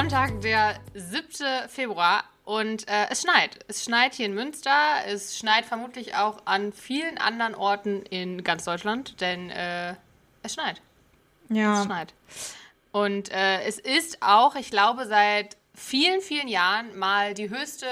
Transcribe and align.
Sonntag, 0.00 0.40
der 0.40 0.80
7. 0.94 1.68
Februar 1.68 2.24
und 2.46 2.88
äh, 2.88 3.08
es 3.10 3.20
schneit. 3.20 3.58
Es 3.68 3.84
schneit 3.84 4.14
hier 4.14 4.24
in 4.24 4.32
Münster. 4.32 4.72
Es 5.06 5.36
schneit 5.36 5.66
vermutlich 5.66 6.14
auch 6.14 6.40
an 6.46 6.72
vielen 6.72 7.18
anderen 7.18 7.54
Orten 7.54 8.00
in 8.04 8.42
ganz 8.42 8.64
Deutschland, 8.64 9.20
denn 9.20 9.50
äh, 9.50 9.94
es 10.42 10.54
schneit. 10.54 10.80
Ja. 11.50 11.80
Es 11.80 11.84
schneit. 11.84 12.14
Und 12.92 13.30
äh, 13.30 13.60
es 13.64 13.78
ist 13.78 14.22
auch, 14.22 14.54
ich 14.54 14.70
glaube, 14.70 15.04
seit 15.04 15.58
vielen, 15.74 16.22
vielen 16.22 16.48
Jahren 16.48 16.98
mal 16.98 17.34
die 17.34 17.50
höchste 17.50 17.86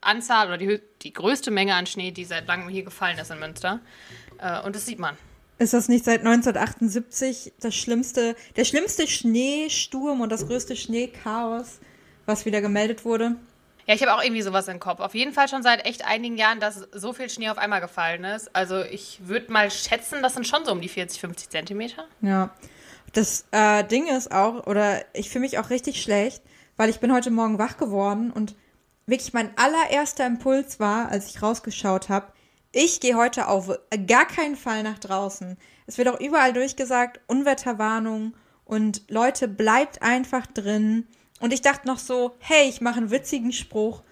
Anzahl 0.00 0.46
oder 0.46 0.56
die, 0.56 0.66
hö- 0.66 0.82
die 1.02 1.12
größte 1.12 1.50
Menge 1.50 1.74
an 1.74 1.84
Schnee, 1.86 2.10
die 2.10 2.24
seit 2.24 2.46
langem 2.46 2.70
hier 2.70 2.84
gefallen 2.84 3.18
ist 3.18 3.30
in 3.30 3.38
Münster. 3.38 3.80
Äh, 4.38 4.62
und 4.62 4.74
das 4.74 4.86
sieht 4.86 4.98
man. 4.98 5.14
Ist 5.60 5.74
das 5.74 5.88
nicht 5.90 6.06
seit 6.06 6.20
1978 6.20 7.52
das 7.60 7.74
schlimmste, 7.74 8.34
der 8.56 8.64
schlimmste 8.64 9.06
Schneesturm 9.06 10.22
und 10.22 10.32
das 10.32 10.46
größte 10.46 10.74
Schneechaos, 10.74 11.80
was 12.24 12.46
wieder 12.46 12.62
gemeldet 12.62 13.04
wurde? 13.04 13.36
Ja, 13.86 13.92
ich 13.94 14.00
habe 14.00 14.14
auch 14.14 14.22
irgendwie 14.22 14.40
sowas 14.40 14.68
im 14.68 14.80
Kopf. 14.80 15.00
Auf 15.00 15.14
jeden 15.14 15.34
Fall 15.34 15.48
schon 15.48 15.62
seit 15.62 15.84
echt 15.84 16.06
einigen 16.06 16.38
Jahren, 16.38 16.60
dass 16.60 16.88
so 16.92 17.12
viel 17.12 17.28
Schnee 17.28 17.50
auf 17.50 17.58
einmal 17.58 17.82
gefallen 17.82 18.24
ist. 18.24 18.56
Also 18.56 18.80
ich 18.80 19.20
würde 19.24 19.52
mal 19.52 19.70
schätzen, 19.70 20.22
das 20.22 20.32
sind 20.32 20.46
schon 20.46 20.64
so 20.64 20.72
um 20.72 20.80
die 20.80 20.88
40, 20.88 21.20
50 21.20 21.50
Zentimeter. 21.50 22.06
Ja. 22.22 22.54
Das 23.12 23.44
äh, 23.50 23.84
Ding 23.84 24.06
ist 24.06 24.32
auch, 24.32 24.66
oder 24.66 25.04
ich 25.12 25.28
fühle 25.28 25.42
mich 25.42 25.58
auch 25.58 25.68
richtig 25.68 26.00
schlecht, 26.00 26.42
weil 26.78 26.88
ich 26.88 27.00
bin 27.00 27.12
heute 27.12 27.30
Morgen 27.30 27.58
wach 27.58 27.76
geworden 27.76 28.30
und 28.30 28.54
wirklich 29.04 29.34
mein 29.34 29.50
allererster 29.58 30.24
Impuls 30.24 30.80
war, 30.80 31.10
als 31.10 31.28
ich 31.28 31.42
rausgeschaut 31.42 32.08
habe, 32.08 32.32
ich 32.72 33.00
gehe 33.00 33.16
heute 33.16 33.48
auf 33.48 33.70
gar 34.06 34.26
keinen 34.26 34.56
Fall 34.56 34.82
nach 34.82 34.98
draußen. 34.98 35.56
Es 35.86 35.98
wird 35.98 36.08
auch 36.08 36.20
überall 36.20 36.52
durchgesagt, 36.52 37.20
Unwetterwarnung 37.26 38.34
und 38.64 39.02
Leute, 39.08 39.48
bleibt 39.48 40.02
einfach 40.02 40.46
drin. 40.46 41.06
Und 41.40 41.52
ich 41.52 41.62
dachte 41.62 41.88
noch 41.88 41.98
so, 41.98 42.36
hey, 42.38 42.68
ich 42.68 42.80
mache 42.80 42.98
einen 42.98 43.10
witzigen 43.10 43.52
Spruch. 43.52 44.02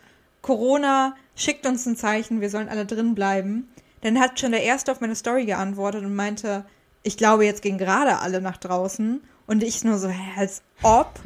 Corona 0.43 1.15
schickt 1.37 1.67
uns 1.67 1.87
ein 1.87 1.97
Zeichen, 1.97 2.41
wir 2.41 2.51
sollen 2.51 2.69
alle 2.69 2.87
drin 2.87 3.15
bleiben. 3.15 3.69
Dann 4.01 4.19
hat 4.19 4.41
schon 4.41 4.53
der 4.53 4.63
Erste 4.63 4.91
auf 4.93 5.01
meine 5.01 5.15
Story 5.15 5.45
geantwortet 5.45 6.05
und 6.05 6.15
meinte, 6.15 6.65
ich 7.03 7.17
glaube, 7.17 7.45
jetzt 7.45 7.63
gehen 7.63 7.79
gerade 7.79 8.19
alle 8.19 8.41
nach 8.41 8.57
draußen. 8.57 9.23
Und 9.47 9.63
ich 9.63 9.85
nur 9.85 9.99
so, 9.99 10.09
hä, 10.09 10.33
als 10.37 10.63
ob. 10.83 11.21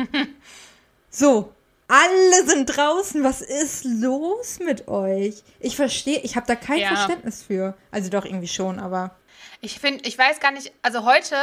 so, 1.10 1.52
alle 1.92 2.46
sind 2.46 2.66
draußen. 2.66 3.22
Was 3.22 3.42
ist 3.42 3.84
los 3.84 4.58
mit 4.60 4.88
euch? 4.88 5.42
Ich 5.60 5.76
verstehe, 5.76 6.20
ich 6.20 6.36
habe 6.36 6.46
da 6.46 6.54
kein 6.54 6.78
Ja. 6.78 6.88
Verständnis 6.88 7.42
für. 7.42 7.74
Also 7.90 8.08
doch 8.08 8.24
irgendwie 8.24 8.48
schon, 8.48 8.78
aber. 8.80 9.14
Ich 9.60 9.78
finde, 9.78 10.08
ich 10.08 10.16
weiß 10.16 10.40
gar 10.40 10.52
nicht, 10.52 10.72
also 10.80 11.04
heute, 11.04 11.36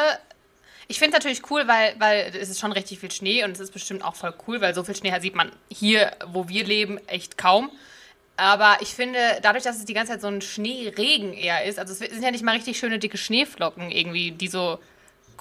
ich 0.88 0.98
finde 1.00 1.16
es 1.18 1.24
natürlich 1.24 1.50
cool, 1.52 1.68
weil, 1.68 1.94
weil 2.00 2.34
es 2.36 2.50
ist 2.50 2.60
schon 2.60 2.72
richtig 2.72 3.00
viel 3.00 3.12
Schnee 3.12 3.44
und 3.44 3.52
es 3.52 3.60
ist 3.60 3.72
bestimmt 3.72 4.04
auch 4.04 4.16
voll 4.16 4.34
cool, 4.48 4.60
weil 4.60 4.74
so 4.74 4.84
viel 4.84 4.96
Schnee 4.96 5.14
sieht 5.20 5.36
man 5.36 5.52
hier, 5.72 6.12
wo 6.28 6.50
wir 6.50 6.66
leben, 6.66 6.98
echt 7.08 7.38
kaum. 7.38 7.70
Aber 8.36 8.78
ich 8.82 8.90
finde, 8.96 9.20
dadurch, 9.42 9.64
dass 9.66 9.78
es 9.78 9.86
die 9.86 9.94
ganze 9.94 10.14
Zeit 10.14 10.22
so 10.22 10.28
ein 10.28 10.42
Schneeregen 10.42 11.34
eher 11.34 11.64
ist, 11.66 11.78
also 11.78 11.92
es 11.94 12.00
sind 12.00 12.24
ja 12.24 12.32
nicht 12.32 12.44
mal 12.44 12.56
richtig 12.56 12.80
schöne 12.80 12.98
dicke 12.98 13.18
Schneeflocken 13.18 13.92
irgendwie, 13.92 14.32
die 14.32 14.48
so 14.48 14.80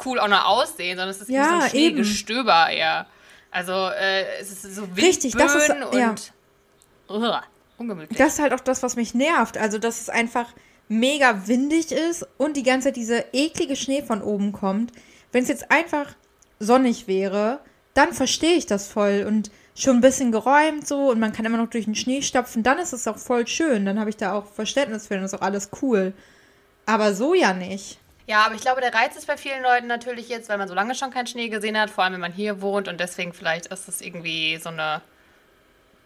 cool 0.05 0.19
auch 0.21 0.29
noch 0.29 0.45
aussehen, 0.47 0.97
sondern 0.97 1.11
es 1.11 1.21
ist 1.21 1.31
Ja, 1.31 1.45
wie 1.45 1.49
so 1.49 1.65
ein. 1.65 1.71
Schneegestöber 1.71 2.69
eher. 2.71 3.07
Also 3.51 3.73
äh, 3.73 4.25
es 4.41 4.53
ist 4.53 4.63
so 4.75 4.83
Windböen 4.83 5.05
Richtig, 5.05 5.35
das 5.35 5.55
ist- 5.55 5.69
ja. 5.93 6.11
und 6.11 6.33
Ugh, 7.09 7.41
ungemütlich. 7.79 8.19
Das 8.19 8.35
ist 8.35 8.39
halt 8.41 8.53
auch 8.53 8.61
das, 8.61 8.83
was 8.83 8.97
mich 8.97 9.15
nervt. 9.15 9.57
Also, 9.57 9.79
dass 9.79 10.01
es 10.01 10.11
einfach 10.11 10.53
mega 10.89 11.47
windig 11.47 11.93
ist 11.93 12.27
und 12.37 12.57
die 12.57 12.63
ganze 12.63 12.89
Zeit 12.89 12.97
dieser 12.97 13.35
eklige 13.35 13.77
Schnee 13.77 14.03
von 14.03 14.23
oben 14.23 14.53
kommt. 14.53 14.93
Wenn 15.33 15.43
es 15.43 15.49
jetzt 15.49 15.71
einfach 15.71 16.15
sonnig 16.59 17.07
wäre, 17.07 17.61
dann 17.95 18.13
verstehe 18.13 18.55
ich 18.57 18.67
das 18.67 18.89
voll 18.89 19.25
und 19.27 19.51
schon 19.75 19.97
ein 19.97 20.01
bisschen 20.01 20.33
geräumt 20.33 20.87
so 20.89 21.11
und 21.11 21.21
man 21.21 21.33
kann 21.33 21.45
immer 21.45 21.59
noch 21.59 21.71
durch 21.71 21.85
den 21.85 21.95
Schnee 21.95 22.21
stapfen, 22.23 22.63
dann 22.63 22.79
ist 22.79 22.93
es 22.93 23.07
auch 23.07 23.19
voll 23.19 23.47
schön. 23.47 23.85
Dann 23.87 24.01
habe 24.01 24.11
ich 24.11 24.17
da 24.17 24.33
auch 24.33 24.47
Verständnis 24.47 25.07
für, 25.07 25.15
dann 25.15 25.25
ist 25.25 25.35
auch 25.35 25.41
alles 25.43 25.71
cool. 25.83 26.13
Aber 26.87 27.15
so 27.15 27.35
ja 27.35 27.53
nicht. 27.53 27.99
Ja, 28.29 28.45
aber 28.45 28.55
ich 28.57 28.61
glaube, 28.61 28.83
der 28.83 28.93
Reiz 28.93 29.17
ist 29.17 29.27
bei 29.27 29.39
vielen 29.39 29.63
Leuten 29.63 29.87
natürlich 29.87 30.29
jetzt, 30.29 30.51
weil 30.51 30.59
man 30.59 30.69
so 30.69 30.75
lange 30.75 30.95
schon 30.95 31.11
keinen 31.11 31.27
Schnee 31.27 31.49
gesehen 31.49 31.81
hat, 31.81 31.89
vor 31.89 32.05
allem 32.05 32.13
wenn 32.13 32.21
man 32.21 32.33
hier 32.33 32.61
wohnt 32.61 32.87
und 32.87 33.01
deswegen 33.01 33.33
vielleicht 33.33 33.69
ist 33.69 33.89
es 33.89 34.03
irgendwie 34.03 34.59
so 34.59 34.69
eine 34.69 35.01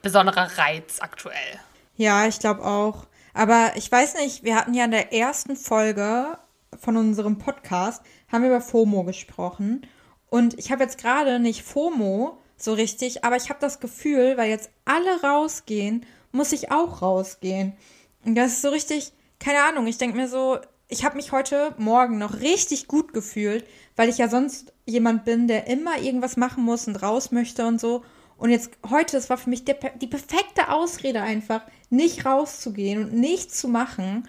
besonderer 0.02 0.56
Reiz 0.56 1.00
aktuell. 1.00 1.58
Ja, 1.96 2.28
ich 2.28 2.38
glaube 2.38 2.64
auch. 2.64 3.06
Aber 3.34 3.72
ich 3.74 3.90
weiß 3.90 4.14
nicht, 4.14 4.44
wir 4.44 4.54
hatten 4.54 4.72
ja 4.72 4.84
in 4.84 4.92
der 4.92 5.12
ersten 5.12 5.56
Folge 5.56 6.38
von 6.78 6.96
unserem 6.96 7.38
Podcast, 7.38 8.04
haben 8.30 8.42
wir 8.42 8.50
über 8.50 8.60
FOMO 8.60 9.02
gesprochen. 9.02 9.84
Und 10.30 10.56
ich 10.60 10.70
habe 10.70 10.84
jetzt 10.84 10.98
gerade 10.98 11.40
nicht 11.40 11.64
FOMO 11.64 12.38
so 12.56 12.72
richtig, 12.72 13.24
aber 13.24 13.34
ich 13.34 13.48
habe 13.48 13.58
das 13.58 13.80
Gefühl, 13.80 14.36
weil 14.36 14.48
jetzt 14.48 14.70
alle 14.84 15.22
rausgehen, 15.22 16.06
muss 16.30 16.52
ich 16.52 16.70
auch 16.70 17.02
rausgehen. 17.02 17.76
Und 18.24 18.36
das 18.36 18.52
ist 18.52 18.62
so 18.62 18.68
richtig, 18.68 19.12
keine 19.40 19.64
Ahnung, 19.64 19.88
ich 19.88 19.98
denke 19.98 20.16
mir 20.16 20.28
so, 20.28 20.60
ich 20.92 21.06
habe 21.06 21.16
mich 21.16 21.32
heute 21.32 21.74
Morgen 21.78 22.18
noch 22.18 22.40
richtig 22.40 22.86
gut 22.86 23.14
gefühlt, 23.14 23.64
weil 23.96 24.10
ich 24.10 24.18
ja 24.18 24.28
sonst 24.28 24.74
jemand 24.84 25.24
bin, 25.24 25.48
der 25.48 25.66
immer 25.66 25.98
irgendwas 25.98 26.36
machen 26.36 26.64
muss 26.64 26.86
und 26.86 26.96
raus 26.96 27.32
möchte 27.32 27.66
und 27.66 27.80
so. 27.80 28.04
Und 28.36 28.50
jetzt 28.50 28.72
heute, 28.90 29.16
das 29.16 29.30
war 29.30 29.38
für 29.38 29.48
mich 29.48 29.64
der, 29.64 29.76
die 29.96 30.06
perfekte 30.06 30.68
Ausrede 30.68 31.22
einfach, 31.22 31.62
nicht 31.88 32.26
rauszugehen 32.26 33.04
und 33.04 33.14
nichts 33.14 33.58
zu 33.58 33.68
machen. 33.68 34.28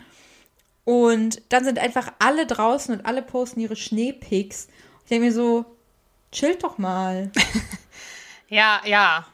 Und 0.86 1.42
dann 1.50 1.66
sind 1.66 1.80
einfach 1.80 2.14
alle 2.20 2.48
draußen 2.48 2.96
und 2.96 3.06
alle 3.06 3.24
posten 3.24 3.60
ihre 3.60 3.76
Schneepics. 3.76 4.70
Ich 5.04 5.10
denke 5.10 5.26
mir 5.26 5.34
so, 5.34 5.66
chillt 6.32 6.64
doch 6.64 6.78
mal. 6.78 7.32
Ja, 8.50 8.82
ja. 8.86 9.26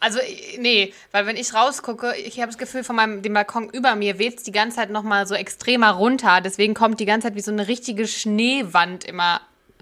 Also, 0.00 0.18
äh, 0.20 0.58
nee, 0.58 0.92
weil 1.12 1.26
wenn 1.26 1.36
ich 1.36 1.54
rausgucke, 1.54 2.14
ich 2.16 2.38
habe 2.38 2.48
das 2.48 2.58
Gefühl, 2.58 2.84
von 2.84 2.96
meinem 2.96 3.22
dem 3.22 3.34
Balkon 3.34 3.68
über 3.70 3.94
mir 3.96 4.18
weht 4.18 4.38
es 4.38 4.42
die 4.44 4.52
ganze 4.52 4.76
Zeit 4.76 4.90
nochmal 4.90 5.26
so 5.26 5.34
extremer 5.34 5.90
runter. 5.92 6.40
Deswegen 6.40 6.74
kommt 6.74 7.00
die 7.00 7.06
ganze 7.06 7.28
Zeit 7.28 7.34
wie 7.34 7.40
so 7.40 7.50
eine 7.50 7.68
richtige 7.68 8.06
Schneewand 8.06 9.04
immer 9.04 9.40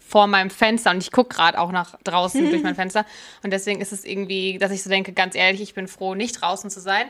vor 0.09 0.27
meinem 0.27 0.51
Fenster. 0.51 0.91
Und 0.91 0.99
ich 1.03 1.13
gucke 1.13 1.35
gerade 1.35 1.59
auch 1.59 1.73
nach 1.73 1.97
draußen 2.05 2.51
durch 2.51 2.63
mein 2.63 2.75
Fenster. 2.77 3.05
Und 3.43 3.51
deswegen 3.51 3.81
ist 3.81 3.93
es 3.93 4.05
irgendwie, 4.05 4.59
dass 4.59 4.71
ich 4.71 4.83
so 4.83 4.89
denke, 4.91 5.13
ganz 5.13 5.35
ehrlich, 5.35 5.61
ich 5.61 5.75
bin 5.75 5.89
froh, 5.89 6.15
nicht 6.15 6.41
draußen 6.41 6.71
zu 6.71 6.81
sein. 6.81 7.07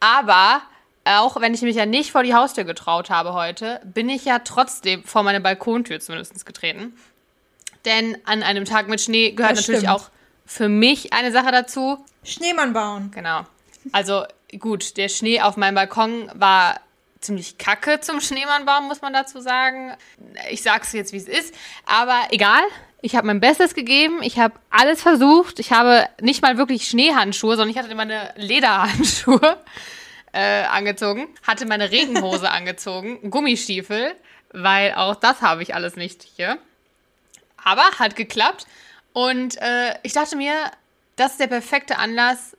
Aber 0.00 0.62
auch 1.04 1.40
wenn 1.40 1.54
ich 1.54 1.62
mich 1.62 1.76
ja 1.76 1.86
nicht 1.86 2.12
vor 2.12 2.22
die 2.22 2.34
Haustür 2.34 2.64
getraut 2.64 3.08
habe 3.10 3.32
heute, 3.32 3.80
bin 3.84 4.08
ich 4.08 4.24
ja 4.24 4.40
trotzdem 4.40 5.04
vor 5.04 5.22
meine 5.22 5.40
Balkontür 5.40 6.00
zumindest 6.00 6.44
getreten. 6.44 6.94
Denn 7.84 8.18
an 8.24 8.42
einem 8.42 8.64
Tag 8.64 8.88
mit 8.88 9.00
Schnee 9.00 9.30
gehört 9.30 9.52
Das 9.52 9.60
natürlich 9.60 9.88
stimmt. 9.88 9.94
auch 9.94 10.10
für 10.50 10.68
mich 10.68 11.12
eine 11.12 11.30
Sache 11.30 11.52
dazu. 11.52 12.04
Schneemann 12.24 12.72
bauen. 12.72 13.12
Genau. 13.14 13.46
Also 13.92 14.24
gut, 14.58 14.96
der 14.96 15.08
Schnee 15.08 15.40
auf 15.40 15.56
meinem 15.56 15.76
Balkon 15.76 16.28
war 16.34 16.80
ziemlich 17.20 17.56
kacke 17.56 18.00
zum 18.00 18.20
Schneemannbaum, 18.20 18.88
muss 18.88 19.00
man 19.00 19.12
dazu 19.12 19.40
sagen. 19.40 19.94
Ich 20.50 20.62
sag's 20.64 20.92
jetzt, 20.92 21.12
wie 21.12 21.18
es 21.18 21.28
ist. 21.28 21.54
Aber 21.86 22.18
egal. 22.32 22.62
Ich 23.00 23.14
habe 23.14 23.28
mein 23.28 23.38
Bestes 23.38 23.74
gegeben. 23.74 24.22
Ich 24.22 24.40
habe 24.40 24.54
alles 24.70 25.00
versucht. 25.00 25.60
Ich 25.60 25.70
habe 25.70 26.08
nicht 26.20 26.42
mal 26.42 26.58
wirklich 26.58 26.88
Schneehandschuhe, 26.88 27.54
sondern 27.54 27.70
ich 27.70 27.78
hatte 27.78 27.94
meine 27.94 28.34
Lederhandschuhe 28.36 29.56
äh, 30.32 30.64
angezogen, 30.64 31.28
hatte 31.46 31.64
meine 31.64 31.92
Regenhose 31.92 32.50
angezogen, 32.50 33.30
Gummistiefel, 33.30 34.14
weil 34.52 34.94
auch 34.94 35.14
das 35.14 35.42
habe 35.42 35.62
ich 35.62 35.76
alles 35.76 35.94
nicht 35.94 36.24
hier. 36.24 36.58
Aber 37.62 37.84
hat 38.00 38.16
geklappt. 38.16 38.66
Und 39.12 39.60
äh, 39.60 39.94
ich 40.02 40.12
dachte 40.12 40.36
mir, 40.36 40.54
das 41.16 41.32
ist 41.32 41.40
der 41.40 41.46
perfekte 41.48 41.98
Anlass, 41.98 42.56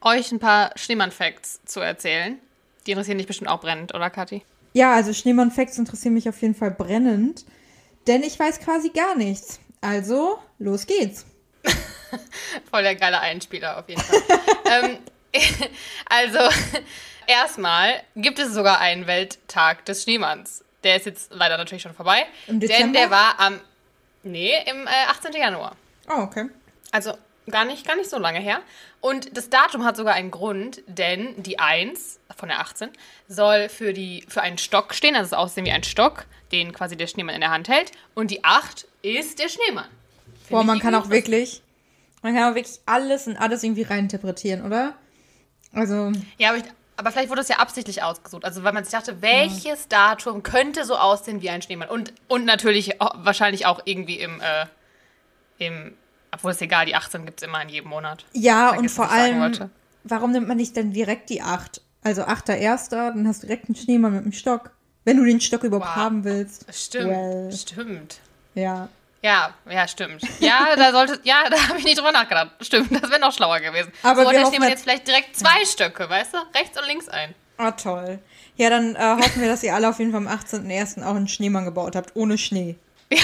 euch 0.00 0.32
ein 0.32 0.38
paar 0.38 0.72
Schneemann-Facts 0.76 1.60
zu 1.64 1.80
erzählen. 1.80 2.38
Die 2.86 2.92
interessieren 2.92 3.18
dich 3.18 3.26
bestimmt 3.26 3.48
auch 3.48 3.60
brennend, 3.60 3.94
oder 3.94 4.10
Kathi? 4.10 4.42
Ja, 4.72 4.94
also 4.94 5.12
Schneemann-Facts 5.12 5.78
interessieren 5.78 6.14
mich 6.14 6.28
auf 6.28 6.40
jeden 6.42 6.54
Fall 6.54 6.70
brennend. 6.70 7.44
Denn 8.06 8.22
ich 8.22 8.38
weiß 8.38 8.60
quasi 8.60 8.90
gar 8.90 9.14
nichts. 9.14 9.60
Also, 9.80 10.38
los 10.58 10.86
geht's. 10.86 11.24
Voll 12.70 12.82
der 12.82 12.96
geile 12.96 13.20
Einspieler 13.20 13.78
auf 13.78 13.88
jeden 13.88 14.02
Fall. 14.02 14.20
ähm, 14.82 14.98
also, 16.08 16.38
erstmal 17.26 18.02
gibt 18.16 18.38
es 18.38 18.52
sogar 18.52 18.80
einen 18.80 19.06
Welttag 19.06 19.84
des 19.84 20.02
Schneemanns. 20.02 20.64
Der 20.82 20.96
ist 20.96 21.06
jetzt 21.06 21.32
leider 21.32 21.56
natürlich 21.56 21.82
schon 21.82 21.94
vorbei. 21.94 22.26
Im 22.46 22.60
Denn 22.60 22.68
Dezember? 22.68 22.98
der 22.98 23.10
war 23.10 23.40
am, 23.40 23.60
nee, 24.24 24.52
im 24.66 24.86
äh, 24.86 25.10
18. 25.10 25.32
Januar. 25.32 25.76
Oh, 26.08 26.22
okay. 26.22 26.48
Also 26.90 27.14
gar 27.50 27.64
nicht, 27.64 27.86
gar 27.86 27.96
nicht 27.96 28.10
so 28.10 28.18
lange 28.18 28.40
her. 28.40 28.60
Und 29.00 29.36
das 29.36 29.50
Datum 29.50 29.84
hat 29.84 29.96
sogar 29.96 30.14
einen 30.14 30.30
Grund, 30.30 30.82
denn 30.86 31.42
die 31.42 31.58
1 31.58 32.20
von 32.36 32.48
der 32.48 32.60
18 32.60 32.90
soll 33.28 33.68
für, 33.68 33.92
die, 33.92 34.24
für 34.28 34.42
einen 34.42 34.58
Stock 34.58 34.94
stehen, 34.94 35.14
also 35.14 35.26
es 35.26 35.32
aussehen 35.32 35.66
wie 35.66 35.72
ein 35.72 35.84
Stock, 35.84 36.24
den 36.52 36.72
quasi 36.72 36.96
der 36.96 37.06
Schneemann 37.06 37.34
in 37.34 37.40
der 37.40 37.50
Hand 37.50 37.68
hält. 37.68 37.92
Und 38.14 38.30
die 38.30 38.44
8 38.44 38.86
ist 39.02 39.38
der 39.38 39.48
Schneemann. 39.48 39.88
Find 40.46 40.50
Boah, 40.50 40.64
man 40.64 40.78
kann 40.78 40.94
auch 40.94 41.10
wirklich, 41.10 41.62
man 42.22 42.34
kann 42.34 42.50
auch 42.50 42.54
wirklich 42.54 42.80
alles 42.86 43.26
und 43.26 43.36
alles 43.36 43.62
irgendwie 43.62 43.82
reininterpretieren, 43.82 44.64
oder? 44.64 44.94
Also, 45.72 46.12
Ja, 46.38 46.50
aber, 46.50 46.58
ich, 46.58 46.64
aber 46.96 47.10
vielleicht 47.12 47.30
wurde 47.30 47.40
es 47.40 47.48
ja 47.48 47.56
absichtlich 47.56 48.02
ausgesucht. 48.02 48.44
Also, 48.44 48.62
weil 48.62 48.72
man 48.72 48.84
sich 48.84 48.92
dachte, 48.92 49.20
welches 49.22 49.88
Datum 49.88 50.42
könnte 50.42 50.84
so 50.84 50.96
aussehen 50.96 51.42
wie 51.42 51.50
ein 51.50 51.62
Schneemann? 51.62 51.88
Und, 51.88 52.12
und 52.28 52.44
natürlich 52.44 53.00
auch, 53.00 53.14
wahrscheinlich 53.18 53.66
auch 53.66 53.80
irgendwie 53.84 54.20
im, 54.20 54.40
äh, 54.40 54.66
im 55.58 55.94
Obwohl 56.32 56.52
es 56.52 56.60
egal, 56.60 56.86
die 56.86 56.94
18 56.94 57.24
gibt 57.26 57.40
es 57.42 57.46
immer 57.48 57.62
in 57.62 57.68
jedem 57.68 57.90
Monat. 57.90 58.24
Ja, 58.32 58.70
und 58.70 58.74
Vergiss, 58.90 58.94
vor 58.94 59.10
allem, 59.10 59.70
warum 60.04 60.32
nimmt 60.32 60.48
man 60.48 60.56
nicht 60.56 60.76
dann 60.76 60.92
direkt 60.92 61.30
die 61.30 61.42
8? 61.42 61.80
Also 62.02 62.22
8.1., 62.22 62.90
dann 62.90 63.26
hast 63.26 63.42
du 63.42 63.46
direkt 63.46 63.66
einen 63.68 63.76
Schneemann 63.76 64.12
mit 64.14 64.24
dem 64.24 64.32
Stock. 64.32 64.70
Wenn 65.04 65.16
du 65.18 65.24
den 65.24 65.40
Stock 65.40 65.62
überhaupt 65.64 65.88
Wow. 65.90 65.96
haben 65.96 66.24
willst. 66.24 66.66
Stimmt, 66.74 67.10
Well. 67.10 67.52
stimmt. 67.52 68.20
Ja. 68.54 68.88
Ja, 69.24 69.54
ja, 69.70 69.88
stimmt. 69.88 70.22
Ja, 70.38 70.76
da 70.76 70.92
sollte, 70.92 71.18
ja, 71.24 71.48
da 71.48 71.56
habe 71.68 71.78
ich 71.78 71.84
nicht 71.86 71.96
drüber 71.96 72.12
nachgedacht. 72.12 72.50
Stimmt, 72.60 72.92
das 72.92 73.08
wäre 73.10 73.20
noch 73.20 73.32
schlauer 73.32 73.58
gewesen. 73.58 73.90
Aber 74.02 74.22
so, 74.22 74.30
wir 74.30 74.38
da 74.40 74.46
steht 74.46 74.60
man 74.60 74.68
jetzt- 74.68 74.82
vielleicht 74.82 75.06
direkt 75.08 75.34
zwei 75.34 75.64
Stöcke, 75.64 76.10
weißt 76.10 76.34
du? 76.34 76.38
Rechts 76.54 76.78
und 76.78 76.86
links 76.86 77.08
ein. 77.08 77.34
Oh, 77.58 77.70
toll. 77.70 78.18
Ja, 78.56 78.68
dann 78.68 78.94
äh, 78.96 78.98
hoffen 78.98 79.40
wir, 79.40 79.48
dass 79.48 79.62
ihr 79.62 79.74
alle 79.74 79.88
auf 79.88 79.98
jeden 79.98 80.10
Fall 80.12 80.20
am 80.20 80.28
18.01. 80.28 81.02
auch 81.06 81.14
einen 81.14 81.26
Schneemann 81.28 81.64
gebaut 81.64 81.96
habt, 81.96 82.14
ohne 82.16 82.36
Schnee. 82.36 82.76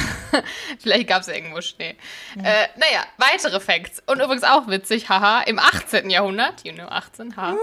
Vielleicht 0.78 1.08
gab 1.08 1.20
es 1.20 1.26
ja 1.26 1.34
irgendwo 1.34 1.60
Schnee. 1.60 1.96
Äh, 2.42 2.68
naja, 2.76 3.04
weitere 3.18 3.60
Facts. 3.60 4.02
Und 4.06 4.20
übrigens 4.22 4.44
auch 4.44 4.68
witzig, 4.68 5.10
haha, 5.10 5.42
im 5.42 5.58
18. 5.58 6.08
Jahrhundert, 6.08 6.64
you 6.64 6.72
know, 6.72 6.86
18, 6.88 7.36
ha, 7.36 7.56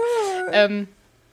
ähm, 0.52 0.86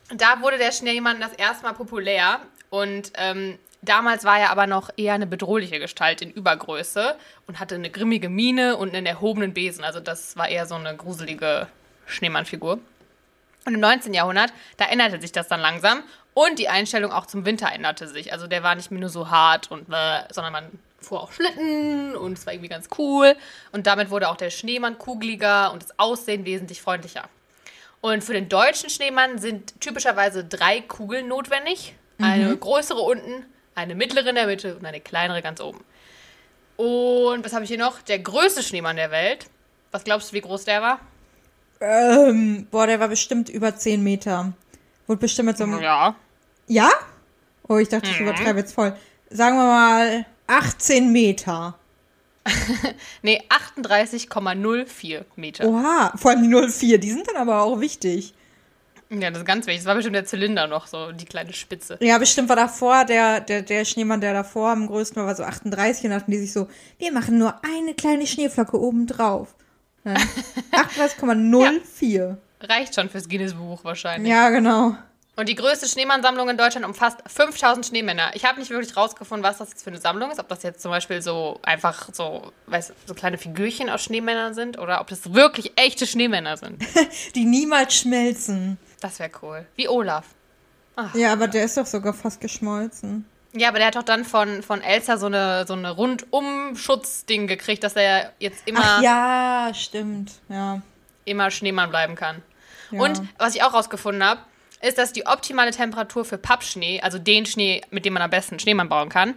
da 0.10 0.42
wurde 0.42 0.57
der 0.57 0.72
Schneemann 0.72 1.19
das 1.19 1.34
erste 1.34 1.66
Mal 1.66 1.74
populär. 1.74 2.40
Und 2.72 3.12
ähm, 3.16 3.60
damals 3.90 4.24
war 4.24 4.40
er 4.40 4.50
aber 4.52 4.68
noch 4.68 4.90
eher 4.98 5.14
eine 5.14 5.28
bedrohliche 5.28 5.80
Gestalt 5.80 6.22
in 6.22 6.32
Übergröße 6.32 7.16
und 7.48 7.60
hatte 7.60 7.76
eine 7.76 7.90
grimmige 7.90 8.30
Miene 8.30 8.78
und 8.78 8.94
einen 8.94 9.06
erhobenen 9.06 9.54
Besen. 9.54 9.84
Also 9.84 10.00
das 10.00 10.38
war 10.38 10.50
eher 10.50 10.66
so 10.66 10.76
eine 10.76 10.96
gruselige 10.96 11.68
Schneemannfigur. 12.06 12.80
Und 13.66 13.74
im 13.74 13.80
19. 13.80 14.14
Jahrhundert, 14.14 14.54
da 14.78 14.86
änderte 14.86 15.20
sich 15.20 15.32
das 15.32 15.48
dann 15.48 15.60
langsam 15.60 16.04
und 16.36 16.60
die 16.60 16.70
Einstellung 16.70 17.12
auch 17.12 17.26
zum 17.26 17.46
Winter 17.46 17.72
änderte 17.72 18.08
sich. 18.08 18.32
Also 18.32 18.46
der 18.46 18.62
war 18.62 18.76
nicht 18.76 18.92
mehr 18.92 19.00
nur 19.00 19.10
so 19.10 19.30
hart 19.30 19.72
und 19.72 19.88
äh, 19.92 20.22
sondern 20.31 20.54
man 20.54 20.80
fuhr 21.00 21.22
auch 21.22 21.31
Schlitten 21.31 22.16
und 22.16 22.38
es 22.38 22.46
war 22.46 22.54
irgendwie 22.54 22.70
ganz 22.70 22.90
cool. 22.98 23.36
Und 23.72 23.88
damit 23.88 24.10
wurde 24.10 24.30
auch 24.30 24.38
der 24.38 24.50
Schneemann 24.50 25.00
kugeliger 25.00 25.72
und 25.72 25.81
das 25.81 25.98
Aussehen 25.98 26.46
wesentlich 26.46 26.81
freundlicher. 26.81 27.30
Und 28.02 28.24
für 28.24 28.34
den 28.34 28.50
deutschen 28.50 28.90
Schneemann 28.90 29.40
sind 29.40 29.80
typischerweise 29.81 30.44
drei 30.44 30.81
Kugeln 30.81 31.28
notwendig. 31.28 31.96
Eine 32.20 32.56
größere 32.56 33.00
unten, 33.00 33.46
eine 33.75 33.95
mittlere 33.95 34.30
in 34.30 34.36
der 34.36 34.48
Mitte 34.48 34.75
und 34.75 34.86
eine 34.86 35.00
kleinere 35.01 35.42
ganz 35.42 35.60
oben. 35.62 35.83
Und 36.77 37.45
was 37.45 37.54
habe 37.54 37.63
ich 37.63 37.69
hier 37.69 37.77
noch? 37.77 38.01
Der 38.01 38.19
größte 38.19 38.63
Schneemann 38.63 38.95
der 38.95 39.12
Welt. 39.12 39.48
Was 39.92 40.04
glaubst 40.04 40.31
du, 40.31 40.33
wie 40.36 40.42
groß 40.42 40.66
der 40.66 40.81
war? 40.81 41.00
Ähm, 41.80 42.68
boah, 42.72 42.88
der 42.88 43.00
war 43.00 43.07
bestimmt 43.10 43.50
über 43.50 43.75
10 43.75 44.04
Meter. 44.04 44.54
Wurde 45.07 45.19
bestimmt 45.19 45.48
mit 45.48 45.57
so 45.57 45.66
einem. 45.66 45.81
Ja. 45.81 46.16
Ja? 46.68 46.89
Oh, 47.68 47.77
ich 47.77 47.89
dachte, 47.89 48.10
ich 48.10 48.19
Mhm. 48.19 48.27
übertreibe 48.27 48.60
jetzt 48.60 48.74
voll. 48.74 48.95
Sagen 49.30 49.56
wir 49.57 49.66
mal 49.66 50.25
18 50.48 51.12
Meter. 51.12 51.78
Nee, 53.24 53.42
38,04 53.50 55.25
Meter. 55.36 55.66
Oha, 55.66 56.13
vor 56.16 56.31
allem 56.31 56.44
die 56.44 56.50
04, 56.69 57.00
die 57.00 57.12
sind 57.12 57.28
dann 57.28 57.38
aber 57.38 57.62
auch 57.63 57.80
wichtig. 57.80 58.33
Ja, 59.22 59.30
das 59.30 59.40
ist 59.40 59.46
ganz 59.46 59.66
wichtig. 59.68 59.82
Das 59.82 59.88
war 59.88 59.96
bestimmt 59.96 60.16
der 60.16 60.26
Zylinder 60.26 60.68
noch, 60.68 60.88
so 60.88 61.12
die 61.12 61.26
kleine 61.26 61.54
Spitze. 61.54 61.98
Ja, 62.02 62.18
bestimmt 62.18 62.50
war 62.50 62.56
davor, 62.56 63.06
der, 63.06 63.40
der, 63.40 63.62
der 63.62 63.86
Schneemann, 63.86 64.22
der 64.22 64.34
davor 64.34 64.70
am 64.72 64.88
größten 64.88 65.18
war, 65.18 65.28
war 65.28 65.36
so 65.36 65.44
38 65.44 66.06
und 66.06 66.12
dachten 66.12 66.32
die 66.32 66.38
sich 66.38 66.54
so, 66.54 66.68
wir 67.00 67.12
machen 67.12 67.38
nur 67.38 67.56
eine 67.64 67.94
kleine 67.94 68.28
Schneeflocke 68.28 68.80
oben 68.80 69.08
drauf. 69.08 69.56
Ja. 70.04 70.14
38,04. 70.72 72.38
Reicht 72.62 72.96
schon 72.96 73.10
fürs 73.10 73.28
Guinness-Buch 73.28 73.84
wahrscheinlich. 73.84 74.32
Ja, 74.32 74.50
genau. 74.50 74.96
Und 75.38 75.50
die 75.50 75.56
größte 75.56 75.88
Schneemannsammlung 75.88 76.48
in 76.50 76.58
Deutschland 76.58 76.86
umfasst 76.86 77.18
5000 77.28 77.86
Schneemänner. 77.86 78.32
Ich 78.36 78.46
habe 78.46 78.60
nicht 78.60 78.70
wirklich 78.70 78.96
rausgefunden, 78.96 79.44
was 79.44 79.58
das 79.58 79.72
jetzt 79.72 79.84
für 79.84 79.90
eine 79.90 80.00
Sammlung 80.00 80.32
ist. 80.32 80.40
Ob 80.40 80.48
das 80.48 80.64
jetzt 80.64 80.82
zum 80.82 80.92
Beispiel 80.92 81.22
so 81.22 81.60
einfach 81.62 82.10
so, 82.14 82.54
weißt, 82.68 82.92
du, 82.92 82.94
so 83.08 83.14
kleine 83.14 83.38
Figürchen 83.38 83.90
aus 83.90 84.04
Schneemännern 84.04 84.54
sind 84.54 84.80
oder 84.80 85.02
ob 85.02 85.08
das 85.08 85.34
wirklich 85.34 85.74
echte 85.76 86.08
Schneemänner 86.08 86.56
sind. 86.56 86.82
Die 87.36 87.44
niemals 87.44 87.96
schmelzen. 87.96 88.78
Das 89.01 89.19
wäre 89.19 89.31
cool. 89.42 89.65
Wie 89.75 89.88
Olaf. 89.88 90.25
Ja, 91.13 91.33
aber 91.33 91.47
der 91.47 91.65
ist 91.65 91.77
doch 91.77 91.86
sogar 91.86 92.13
fast 92.13 92.39
geschmolzen. 92.39 93.25
Ja, 93.53 93.69
aber 93.69 93.80
der 93.80 93.88
hat 93.88 93.95
doch 93.95 94.03
dann 94.03 94.25
von, 94.25 94.63
von 94.63 94.81
Elsa 94.81 95.18
so 95.18 95.25
eine, 95.27 95.65
so 95.68 95.74
eine 95.74 95.92
Rundum-Schutzding 95.92 97.47
gekriegt, 97.47 97.83
dass 97.83 97.95
er 97.95 98.31
jetzt 98.39 98.68
immer, 98.68 98.81
Ach 98.83 99.01
ja, 99.01 99.71
stimmt. 99.74 100.31
Ja. 100.50 100.81
immer 101.25 101.51
Schneemann 101.51 101.89
bleiben 101.89 102.15
kann. 102.15 102.42
Ja. 102.92 103.01
Und 103.01 103.21
was 103.38 103.56
ich 103.56 103.63
auch 103.63 103.74
rausgefunden 103.74 104.24
habe, 104.24 104.42
ist, 104.81 104.97
dass 104.97 105.13
die 105.13 105.25
optimale 105.25 105.71
Temperatur 105.71 106.25
für 106.25 106.38
Pappschnee, 106.38 107.01
also 107.01 107.18
den 107.18 107.45
Schnee, 107.45 107.81
mit 107.92 108.06
dem 108.06 108.13
man 108.13 108.21
am 108.21 108.30
besten 108.30 108.59
Schneemann 108.59 108.89
bauen 108.89 109.09
kann, 109.09 109.36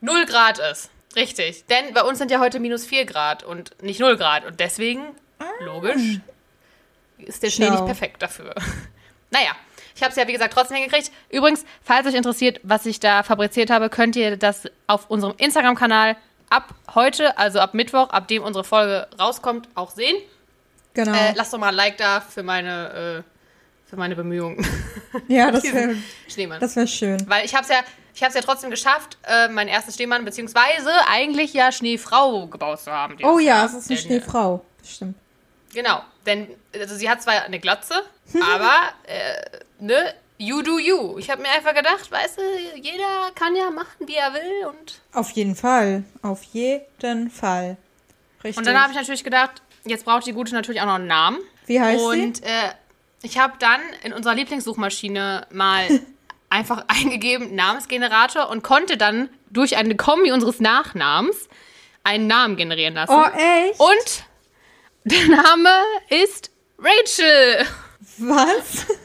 0 0.00 0.26
Grad 0.26 0.58
ist. 0.58 0.90
Richtig. 1.14 1.66
Denn 1.66 1.92
bei 1.94 2.02
uns 2.02 2.18
sind 2.18 2.30
ja 2.30 2.40
heute 2.40 2.58
minus 2.58 2.86
4 2.86 3.04
Grad 3.04 3.44
und 3.44 3.82
nicht 3.82 4.00
0 4.00 4.16
Grad. 4.16 4.44
Und 4.46 4.60
deswegen, 4.60 5.04
logisch, 5.60 6.20
ist 7.24 7.42
der 7.42 7.50
Schnee 7.50 7.66
Schau. 7.66 7.72
nicht 7.72 7.86
perfekt 7.86 8.22
dafür. 8.22 8.54
naja, 9.30 9.52
ich 9.94 10.02
habe 10.02 10.10
es 10.10 10.16
ja, 10.16 10.26
wie 10.26 10.32
gesagt, 10.32 10.54
trotzdem 10.54 10.76
hingekriegt. 10.76 11.10
Übrigens, 11.30 11.64
falls 11.82 12.06
euch 12.06 12.14
interessiert, 12.14 12.60
was 12.62 12.86
ich 12.86 13.00
da 13.00 13.22
fabriziert 13.22 13.70
habe, 13.70 13.88
könnt 13.88 14.16
ihr 14.16 14.36
das 14.36 14.64
auf 14.86 15.10
unserem 15.10 15.34
Instagram-Kanal 15.36 16.16
ab 16.50 16.74
heute, 16.94 17.38
also 17.38 17.60
ab 17.60 17.74
Mittwoch, 17.74 18.10
ab 18.10 18.28
dem 18.28 18.42
unsere 18.42 18.64
Folge 18.64 19.08
rauskommt, 19.18 19.68
auch 19.74 19.90
sehen. 19.90 20.16
Genau. 20.94 21.12
Äh, 21.12 21.32
lasst 21.34 21.52
doch 21.52 21.58
mal 21.58 21.68
ein 21.68 21.74
Like 21.74 21.96
da 21.96 22.20
für 22.20 22.42
meine, 22.42 23.24
äh, 23.24 23.88
für 23.88 23.96
meine 23.96 24.14
Bemühungen. 24.14 24.64
ja, 25.28 25.50
das 25.52 25.64
wäre 25.64 25.96
Schneemann. 26.28 26.60
das 26.60 26.74
schön. 26.90 27.22
Weil 27.28 27.44
ich 27.44 27.54
habe 27.54 27.64
es 27.64 27.70
ja, 27.70 27.78
ich 28.14 28.22
hab's 28.22 28.34
ja 28.34 28.42
trotzdem 28.42 28.70
geschafft, 28.70 29.16
äh, 29.22 29.48
meinen 29.48 29.68
ersten 29.68 29.92
Schneemann, 29.92 30.24
beziehungsweise 30.24 30.90
eigentlich 31.08 31.54
ja 31.54 31.72
Schneefrau 31.72 32.46
gebaut 32.46 32.80
zu 32.80 32.92
haben. 32.92 33.16
Oh 33.22 33.38
ja, 33.38 33.64
es 33.64 33.72
ist 33.72 33.90
eine 33.90 33.98
Schneefrau. 33.98 34.64
Das 34.80 34.90
stimmt. 34.90 35.16
Genau, 35.72 36.02
denn 36.26 36.48
also 36.74 36.94
sie 36.94 37.08
hat 37.08 37.22
zwar 37.22 37.42
eine 37.42 37.58
Glatze, 37.58 37.94
aber 38.54 38.92
äh, 39.06 39.58
ne, 39.78 40.14
you 40.38 40.62
do 40.62 40.78
you. 40.78 41.18
Ich 41.18 41.30
habe 41.30 41.42
mir 41.42 41.50
einfach 41.50 41.74
gedacht, 41.74 42.10
weißt 42.10 42.38
du, 42.38 42.42
jeder 42.76 43.30
kann 43.34 43.54
ja 43.56 43.70
machen, 43.70 44.06
wie 44.06 44.14
er 44.14 44.32
will 44.34 44.66
und 44.66 45.00
Auf 45.12 45.30
jeden 45.30 45.56
Fall. 45.56 46.04
Auf 46.22 46.42
jeden 46.44 47.30
Fall. 47.30 47.76
Richtig. 48.42 48.58
und 48.58 48.66
dann 48.66 48.80
habe 48.80 48.92
ich 48.92 48.98
natürlich 48.98 49.24
gedacht, 49.24 49.62
jetzt 49.84 50.04
braucht 50.04 50.26
die 50.26 50.32
Gute 50.32 50.52
natürlich 50.54 50.80
auch 50.80 50.86
noch 50.86 50.94
einen 50.94 51.06
Namen. 51.06 51.38
Wie 51.66 51.80
heißt 51.80 52.02
und 52.02 52.36
sie? 52.38 52.42
äh, 52.42 52.72
ich 53.22 53.38
habe 53.38 53.54
dann 53.58 53.80
in 54.02 54.12
unserer 54.12 54.34
Lieblingssuchmaschine 54.34 55.46
mal 55.50 55.86
einfach 56.50 56.84
eingegeben 56.88 57.54
Namensgenerator 57.54 58.50
und 58.50 58.62
konnte 58.62 58.96
dann 58.96 59.28
durch 59.50 59.76
eine 59.76 59.96
Kombi 59.96 60.32
unseres 60.32 60.60
Nachnamens 60.60 61.48
einen 62.04 62.26
Namen 62.26 62.56
generieren 62.56 62.94
lassen. 62.94 63.12
Oh, 63.12 63.24
echt? 63.38 63.78
Und 63.78 64.24
der 65.04 65.28
Name 65.28 65.70
ist 66.08 66.50
Rachel. 66.78 67.66
Was? 68.18 68.86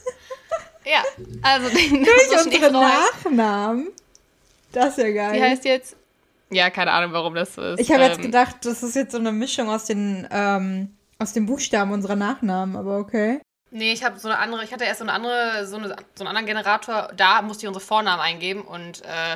Ja, 0.90 1.04
also 1.42 1.68
den 1.68 2.02
Durch 2.06 2.18
unsere 2.32 2.44
unsere 2.46 2.60
Schneefrau 2.70 2.82
heißt, 2.82 3.26
Nachnamen? 3.26 3.90
Das 4.72 4.98
ist 4.98 5.04
ja 5.04 5.12
geil. 5.12 5.34
die 5.34 5.42
heißt 5.44 5.66
jetzt. 5.66 5.98
Ja, 6.50 6.70
keine 6.70 6.94
Ahnung, 6.94 7.12
warum 7.12 7.36
das 7.36 7.56
so 7.56 7.62
ist. 7.62 7.82
ich 7.82 7.92
habe 7.92 8.04
jetzt 8.04 8.20
Ähm, 8.20 8.22
gedacht, 8.28 8.56
das 8.64 8.84
ist 8.84 8.96
jetzt 8.96 9.12
so 9.12 9.18
eine 9.18 9.34
Mischung 9.34 9.70
aus 9.70 9.84
den, 9.84 10.26
ähm, 10.32 10.96
aus 11.20 11.34
den 11.34 11.46
Buchstaben 11.46 11.92
unserer 11.92 12.16
Nachnamen, 12.16 12.78
aber 12.78 13.00
okay. 13.00 13.42
Nee, 13.70 13.92
ich 13.92 14.06
habe 14.06 14.18
so 14.18 14.30
eine 14.30 14.38
andere, 14.40 14.64
ich 14.64 14.72
hatte 14.72 14.86
erst 14.86 15.00
so 15.00 15.04
eine 15.04 15.12
andere, 15.12 15.68
so, 15.68 15.76
eine, 15.76 15.90
so 16.16 16.24
einen 16.24 16.28
anderen 16.30 16.46
Generator, 16.46 17.10
da 17.18 17.42
musste 17.42 17.66
ich 17.66 17.68
unsere 17.68 17.86
Vornamen 17.86 18.22
eingeben 18.22 18.62
und 18.62 19.02
äh, 19.04 19.36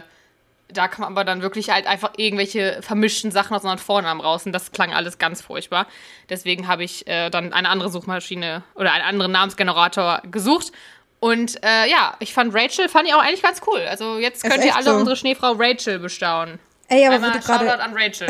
da 0.73 0.87
kam 0.87 1.05
aber 1.05 1.23
dann 1.23 1.41
wirklich 1.41 1.69
halt 1.69 1.87
einfach 1.87 2.13
irgendwelche 2.17 2.81
vermischten 2.81 3.31
Sachen 3.31 3.55
aus 3.55 3.63
unseren 3.63 3.77
Vornamen 3.77 4.21
raus 4.21 4.45
und 4.45 4.51
das 4.51 4.71
klang 4.71 4.93
alles 4.93 5.17
ganz 5.17 5.41
furchtbar. 5.41 5.87
Deswegen 6.29 6.67
habe 6.67 6.83
ich 6.83 7.07
äh, 7.07 7.29
dann 7.29 7.53
eine 7.53 7.69
andere 7.69 7.89
Suchmaschine 7.89 8.63
oder 8.75 8.91
einen 8.91 9.05
anderen 9.05 9.31
Namensgenerator 9.31 10.21
gesucht. 10.29 10.71
Und 11.19 11.63
äh, 11.63 11.89
ja, 11.89 12.15
ich 12.19 12.33
fand 12.33 12.53
Rachel, 12.53 12.89
fand 12.89 13.07
ich 13.07 13.13
auch 13.13 13.21
eigentlich 13.21 13.43
ganz 13.43 13.61
cool. 13.67 13.81
Also 13.87 14.17
jetzt 14.17 14.43
könnt 14.43 14.65
ihr 14.65 14.75
alle 14.75 14.85
so. 14.85 14.95
unsere 14.95 15.15
Schneefrau 15.15 15.53
Rachel 15.57 15.99
bestaunen. 15.99 16.59
Ey, 16.87 17.05
aber 17.05 17.21
wo 17.21 17.25
Einmal 17.25 17.39
du. 17.39 17.45
Shoutout 17.45 17.81
an 17.81 17.93
Rachel. 17.93 18.27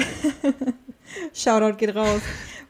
Shoutout 1.34 1.78
geht 1.78 1.96
raus. 1.96 2.22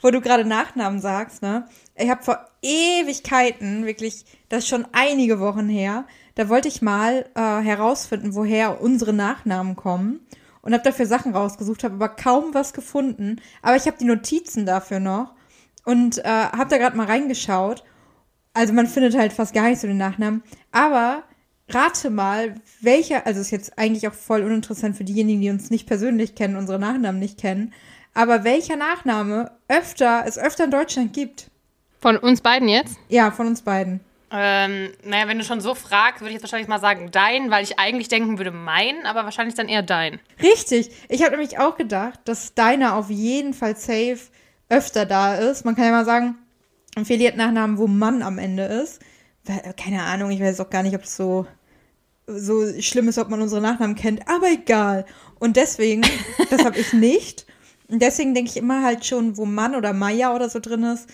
Wo 0.01 0.09
du 0.09 0.21
gerade 0.21 0.45
Nachnamen 0.45 0.99
sagst, 0.99 1.41
ne? 1.41 1.67
Ich 1.95 2.09
habe 2.09 2.23
vor 2.23 2.47
Ewigkeiten, 2.61 3.85
wirklich, 3.85 4.25
das 4.49 4.63
ist 4.63 4.69
schon 4.69 4.87
einige 4.93 5.39
Wochen 5.39 5.69
her, 5.69 6.05
da 6.35 6.49
wollte 6.49 6.67
ich 6.67 6.81
mal 6.81 7.25
äh, 7.35 7.61
herausfinden, 7.61 8.35
woher 8.35 8.81
unsere 8.81 9.13
Nachnamen 9.13 9.75
kommen 9.75 10.19
und 10.61 10.73
habe 10.73 10.83
dafür 10.83 11.05
Sachen 11.05 11.35
rausgesucht, 11.35 11.83
habe 11.83 11.95
aber 11.95 12.09
kaum 12.09 12.53
was 12.53 12.73
gefunden. 12.73 13.41
Aber 13.61 13.75
ich 13.75 13.85
habe 13.87 13.97
die 13.99 14.05
Notizen 14.05 14.65
dafür 14.65 14.99
noch 14.99 15.33
und 15.85 16.19
äh, 16.19 16.23
habe 16.23 16.69
da 16.69 16.77
gerade 16.77 16.97
mal 16.97 17.07
reingeschaut. 17.07 17.83
Also 18.53 18.73
man 18.73 18.87
findet 18.87 19.17
halt 19.17 19.33
fast 19.33 19.53
gar 19.53 19.69
nicht 19.69 19.81
so 19.81 19.87
den 19.87 19.97
Nachnamen. 19.97 20.43
Aber 20.71 21.23
rate 21.69 22.09
mal, 22.09 22.55
welcher, 22.81 23.25
also 23.25 23.39
ist 23.39 23.51
jetzt 23.51 23.77
eigentlich 23.77 24.07
auch 24.07 24.13
voll 24.13 24.43
uninteressant 24.43 24.97
für 24.97 25.03
diejenigen, 25.03 25.41
die 25.41 25.49
uns 25.49 25.69
nicht 25.69 25.87
persönlich 25.87 26.35
kennen, 26.35 26.55
unsere 26.55 26.79
Nachnamen 26.79 27.19
nicht 27.19 27.39
kennen, 27.39 27.73
aber 28.13 28.43
welcher 28.43 28.75
Nachname 28.75 29.51
öfter, 29.67 30.23
es 30.27 30.37
öfter 30.37 30.65
in 30.65 30.71
Deutschland 30.71 31.13
gibt. 31.13 31.49
Von 32.01 32.17
uns 32.17 32.41
beiden 32.41 32.67
jetzt? 32.67 32.97
Ja, 33.07 33.31
von 33.31 33.47
uns 33.47 33.61
beiden. 33.61 34.01
Ähm, 34.33 34.91
naja, 35.03 35.27
wenn 35.27 35.37
du 35.37 35.43
schon 35.43 35.59
so 35.59 35.75
fragst, 35.75 36.21
würde 36.21 36.29
ich 36.29 36.35
jetzt 36.35 36.43
wahrscheinlich 36.43 36.69
mal 36.69 36.79
sagen 36.79 37.09
dein, 37.11 37.51
weil 37.51 37.63
ich 37.63 37.79
eigentlich 37.79 38.07
denken 38.07 38.37
würde 38.37 38.51
mein, 38.51 39.05
aber 39.05 39.25
wahrscheinlich 39.25 39.55
dann 39.55 39.67
eher 39.67 39.83
dein. 39.83 40.19
Richtig. 40.41 40.89
Ich 41.09 41.21
habe 41.21 41.31
nämlich 41.31 41.59
auch 41.59 41.75
gedacht, 41.75 42.19
dass 42.25 42.53
deiner 42.53 42.95
auf 42.95 43.09
jeden 43.09 43.53
Fall 43.53 43.75
safe 43.75 44.19
öfter 44.69 45.05
da 45.05 45.35
ist. 45.35 45.65
Man 45.65 45.75
kann 45.75 45.85
ja 45.85 45.91
mal 45.91 46.05
sagen, 46.05 46.35
Feli 47.03 47.25
hat 47.25 47.35
Nachnamen, 47.35 47.77
wo 47.77 47.87
Mann 47.87 48.21
am 48.21 48.37
Ende 48.37 48.63
ist. 48.63 49.01
Keine 49.75 50.03
Ahnung, 50.03 50.31
ich 50.31 50.39
weiß 50.39 50.61
auch 50.61 50.69
gar 50.69 50.83
nicht, 50.83 50.95
ob 50.95 51.03
es 51.03 51.17
so, 51.17 51.45
so 52.25 52.81
schlimm 52.81 53.09
ist, 53.09 53.17
ob 53.17 53.29
man 53.29 53.41
unsere 53.41 53.61
Nachnamen 53.61 53.95
kennt, 53.97 54.27
aber 54.29 54.49
egal. 54.49 55.05
Und 55.39 55.57
deswegen, 55.57 56.03
das 56.49 56.63
habe 56.63 56.79
ich 56.79 56.93
nicht. 56.93 57.45
Und 57.89 58.01
deswegen 58.01 58.33
denke 58.33 58.51
ich 58.51 58.57
immer 58.57 58.83
halt 58.83 59.05
schon, 59.05 59.35
wo 59.35 59.45
Mann 59.45 59.75
oder 59.75 59.91
Maya 59.91 60.33
oder 60.33 60.49
so 60.49 60.59
drin 60.59 60.83
ist, 60.83 61.09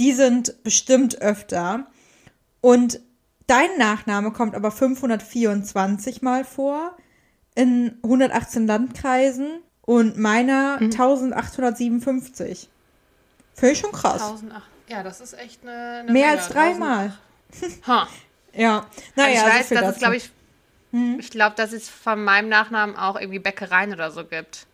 die 0.00 0.12
sind 0.12 0.64
bestimmt 0.64 1.22
öfter. 1.22 1.86
Und 2.66 2.98
dein 3.46 3.78
Nachname 3.78 4.32
kommt 4.32 4.56
aber 4.56 4.72
524 4.72 6.20
Mal 6.22 6.44
vor 6.44 6.96
in 7.54 7.96
118 8.02 8.66
Landkreisen 8.66 9.62
und 9.82 10.18
meiner 10.18 10.78
mhm. 10.80 10.86
1857. 10.86 12.68
Finde 13.54 13.72
ich 13.72 13.78
schon 13.78 13.92
krass. 13.92 14.20
1008. 14.20 14.64
Ja, 14.88 15.04
das 15.04 15.20
ist 15.20 15.38
echt 15.38 15.62
eine. 15.62 16.00
eine 16.00 16.12
Mehr 16.12 16.26
Menge. 16.26 16.40
als 16.40 16.48
dreimal. 16.48 17.16
Ha. 17.86 18.08
ja, 18.52 18.84
naja. 19.14 19.44
Also 19.44 19.46
ich 19.46 19.54
weiß, 19.60 19.68
so 19.68 19.74
dass 19.76 19.92
es, 19.92 19.98
glaube 19.98 20.16
ich, 20.16 20.30
hm? 20.90 21.20
ich 21.20 21.30
glaube, 21.30 21.54
dass 21.54 21.72
es 21.72 21.88
von 21.88 22.24
meinem 22.24 22.48
Nachnamen 22.48 22.96
auch 22.96 23.14
irgendwie 23.14 23.38
Bäckereien 23.38 23.92
oder 23.92 24.10
so 24.10 24.24
gibt. 24.24 24.66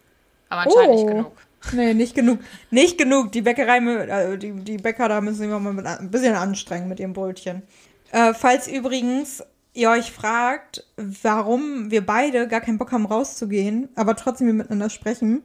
Aber 0.48 0.62
anscheinend 0.62 0.88
oh. 0.88 0.94
nicht 0.94 1.06
genug. 1.08 1.32
Nee, 1.72 1.94
nicht 1.94 2.14
genug. 2.14 2.40
Nicht 2.70 2.98
genug. 2.98 3.32
Die 3.32 3.42
Bäckerei, 3.42 3.78
also 4.10 4.36
die, 4.36 4.52
die 4.52 4.78
Bäcker 4.78 5.08
da 5.08 5.20
müssen 5.20 5.38
sich 5.38 5.48
mal 5.48 5.86
ein 5.86 6.10
bisschen 6.10 6.34
anstrengen 6.34 6.88
mit 6.88 6.98
ihrem 6.98 7.12
Brötchen. 7.12 7.62
Äh, 8.12 8.34
falls 8.34 8.68
übrigens 8.68 9.42
ihr 9.72 9.90
euch 9.90 10.12
fragt, 10.12 10.84
warum 10.96 11.90
wir 11.90 12.04
beide 12.04 12.46
gar 12.46 12.60
keinen 12.60 12.78
Bock 12.78 12.92
haben 12.92 13.06
rauszugehen, 13.06 13.88
aber 13.96 14.14
trotzdem 14.16 14.46
wir 14.46 14.54
miteinander 14.54 14.90
sprechen. 14.90 15.42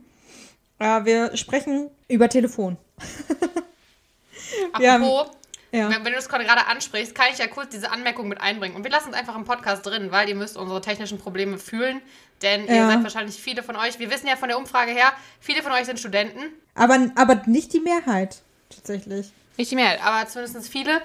Äh, 0.79 1.05
wir 1.05 1.36
sprechen 1.38 1.89
über 2.09 2.27
Telefon. 2.27 2.77
Apropos, 4.74 5.27
ja. 5.71 5.89
wenn, 5.89 6.03
wenn, 6.03 6.12
du 6.12 6.15
das 6.15 6.27
gerade 6.27 6.67
ansprichst, 6.67 7.15
kann 7.15 7.27
ich 7.31 7.39
ja 7.39 7.47
kurz 7.47 7.69
diese 7.69 7.89
Anmerkung 7.89 8.27
mit 8.27 8.41
einbringen. 8.41 8.75
Und 8.75 8.83
wir 8.83 8.91
lassen 8.91 9.09
es 9.12 9.15
einfach 9.15 9.36
im 9.36 9.45
Podcast 9.45 9.86
drin, 9.86 10.12
weil 10.12 10.27
ihr 10.27 10.36
müsst 10.36 10.57
unsere 10.57 10.81
technischen 10.81 11.19
Probleme 11.19 11.57
fühlen. 11.57 12.01
Denn 12.41 12.67
ja. 12.67 12.74
ihr 12.74 12.88
seid 12.88 13.03
wahrscheinlich 13.03 13.36
viele 13.36 13.63
von 13.63 13.77
euch, 13.77 13.97
wir 13.97 14.12
wissen 14.12 14.27
ja 14.27 14.36
von 14.36 14.50
der 14.50 14.57
Umfrage 14.57 14.91
her, 14.91 15.13
viele 15.39 15.63
von 15.63 15.71
euch 15.71 15.86
sind 15.86 16.00
Studenten. 16.00 16.41
Aber, 16.75 17.00
aber 17.15 17.43
nicht 17.45 17.71
die 17.74 17.79
Mehrheit, 17.79 18.41
tatsächlich. 18.69 19.31
Nicht 19.55 19.71
die 19.71 19.75
Mehrheit, 19.75 20.03
aber 20.03 20.27
zumindest 20.27 20.69
viele 20.69 21.01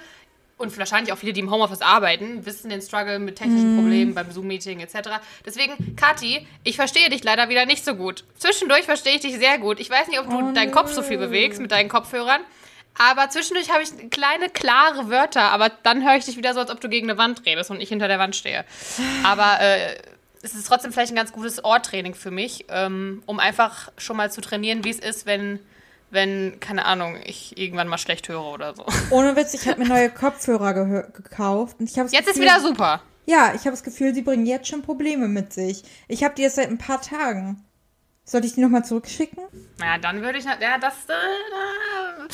und 0.63 0.77
wahrscheinlich 0.77 1.13
auch 1.13 1.17
viele, 1.17 1.33
die 1.33 1.41
im 1.41 1.51
Homeoffice 1.51 1.81
arbeiten, 1.81 2.45
wissen 2.45 2.69
den 2.69 2.81
Struggle 2.81 3.19
mit 3.19 3.35
technischen 3.35 3.75
mm. 3.75 3.79
Problemen 3.79 4.15
beim 4.15 4.31
Zoom-Meeting 4.31 4.79
etc. 4.79 5.09
Deswegen, 5.45 5.95
Kathi, 5.95 6.47
ich 6.63 6.75
verstehe 6.75 7.09
dich 7.09 7.23
leider 7.23 7.49
wieder 7.49 7.65
nicht 7.65 7.85
so 7.85 7.95
gut. 7.95 8.23
Zwischendurch 8.37 8.83
verstehe 8.83 9.15
ich 9.15 9.21
dich 9.21 9.37
sehr 9.37 9.59
gut. 9.59 9.79
Ich 9.79 9.89
weiß 9.89 10.07
nicht, 10.07 10.19
ob 10.19 10.29
du 10.29 10.37
oh, 10.37 10.51
deinen 10.53 10.71
Kopf 10.71 10.91
so 10.91 11.03
viel 11.03 11.17
bewegst 11.17 11.61
mit 11.61 11.71
deinen 11.71 11.89
Kopfhörern. 11.89 12.41
Aber 12.97 13.29
zwischendurch 13.29 13.71
habe 13.71 13.83
ich 13.83 14.09
kleine, 14.09 14.49
klare 14.49 15.09
Wörter, 15.09 15.51
aber 15.51 15.69
dann 15.69 16.03
höre 16.03 16.15
ich 16.15 16.25
dich 16.25 16.37
wieder 16.37 16.53
so, 16.53 16.59
als 16.59 16.69
ob 16.69 16.79
du 16.79 16.89
gegen 16.89 17.09
eine 17.09 17.17
Wand 17.17 17.45
redest 17.45 17.71
und 17.71 17.81
ich 17.81 17.89
hinter 17.89 18.07
der 18.07 18.19
Wand 18.19 18.35
stehe. 18.35 18.65
Aber 19.23 19.59
äh, 19.59 19.97
es 20.43 20.53
ist 20.53 20.67
trotzdem 20.67 20.93
vielleicht 20.93 21.11
ein 21.11 21.15
ganz 21.15 21.31
gutes 21.31 21.63
Ohrtraining 21.63 22.13
für 22.13 22.29
mich, 22.29 22.65
ähm, 22.69 23.23
um 23.25 23.39
einfach 23.39 23.91
schon 23.97 24.17
mal 24.17 24.31
zu 24.31 24.41
trainieren, 24.41 24.83
wie 24.83 24.91
es 24.91 24.99
ist, 24.99 25.25
wenn, 25.25 25.59
wenn, 26.13 26.59
keine 26.59 26.85
Ahnung, 26.85 27.17
ich 27.25 27.57
irgendwann 27.57 27.87
mal 27.87 27.97
schlecht 27.97 28.29
höre 28.29 28.45
oder 28.45 28.75
so. 28.75 28.85
Ohne 29.09 29.35
Witz, 29.35 29.53
ich 29.53 29.67
habe 29.67 29.81
mir 29.81 29.87
neue 29.87 30.09
Kopfhörer 30.11 30.73
gekauft. 30.73 31.77
Und 31.79 31.89
ich 31.89 31.95
jetzt 31.95 32.13
Gefühl, 32.13 32.31
ist 32.31 32.39
wieder 32.39 32.59
super. 32.59 33.01
Ja, 33.25 33.53
ich 33.55 33.61
habe 33.61 33.71
das 33.71 33.83
Gefühl, 33.83 34.13
sie 34.13 34.21
bringen 34.21 34.45
jetzt 34.45 34.67
schon 34.67 34.81
Probleme 34.81 35.27
mit 35.27 35.53
sich. 35.53 35.83
Ich 36.07 36.23
habe 36.23 36.35
die 36.35 36.43
jetzt 36.43 36.55
seit 36.55 36.69
ein 36.69 36.77
paar 36.77 37.01
Tagen. 37.01 37.63
Sollte 38.25 38.47
ich 38.47 38.53
die 38.53 38.61
nochmal 38.61 38.85
zurückschicken? 38.85 39.43
Ja, 39.81 39.97
dann 39.97 40.21
würde 40.21 40.37
ich. 40.37 40.45
Ja, 40.45 40.77
das. 40.77 40.93
Äh, 41.07 42.33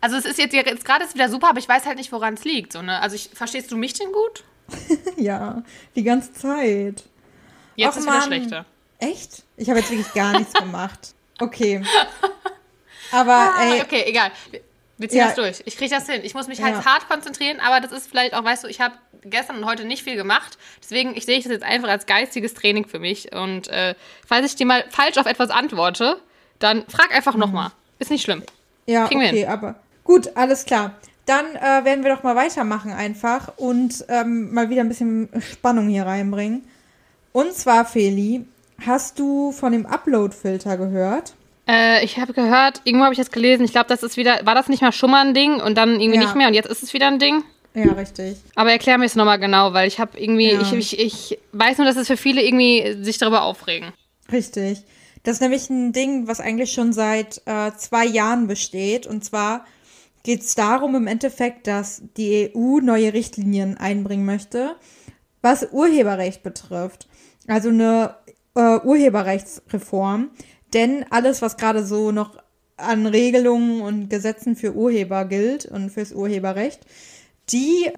also 0.00 0.16
es 0.16 0.24
ist 0.24 0.38
jetzt, 0.38 0.52
jetzt 0.52 0.84
gerade 0.84 1.04
ist 1.04 1.14
wieder 1.14 1.28
super, 1.28 1.48
aber 1.48 1.58
ich 1.58 1.68
weiß 1.68 1.86
halt 1.86 1.96
nicht, 1.96 2.12
woran 2.12 2.34
es 2.34 2.44
liegt. 2.44 2.72
So, 2.72 2.82
ne? 2.82 3.00
Also 3.00 3.16
ich, 3.16 3.30
verstehst 3.32 3.72
du 3.72 3.76
mich 3.76 3.94
denn 3.94 4.12
gut? 4.12 4.44
ja, 5.16 5.62
die 5.96 6.02
ganze 6.02 6.32
Zeit. 6.32 7.04
Jetzt 7.74 7.94
Och, 7.94 8.00
ist 8.00 8.06
Mann. 8.06 8.14
wieder 8.14 8.26
schlechter. 8.26 8.66
Echt? 8.98 9.44
Ich 9.56 9.68
habe 9.68 9.80
jetzt 9.80 9.90
wirklich 9.90 10.12
gar 10.12 10.38
nichts 10.38 10.52
gemacht. 10.60 11.14
Okay. 11.38 11.82
Aber 13.16 13.54
ah, 13.56 13.62
ey. 13.62 13.82
Okay, 13.82 14.04
egal. 14.06 14.30
Wir 14.98 15.08
ziehen 15.08 15.18
ja. 15.18 15.26
das 15.26 15.34
durch. 15.34 15.62
Ich 15.66 15.76
kriege 15.76 15.94
das 15.94 16.08
hin. 16.08 16.22
Ich 16.24 16.34
muss 16.34 16.48
mich 16.48 16.62
halt 16.62 16.76
ja. 16.76 16.84
hart 16.84 17.08
konzentrieren, 17.08 17.60
aber 17.60 17.80
das 17.80 17.92
ist 17.92 18.08
vielleicht 18.08 18.34
auch, 18.34 18.44
weißt 18.44 18.64
du, 18.64 18.68
ich 18.68 18.80
habe 18.80 18.94
gestern 19.24 19.58
und 19.58 19.66
heute 19.66 19.84
nicht 19.84 20.02
viel 20.02 20.16
gemacht. 20.16 20.56
Deswegen 20.82 21.14
ich 21.16 21.26
sehe 21.26 21.36
ich 21.36 21.44
das 21.44 21.52
jetzt 21.52 21.64
einfach 21.64 21.88
als 21.88 22.06
geistiges 22.06 22.54
Training 22.54 22.86
für 22.86 22.98
mich. 22.98 23.34
Und 23.34 23.68
äh, 23.68 23.94
falls 24.26 24.46
ich 24.46 24.56
dir 24.56 24.66
mal 24.66 24.84
falsch 24.88 25.18
auf 25.18 25.26
etwas 25.26 25.50
antworte, 25.50 26.20
dann 26.58 26.84
frag 26.88 27.14
einfach 27.14 27.34
mhm. 27.34 27.40
nochmal. 27.40 27.70
Ist 27.98 28.10
nicht 28.10 28.22
schlimm. 28.22 28.42
Ja, 28.86 29.06
Kriegen 29.08 29.22
okay, 29.22 29.46
aber 29.46 29.74
Gut, 30.06 30.36
alles 30.36 30.64
klar. 30.64 30.94
Dann 31.26 31.56
äh, 31.56 31.84
werden 31.84 32.04
wir 32.04 32.14
doch 32.14 32.22
mal 32.22 32.36
weitermachen 32.36 32.92
einfach 32.92 33.52
und 33.56 34.04
ähm, 34.08 34.54
mal 34.54 34.70
wieder 34.70 34.82
ein 34.82 34.88
bisschen 34.88 35.28
Spannung 35.40 35.88
hier 35.88 36.06
reinbringen. 36.06 36.62
Und 37.32 37.52
zwar, 37.54 37.84
Feli, 37.84 38.46
hast 38.86 39.18
du 39.18 39.50
von 39.50 39.72
dem 39.72 39.84
Upload-Filter 39.84 40.76
gehört? 40.76 41.34
Äh, 41.68 42.04
ich 42.04 42.18
habe 42.18 42.32
gehört, 42.32 42.82
irgendwo 42.84 43.04
habe 43.04 43.14
ich 43.14 43.18
das 43.18 43.30
gelesen. 43.30 43.64
Ich 43.64 43.72
glaube, 43.72 43.88
das 43.88 44.02
ist 44.02 44.16
wieder, 44.16 44.40
war 44.44 44.54
das 44.54 44.68
nicht 44.68 44.82
mal 44.82 44.92
schon 44.92 45.10
mal 45.10 45.26
ein 45.26 45.34
Ding 45.34 45.60
und 45.60 45.76
dann 45.76 46.00
irgendwie 46.00 46.18
ja. 46.18 46.22
nicht 46.22 46.36
mehr 46.36 46.48
und 46.48 46.54
jetzt 46.54 46.68
ist 46.68 46.82
es 46.82 46.92
wieder 46.92 47.08
ein 47.08 47.18
Ding? 47.18 47.42
Ja, 47.74 47.92
richtig. 47.92 48.38
Aber 48.54 48.72
erklär 48.72 48.96
mir 48.96 49.04
es 49.04 49.16
nochmal 49.16 49.38
genau, 49.38 49.74
weil 49.74 49.86
ich 49.86 50.00
habe 50.00 50.18
irgendwie, 50.18 50.52
ja. 50.52 50.60
ich, 50.60 50.72
ich, 50.72 50.98
ich 50.98 51.38
weiß 51.52 51.76
nur, 51.76 51.86
dass 51.86 51.96
es 51.96 52.06
für 52.06 52.16
viele 52.16 52.42
irgendwie 52.42 53.04
sich 53.04 53.18
darüber 53.18 53.42
aufregen. 53.42 53.92
Richtig. 54.32 54.82
Das 55.24 55.34
ist 55.34 55.40
nämlich 55.40 55.68
ein 55.68 55.92
Ding, 55.92 56.26
was 56.26 56.40
eigentlich 56.40 56.72
schon 56.72 56.92
seit 56.92 57.42
äh, 57.46 57.72
zwei 57.76 58.06
Jahren 58.06 58.46
besteht. 58.46 59.06
Und 59.06 59.24
zwar 59.24 59.66
geht 60.22 60.40
es 60.40 60.54
darum 60.54 60.94
im 60.94 61.06
Endeffekt, 61.06 61.66
dass 61.66 62.00
die 62.16 62.52
EU 62.54 62.78
neue 62.80 63.12
Richtlinien 63.12 63.76
einbringen 63.76 64.24
möchte, 64.24 64.76
was 65.42 65.68
Urheberrecht 65.72 66.42
betrifft. 66.42 67.08
Also 67.46 67.68
eine 67.68 68.14
äh, 68.54 68.78
Urheberrechtsreform. 68.78 70.30
Denn 70.76 71.06
alles, 71.08 71.40
was 71.40 71.56
gerade 71.56 71.86
so 71.86 72.12
noch 72.12 72.36
an 72.76 73.06
Regelungen 73.06 73.80
und 73.80 74.10
Gesetzen 74.10 74.56
für 74.56 74.74
Urheber 74.74 75.24
gilt 75.24 75.64
und 75.64 75.88
fürs 75.88 76.12
Urheberrecht, 76.12 76.80
die 77.48 77.90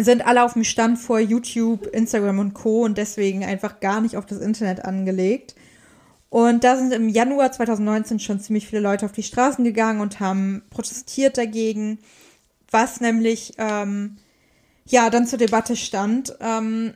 sind 0.00 0.26
alle 0.26 0.42
auf 0.42 0.54
dem 0.54 0.64
Stand 0.64 0.98
vor 0.98 1.20
YouTube, 1.20 1.86
Instagram 1.88 2.38
und 2.38 2.54
Co. 2.54 2.84
und 2.84 2.96
deswegen 2.96 3.44
einfach 3.44 3.80
gar 3.80 4.00
nicht 4.00 4.16
auf 4.16 4.24
das 4.24 4.38
Internet 4.38 4.82
angelegt. 4.86 5.54
Und 6.30 6.64
da 6.64 6.78
sind 6.78 6.94
im 6.94 7.10
Januar 7.10 7.52
2019 7.52 8.18
schon 8.18 8.40
ziemlich 8.40 8.66
viele 8.66 8.80
Leute 8.80 9.04
auf 9.04 9.12
die 9.12 9.22
Straßen 9.22 9.62
gegangen 9.62 10.00
und 10.00 10.20
haben 10.20 10.62
protestiert 10.70 11.36
dagegen, 11.36 11.98
was 12.70 13.02
nämlich 13.02 13.52
ähm, 13.58 14.16
ja 14.86 15.10
dann 15.10 15.26
zur 15.26 15.38
Debatte 15.38 15.76
stand. 15.76 16.34
Ähm, 16.40 16.94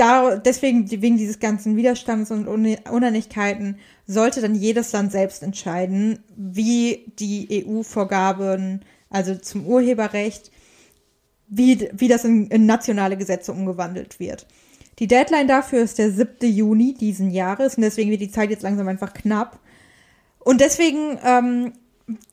da, 0.00 0.36
deswegen, 0.36 0.90
wegen 0.90 1.18
dieses 1.18 1.40
ganzen 1.40 1.76
Widerstands 1.76 2.30
und 2.30 2.48
Uneinigkeiten, 2.48 3.78
sollte 4.10 4.40
dann 4.40 4.54
jedes 4.54 4.92
Land 4.92 5.12
selbst 5.12 5.42
entscheiden, 5.42 6.18
wie 6.36 7.12
die 7.18 7.64
EU-Vorgaben, 7.66 8.80
also 9.08 9.36
zum 9.36 9.66
Urheberrecht, 9.66 10.50
wie, 11.48 11.88
wie 11.92 12.08
das 12.08 12.24
in, 12.24 12.48
in 12.48 12.66
nationale 12.66 13.16
Gesetze 13.16 13.52
umgewandelt 13.52 14.18
wird. 14.18 14.46
Die 14.98 15.06
Deadline 15.06 15.48
dafür 15.48 15.80
ist 15.82 15.98
der 15.98 16.10
7. 16.10 16.52
Juni 16.52 16.94
diesen 16.94 17.30
Jahres 17.30 17.76
und 17.76 17.82
deswegen 17.82 18.10
wird 18.10 18.20
die 18.20 18.30
Zeit 18.30 18.50
jetzt 18.50 18.62
langsam 18.62 18.88
einfach 18.88 19.14
knapp. 19.14 19.58
Und 20.40 20.60
deswegen 20.60 21.18
ähm, 21.24 21.72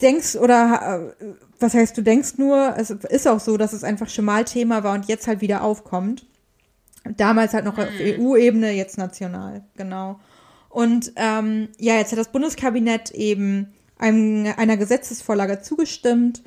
denkst 0.02 0.36
oder 0.36 1.14
äh, 1.20 1.26
was 1.60 1.74
heißt 1.74 1.98
du 1.98 2.02
denkst 2.02 2.38
nur, 2.38 2.76
es 2.78 2.90
ist 2.90 3.28
auch 3.28 3.40
so, 3.40 3.58
dass 3.58 3.74
es 3.74 3.84
einfach 3.84 4.10
schon 4.10 4.26
mal 4.26 4.46
Thema 4.46 4.84
war 4.84 4.96
und 4.96 5.08
jetzt 5.08 5.28
halt 5.28 5.42
wieder 5.42 5.64
aufkommt. 5.64 6.26
Damals 7.16 7.54
halt 7.54 7.66
noch 7.66 7.78
auf 7.78 7.90
mhm. 7.90 8.26
EU-Ebene, 8.26 8.72
jetzt 8.72 8.98
national, 8.98 9.64
genau. 9.76 10.20
Und 10.78 11.14
ähm, 11.16 11.70
ja, 11.80 11.96
jetzt 11.96 12.12
hat 12.12 12.20
das 12.20 12.32
Bundeskabinett 12.32 13.10
eben 13.10 13.74
einem, 13.98 14.54
einer 14.58 14.78
Gesetzesvorlage 14.78 15.64
zugestimmt 15.64 16.44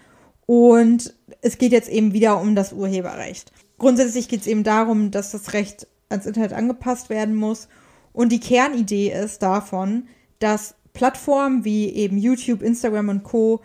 und 0.46 1.14
es 1.40 1.58
geht 1.58 1.72
jetzt 1.72 1.88
eben 1.88 2.12
wieder 2.12 2.40
um 2.40 2.54
das 2.54 2.72
Urheberrecht. 2.72 3.50
Grundsätzlich 3.78 4.28
geht 4.28 4.42
es 4.42 4.46
eben 4.46 4.62
darum, 4.62 5.10
dass 5.10 5.32
das 5.32 5.52
Recht 5.52 5.88
ans 6.10 6.26
Internet 6.26 6.52
angepasst 6.52 7.10
werden 7.10 7.34
muss. 7.34 7.66
Und 8.12 8.30
die 8.30 8.38
Kernidee 8.38 9.10
ist 9.12 9.42
davon, 9.42 10.06
dass 10.38 10.76
Plattformen 10.92 11.64
wie 11.64 11.88
eben 11.88 12.16
YouTube, 12.16 12.62
Instagram 12.62 13.08
und 13.08 13.24
Co. 13.24 13.62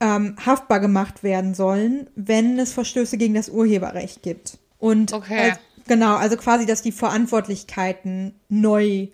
Ähm, 0.00 0.36
haftbar 0.44 0.80
gemacht 0.80 1.22
werden 1.22 1.54
sollen, 1.54 2.10
wenn 2.14 2.58
es 2.58 2.74
Verstöße 2.74 3.16
gegen 3.16 3.32
das 3.32 3.48
Urheberrecht 3.48 4.22
gibt. 4.22 4.58
Und 4.78 5.14
okay. 5.14 5.52
als, 5.52 5.58
genau, 5.86 6.16
also 6.16 6.36
quasi, 6.36 6.66
dass 6.66 6.82
die 6.82 6.92
Verantwortlichkeiten 6.92 8.34
neu, 8.50 9.08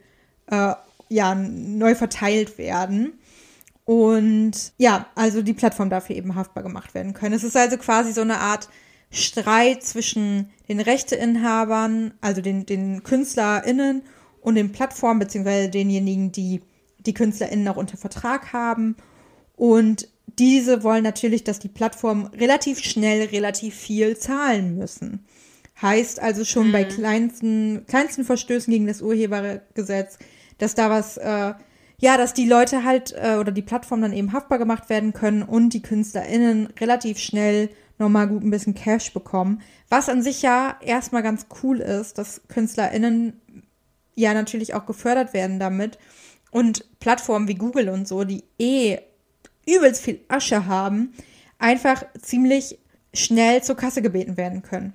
äh, 0.47 0.75
ja, 1.09 1.35
neu 1.35 1.95
verteilt 1.95 2.59
werden. 2.59 3.15
Und 3.85 4.73
ja, 4.79 5.07
also 5.15 5.43
die 5.43 5.53
Plattform 5.53 5.91
dafür 5.91 6.17
eben 6.17 6.35
haftbar 6.35 6.63
gemacht 6.63 6.95
werden 6.95 7.13
können. 7.13 7.35
Es 7.35 7.45
ist 7.45 7.57
also 7.57 7.77
quasi 7.77 8.13
so 8.13 8.23
eine 8.23 8.39
Art 8.39 8.69
Streit 9.11 9.83
zwischen 9.83 10.51
den 10.69 10.81
Rechteinhabern, 10.81 12.15
also 12.21 12.41
den, 12.41 12.67
den 12.67 13.03
KünstlerInnen 13.03 14.03
und 14.41 14.55
den 14.57 14.73
Plattformen, 14.73 15.21
beziehungsweise 15.21 15.69
denjenigen, 15.69 16.33
die 16.33 16.63
die 17.07 17.15
KünstlerInnen 17.15 17.69
auch 17.69 17.77
unter 17.77 17.97
Vertrag 17.97 18.53
haben. 18.53 18.97
Und 19.57 20.09
diese 20.39 20.83
wollen 20.83 21.05
natürlich, 21.05 21.45
dass 21.45 21.59
die 21.59 21.69
Plattformen 21.69 22.27
relativ 22.27 22.81
schnell 22.81 23.27
relativ 23.27 23.75
viel 23.75 24.17
zahlen 24.17 24.77
müssen. 24.77 25.25
Heißt 25.81 26.21
also 26.21 26.45
schon 26.45 26.69
mhm. 26.69 26.73
bei 26.73 26.85
kleinsten, 26.85 27.85
kleinsten 27.87 28.25
Verstößen 28.25 28.73
gegen 28.73 28.87
das 28.87 29.03
Urhebergesetz, 29.03 30.19
dass 30.59 30.75
da 30.75 30.91
was, 30.91 31.17
äh, 31.17 31.55
ja, 31.99 32.17
dass 32.17 32.35
die 32.35 32.49
Leute 32.49 32.85
halt 32.85 33.13
äh, 33.13 33.37
oder 33.37 33.53
die 33.53 33.63
Plattformen 33.63 34.03
dann 34.03 34.13
eben 34.13 34.33
haftbar 34.33 34.59
gemacht 34.59 34.89
werden 34.89 35.13
können 35.13 35.43
und 35.43 35.71
die 35.71 35.83
KünstlerInnen 35.83 36.69
relativ 36.81 37.19
schnell 37.19 37.71
nochmal 37.99 38.29
gut 38.29 38.43
ein 38.43 38.51
bisschen 38.51 38.75
Cash 38.75 39.13
bekommen. 39.13 39.63
Was 39.89 40.09
an 40.09 40.23
sich 40.23 40.43
ja 40.43 40.77
erstmal 40.81 41.23
ganz 41.23 41.47
cool 41.63 41.81
ist, 41.81 42.19
dass 42.19 42.43
KünstlerInnen 42.49 43.41
ja 44.15 44.35
natürlich 44.35 44.75
auch 44.75 44.87
gefördert 44.87 45.33
werden 45.33 45.59
damit. 45.59 45.99
Und 46.51 46.85
Plattformen 47.01 47.49
wie 47.49 47.57
Google 47.57 47.89
und 47.89 48.07
so, 48.07 48.25
die 48.25 48.45
eh 48.59 48.99
übelst 49.67 50.03
viel 50.03 50.21
Asche 50.29 50.67
haben, 50.67 51.13
einfach 51.59 52.05
ziemlich 52.21 52.79
schnell 53.13 53.63
zur 53.63 53.77
Kasse 53.77 54.03
gebeten 54.03 54.37
werden 54.37 54.63
können. 54.63 54.93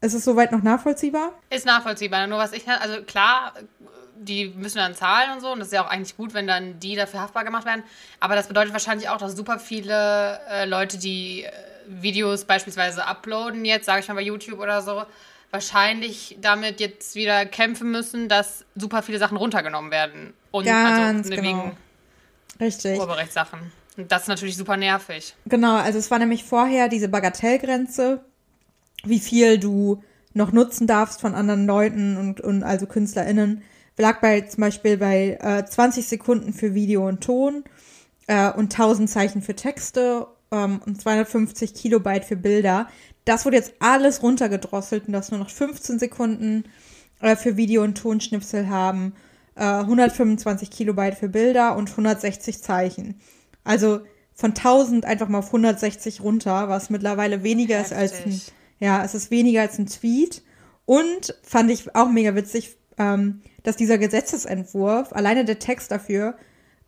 Ist 0.00 0.14
es 0.14 0.24
soweit 0.24 0.52
noch 0.52 0.62
nachvollziehbar? 0.62 1.32
Ist 1.50 1.66
nachvollziehbar. 1.66 2.26
Nur 2.26 2.38
was 2.38 2.52
ich, 2.52 2.66
also 2.68 3.02
klar, 3.02 3.54
die 4.20 4.48
müssen 4.56 4.78
dann 4.78 4.94
zahlen 4.94 5.32
und 5.32 5.40
so. 5.40 5.52
Und 5.52 5.60
das 5.60 5.68
ist 5.68 5.74
ja 5.74 5.84
auch 5.84 5.90
eigentlich 5.90 6.16
gut, 6.16 6.34
wenn 6.34 6.46
dann 6.46 6.80
die 6.80 6.96
dafür 6.96 7.20
haftbar 7.20 7.44
gemacht 7.44 7.64
werden. 7.64 7.82
Aber 8.20 8.34
das 8.34 8.48
bedeutet 8.48 8.72
wahrscheinlich 8.72 9.08
auch, 9.08 9.18
dass 9.18 9.36
super 9.36 9.58
viele 9.58 10.40
äh, 10.50 10.64
Leute, 10.64 10.98
die 10.98 11.44
äh, 11.44 11.50
Videos 11.86 12.44
beispielsweise 12.44 13.06
uploaden, 13.06 13.64
jetzt, 13.64 13.86
sage 13.86 14.00
ich 14.00 14.08
mal 14.08 14.14
bei 14.14 14.22
YouTube 14.22 14.58
oder 14.58 14.82
so, 14.82 15.04
wahrscheinlich 15.50 16.36
damit 16.40 16.80
jetzt 16.80 17.14
wieder 17.14 17.46
kämpfen 17.46 17.90
müssen, 17.90 18.28
dass 18.28 18.64
super 18.74 19.02
viele 19.02 19.18
Sachen 19.18 19.36
runtergenommen 19.36 19.90
werden. 19.90 20.34
Und 20.50 20.68
also 20.68 21.02
Ganz 21.02 21.18
also 21.26 21.30
genau. 21.30 21.42
wegen 21.42 21.76
Richtig. 22.60 22.98
Urheberrechtssachen. 22.98 23.72
Und 23.96 24.12
das 24.12 24.22
ist 24.22 24.28
natürlich 24.28 24.56
super 24.56 24.76
nervig. 24.76 25.34
Genau, 25.46 25.76
also 25.76 25.98
es 25.98 26.10
war 26.10 26.18
nämlich 26.18 26.44
vorher 26.44 26.88
diese 26.88 27.08
Bagatellgrenze, 27.08 28.20
wie 29.04 29.18
viel 29.18 29.58
du 29.58 30.02
noch 30.34 30.52
nutzen 30.52 30.86
darfst 30.86 31.20
von 31.20 31.34
anderen 31.34 31.66
Leuten 31.66 32.16
und, 32.16 32.40
und 32.40 32.62
also 32.62 32.86
KünstlerInnen, 32.86 33.62
lag 33.98 34.20
bei 34.20 34.42
zum 34.42 34.62
Beispiel 34.62 34.96
bei 34.96 35.38
äh, 35.40 35.64
20 35.64 36.06
Sekunden 36.06 36.52
für 36.52 36.74
Video 36.74 37.06
und 37.06 37.22
Ton 37.22 37.64
äh, 38.26 38.50
und 38.52 38.72
1000 38.72 39.10
Zeichen 39.10 39.42
für 39.42 39.54
Texte 39.54 40.26
ähm, 40.50 40.80
und 40.86 41.00
250 41.00 41.74
Kilobyte 41.74 42.24
für 42.24 42.36
Bilder. 42.36 42.88
Das 43.24 43.44
wurde 43.44 43.56
jetzt 43.56 43.74
alles 43.80 44.22
runtergedrosselt 44.22 45.06
und 45.06 45.12
dass 45.12 45.30
nur 45.30 45.40
noch 45.40 45.50
15 45.50 45.98
Sekunden 45.98 46.64
äh, 47.20 47.36
für 47.36 47.56
Video 47.56 47.82
und 47.82 47.98
Tonschnipsel 47.98 48.68
haben, 48.68 49.14
äh, 49.54 49.64
125 49.64 50.70
Kilobyte 50.70 51.16
für 51.16 51.28
Bilder 51.28 51.76
und 51.76 51.90
160 51.90 52.62
Zeichen. 52.62 53.20
Also 53.64 54.00
von 54.34 54.50
1000 54.50 55.04
einfach 55.04 55.28
mal 55.28 55.38
auf 55.38 55.46
160 55.46 56.20
runter, 56.20 56.68
was 56.68 56.90
mittlerweile 56.90 57.42
weniger 57.42 57.78
Heftig. 57.78 57.92
ist 57.92 57.98
als 57.98 58.24
ein, 58.24 58.40
ja, 58.78 59.04
es 59.04 59.14
ist 59.14 59.30
weniger 59.30 59.62
als 59.62 59.78
ein 59.78 59.86
Tweet. 59.86 60.42
Und 60.86 61.36
fand 61.42 61.70
ich 61.70 61.94
auch 61.94 62.08
mega 62.08 62.34
witzig, 62.34 62.76
ähm, 62.98 63.40
dass 63.62 63.76
dieser 63.76 63.98
Gesetzesentwurf, 63.98 65.12
alleine 65.12 65.44
der 65.44 65.58
Text 65.58 65.90
dafür, 65.90 66.34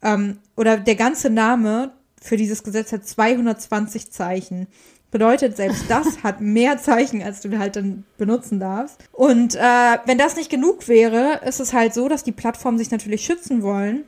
ähm, 0.03 0.39
oder 0.57 0.79
der 0.79 0.97
ganze 0.97 1.31
Name 1.31 1.93
für 2.21 2.37
dieses 2.37 2.63
Gesetz 2.63 2.93
hat 2.93 3.07
220 3.07 4.11
Zeichen. 4.11 4.67
Bedeutet, 5.11 5.57
selbst 5.57 5.85
das 5.89 6.07
hat 6.23 6.41
mehr 6.41 6.79
Zeichen, 6.79 7.23
als 7.23 7.41
du 7.41 7.59
halt 7.59 7.77
dann 7.77 8.05
benutzen 8.17 8.61
darfst. 8.61 9.03
Und 9.13 9.57
äh, 9.57 9.99
wenn 10.07 10.19
das 10.19 10.37
nicht 10.37 10.51
genug 10.51 10.89
wäre, 10.89 11.41
ist 11.45 11.61
es 11.61 11.73
halt 11.73 11.95
so, 11.95 12.09
dass 12.09 12.25
die 12.25 12.33
Plattformen 12.33 12.79
sich 12.79 12.91
natürlich 12.91 13.25
schützen 13.25 13.63
wollen. 13.63 14.05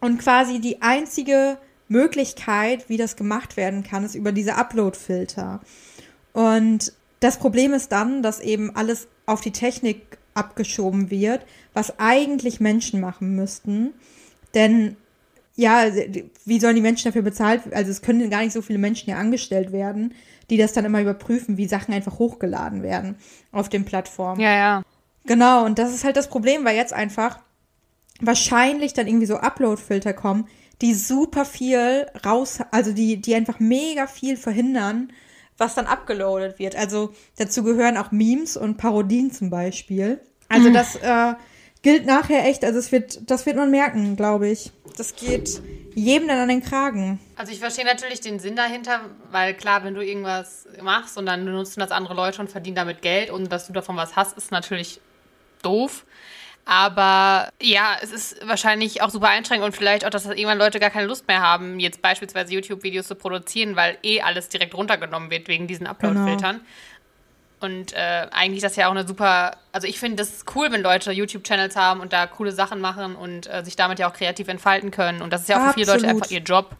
Und 0.00 0.18
quasi 0.18 0.60
die 0.60 0.80
einzige 0.80 1.58
Möglichkeit, 1.88 2.88
wie 2.88 2.96
das 2.96 3.16
gemacht 3.16 3.56
werden 3.56 3.82
kann, 3.82 4.04
ist 4.04 4.14
über 4.14 4.30
diese 4.30 4.54
Upload-Filter. 4.54 5.60
Und 6.32 6.92
das 7.20 7.38
Problem 7.38 7.72
ist 7.72 7.90
dann, 7.90 8.22
dass 8.22 8.38
eben 8.38 8.76
alles 8.76 9.08
auf 9.26 9.40
die 9.40 9.50
Technik 9.50 10.17
abgeschoben 10.38 11.10
wird, 11.10 11.44
was 11.74 11.98
eigentlich 11.98 12.60
Menschen 12.60 13.00
machen 13.00 13.34
müssten. 13.36 13.92
Denn 14.54 14.96
ja, 15.56 15.86
wie 16.44 16.60
sollen 16.60 16.76
die 16.76 16.82
Menschen 16.82 17.08
dafür 17.08 17.22
bezahlt? 17.22 17.74
Also 17.74 17.90
es 17.90 18.00
können 18.00 18.30
gar 18.30 18.42
nicht 18.42 18.52
so 18.52 18.62
viele 18.62 18.78
Menschen 18.78 19.10
ja 19.10 19.16
angestellt 19.16 19.72
werden, 19.72 20.14
die 20.50 20.56
das 20.56 20.72
dann 20.72 20.84
immer 20.84 21.00
überprüfen, 21.00 21.56
wie 21.56 21.66
Sachen 21.66 21.92
einfach 21.92 22.18
hochgeladen 22.18 22.82
werden 22.82 23.16
auf 23.50 23.68
den 23.68 23.84
Plattformen. 23.84 24.40
Ja, 24.40 24.54
ja. 24.54 24.82
Genau, 25.26 25.64
und 25.64 25.78
das 25.78 25.92
ist 25.92 26.04
halt 26.04 26.16
das 26.16 26.28
Problem, 26.28 26.64
weil 26.64 26.76
jetzt 26.76 26.92
einfach 26.92 27.40
wahrscheinlich 28.20 28.94
dann 28.94 29.06
irgendwie 29.06 29.26
so 29.26 29.36
Upload-Filter 29.36 30.12
kommen, 30.12 30.48
die 30.80 30.94
super 30.94 31.44
viel 31.44 32.06
raus, 32.24 32.60
also 32.70 32.92
die, 32.92 33.20
die 33.20 33.34
einfach 33.34 33.58
mega 33.58 34.06
viel 34.06 34.36
verhindern, 34.36 35.12
was 35.58 35.74
dann 35.74 35.86
abgeloadet 35.86 36.58
wird. 36.58 36.76
Also 36.76 37.12
dazu 37.36 37.62
gehören 37.62 37.96
auch 37.96 38.10
Memes 38.10 38.56
und 38.56 38.78
Parodien 38.78 39.30
zum 39.30 39.50
Beispiel. 39.50 40.20
Also 40.48 40.70
mhm. 40.70 40.74
das 40.74 40.96
äh, 40.96 41.34
gilt 41.82 42.06
nachher 42.06 42.46
echt, 42.46 42.64
also 42.64 42.78
es 42.78 42.90
wird, 42.92 43.30
das 43.30 43.44
wird 43.44 43.56
man 43.56 43.70
merken, 43.70 44.16
glaube 44.16 44.48
ich. 44.48 44.72
Das 44.96 45.14
geht 45.14 45.60
jedem 45.94 46.28
dann 46.28 46.38
an 46.38 46.48
den 46.48 46.62
Kragen. 46.62 47.20
Also 47.36 47.52
ich 47.52 47.58
verstehe 47.58 47.84
natürlich 47.84 48.20
den 48.20 48.38
Sinn 48.38 48.56
dahinter, 48.56 49.00
weil 49.30 49.54
klar, 49.54 49.84
wenn 49.84 49.94
du 49.94 50.04
irgendwas 50.04 50.66
machst 50.80 51.18
und 51.18 51.26
dann 51.26 51.44
benutzen 51.44 51.80
das 51.80 51.90
andere 51.90 52.14
Leute 52.14 52.40
und 52.40 52.50
verdienen 52.50 52.76
damit 52.76 53.02
Geld 53.02 53.30
und 53.30 53.50
dass 53.50 53.66
du 53.66 53.72
davon 53.72 53.96
was 53.96 54.16
hast, 54.16 54.36
ist 54.36 54.50
natürlich 54.50 55.00
doof. 55.62 56.04
Aber 56.70 57.48
ja, 57.62 57.96
es 58.02 58.12
ist 58.12 58.46
wahrscheinlich 58.46 59.00
auch 59.00 59.08
super 59.08 59.28
einschränkend 59.28 59.64
und 59.64 59.74
vielleicht 59.74 60.04
auch, 60.04 60.10
dass 60.10 60.26
irgendwann 60.26 60.58
Leute 60.58 60.78
gar 60.78 60.90
keine 60.90 61.06
Lust 61.06 61.26
mehr 61.26 61.40
haben, 61.40 61.80
jetzt 61.80 62.02
beispielsweise 62.02 62.52
YouTube-Videos 62.52 63.06
zu 63.06 63.14
produzieren, 63.14 63.74
weil 63.74 63.96
eh 64.02 64.20
alles 64.20 64.50
direkt 64.50 64.74
runtergenommen 64.74 65.30
wird 65.30 65.48
wegen 65.48 65.66
diesen 65.66 65.86
Upload-Filtern. 65.86 66.56
Genau. 66.56 67.66
Und 67.72 67.94
äh, 67.94 68.26
eigentlich 68.32 68.58
ist 68.58 68.64
das 68.64 68.76
ja 68.76 68.88
auch 68.88 68.90
eine 68.90 69.08
super, 69.08 69.56
also 69.72 69.88
ich 69.88 69.98
finde 69.98 70.16
das 70.16 70.44
cool, 70.54 70.70
wenn 70.70 70.82
Leute 70.82 71.10
YouTube-Channels 71.10 71.74
haben 71.74 72.00
und 72.00 72.12
da 72.12 72.26
coole 72.26 72.52
Sachen 72.52 72.82
machen 72.82 73.16
und 73.16 73.46
äh, 73.46 73.64
sich 73.64 73.74
damit 73.74 73.98
ja 73.98 74.06
auch 74.06 74.12
kreativ 74.12 74.48
entfalten 74.48 74.90
können. 74.90 75.22
Und 75.22 75.32
das 75.32 75.42
ist 75.42 75.48
ja 75.48 75.56
auch 75.56 75.68
Absolut. 75.68 75.86
für 75.86 75.92
viele 75.92 76.00
Leute 76.02 76.08
einfach 76.08 76.30
ihr 76.30 76.42
Job. 76.42 76.76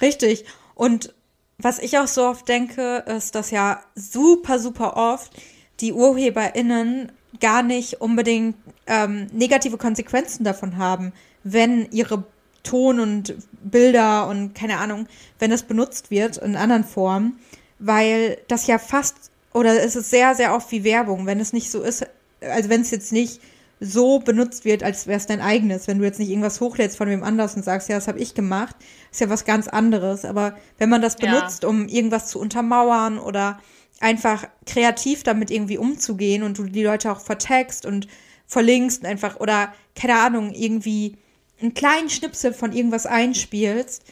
Richtig. 0.00 0.44
Und 0.76 1.12
was 1.58 1.80
ich 1.80 1.98
auch 1.98 2.06
so 2.06 2.24
oft 2.24 2.48
denke, 2.48 2.98
ist, 2.98 3.34
dass 3.34 3.50
ja 3.50 3.80
super, 3.96 4.60
super 4.60 4.96
oft 4.96 5.32
die 5.80 5.92
UrheberInnen 5.92 7.10
gar 7.40 7.64
nicht 7.64 8.00
unbedingt 8.00 8.54
ähm, 8.86 9.26
negative 9.32 9.78
Konsequenzen 9.78 10.44
davon 10.44 10.76
haben, 10.76 11.12
wenn 11.44 11.90
ihre 11.90 12.24
Ton 12.62 13.00
und 13.00 13.34
Bilder 13.62 14.26
und 14.28 14.54
keine 14.54 14.78
Ahnung, 14.78 15.06
wenn 15.38 15.50
das 15.50 15.62
benutzt 15.62 16.10
wird 16.10 16.36
in 16.38 16.56
anderen 16.56 16.84
Formen, 16.84 17.38
weil 17.78 18.38
das 18.48 18.66
ja 18.66 18.78
fast 18.78 19.30
oder 19.52 19.82
es 19.82 19.96
ist 19.96 20.10
sehr, 20.10 20.34
sehr 20.34 20.54
oft 20.54 20.70
wie 20.70 20.84
Werbung, 20.84 21.26
wenn 21.26 21.40
es 21.40 21.52
nicht 21.52 21.70
so 21.70 21.82
ist, 21.82 22.06
also 22.40 22.68
wenn 22.68 22.82
es 22.82 22.90
jetzt 22.90 23.12
nicht 23.12 23.40
so 23.80 24.18
benutzt 24.18 24.64
wird, 24.64 24.82
als 24.82 25.06
wäre 25.06 25.18
es 25.18 25.26
dein 25.26 25.40
eigenes. 25.40 25.86
Wenn 25.86 25.98
du 25.98 26.04
jetzt 26.04 26.18
nicht 26.18 26.30
irgendwas 26.30 26.60
hochlädst 26.60 26.96
von 26.96 27.08
wem 27.08 27.22
anders 27.22 27.56
und 27.56 27.64
sagst, 27.64 27.88
ja, 27.88 27.96
das 27.96 28.08
habe 28.08 28.18
ich 28.18 28.34
gemacht, 28.34 28.74
ist 29.10 29.20
ja 29.20 29.28
was 29.28 29.44
ganz 29.44 29.68
anderes. 29.68 30.24
Aber 30.24 30.56
wenn 30.78 30.88
man 30.88 31.02
das 31.02 31.16
benutzt, 31.16 31.62
ja. 31.62 31.68
um 31.68 31.88
irgendwas 31.88 32.28
zu 32.28 32.38
untermauern 32.38 33.18
oder 33.18 33.58
einfach 34.00 34.46
kreativ 34.66 35.22
damit 35.22 35.50
irgendwie 35.50 35.78
umzugehen 35.78 36.42
und 36.42 36.58
du 36.58 36.64
die 36.64 36.82
Leute 36.82 37.10
auch 37.10 37.20
vertext 37.20 37.86
und 37.86 38.08
verlinkst 38.46 39.02
und 39.02 39.06
einfach 39.06 39.40
oder 39.40 39.72
keine 39.94 40.18
Ahnung, 40.18 40.52
irgendwie 40.52 41.16
einen 41.60 41.74
kleinen 41.74 42.10
Schnipsel 42.10 42.52
von 42.52 42.72
irgendwas 42.72 43.06
einspielst 43.06 44.04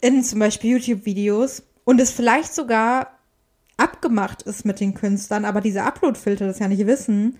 in 0.00 0.22
zum 0.22 0.38
Beispiel 0.38 0.72
YouTube-Videos 0.72 1.62
und 1.84 2.00
es 2.00 2.10
vielleicht 2.10 2.54
sogar 2.54 3.18
abgemacht 3.76 4.42
ist 4.42 4.64
mit 4.64 4.80
den 4.80 4.94
Künstlern, 4.94 5.44
aber 5.44 5.60
diese 5.60 5.82
Upload-Filter 5.82 6.46
das 6.46 6.58
ja 6.58 6.68
nicht 6.68 6.86
wissen, 6.86 7.38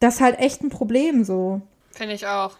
das 0.00 0.16
ist 0.16 0.20
halt 0.20 0.38
echt 0.38 0.62
ein 0.62 0.68
Problem 0.68 1.24
so. 1.24 1.62
Finde 1.92 2.14
ich 2.14 2.26
auch. 2.26 2.56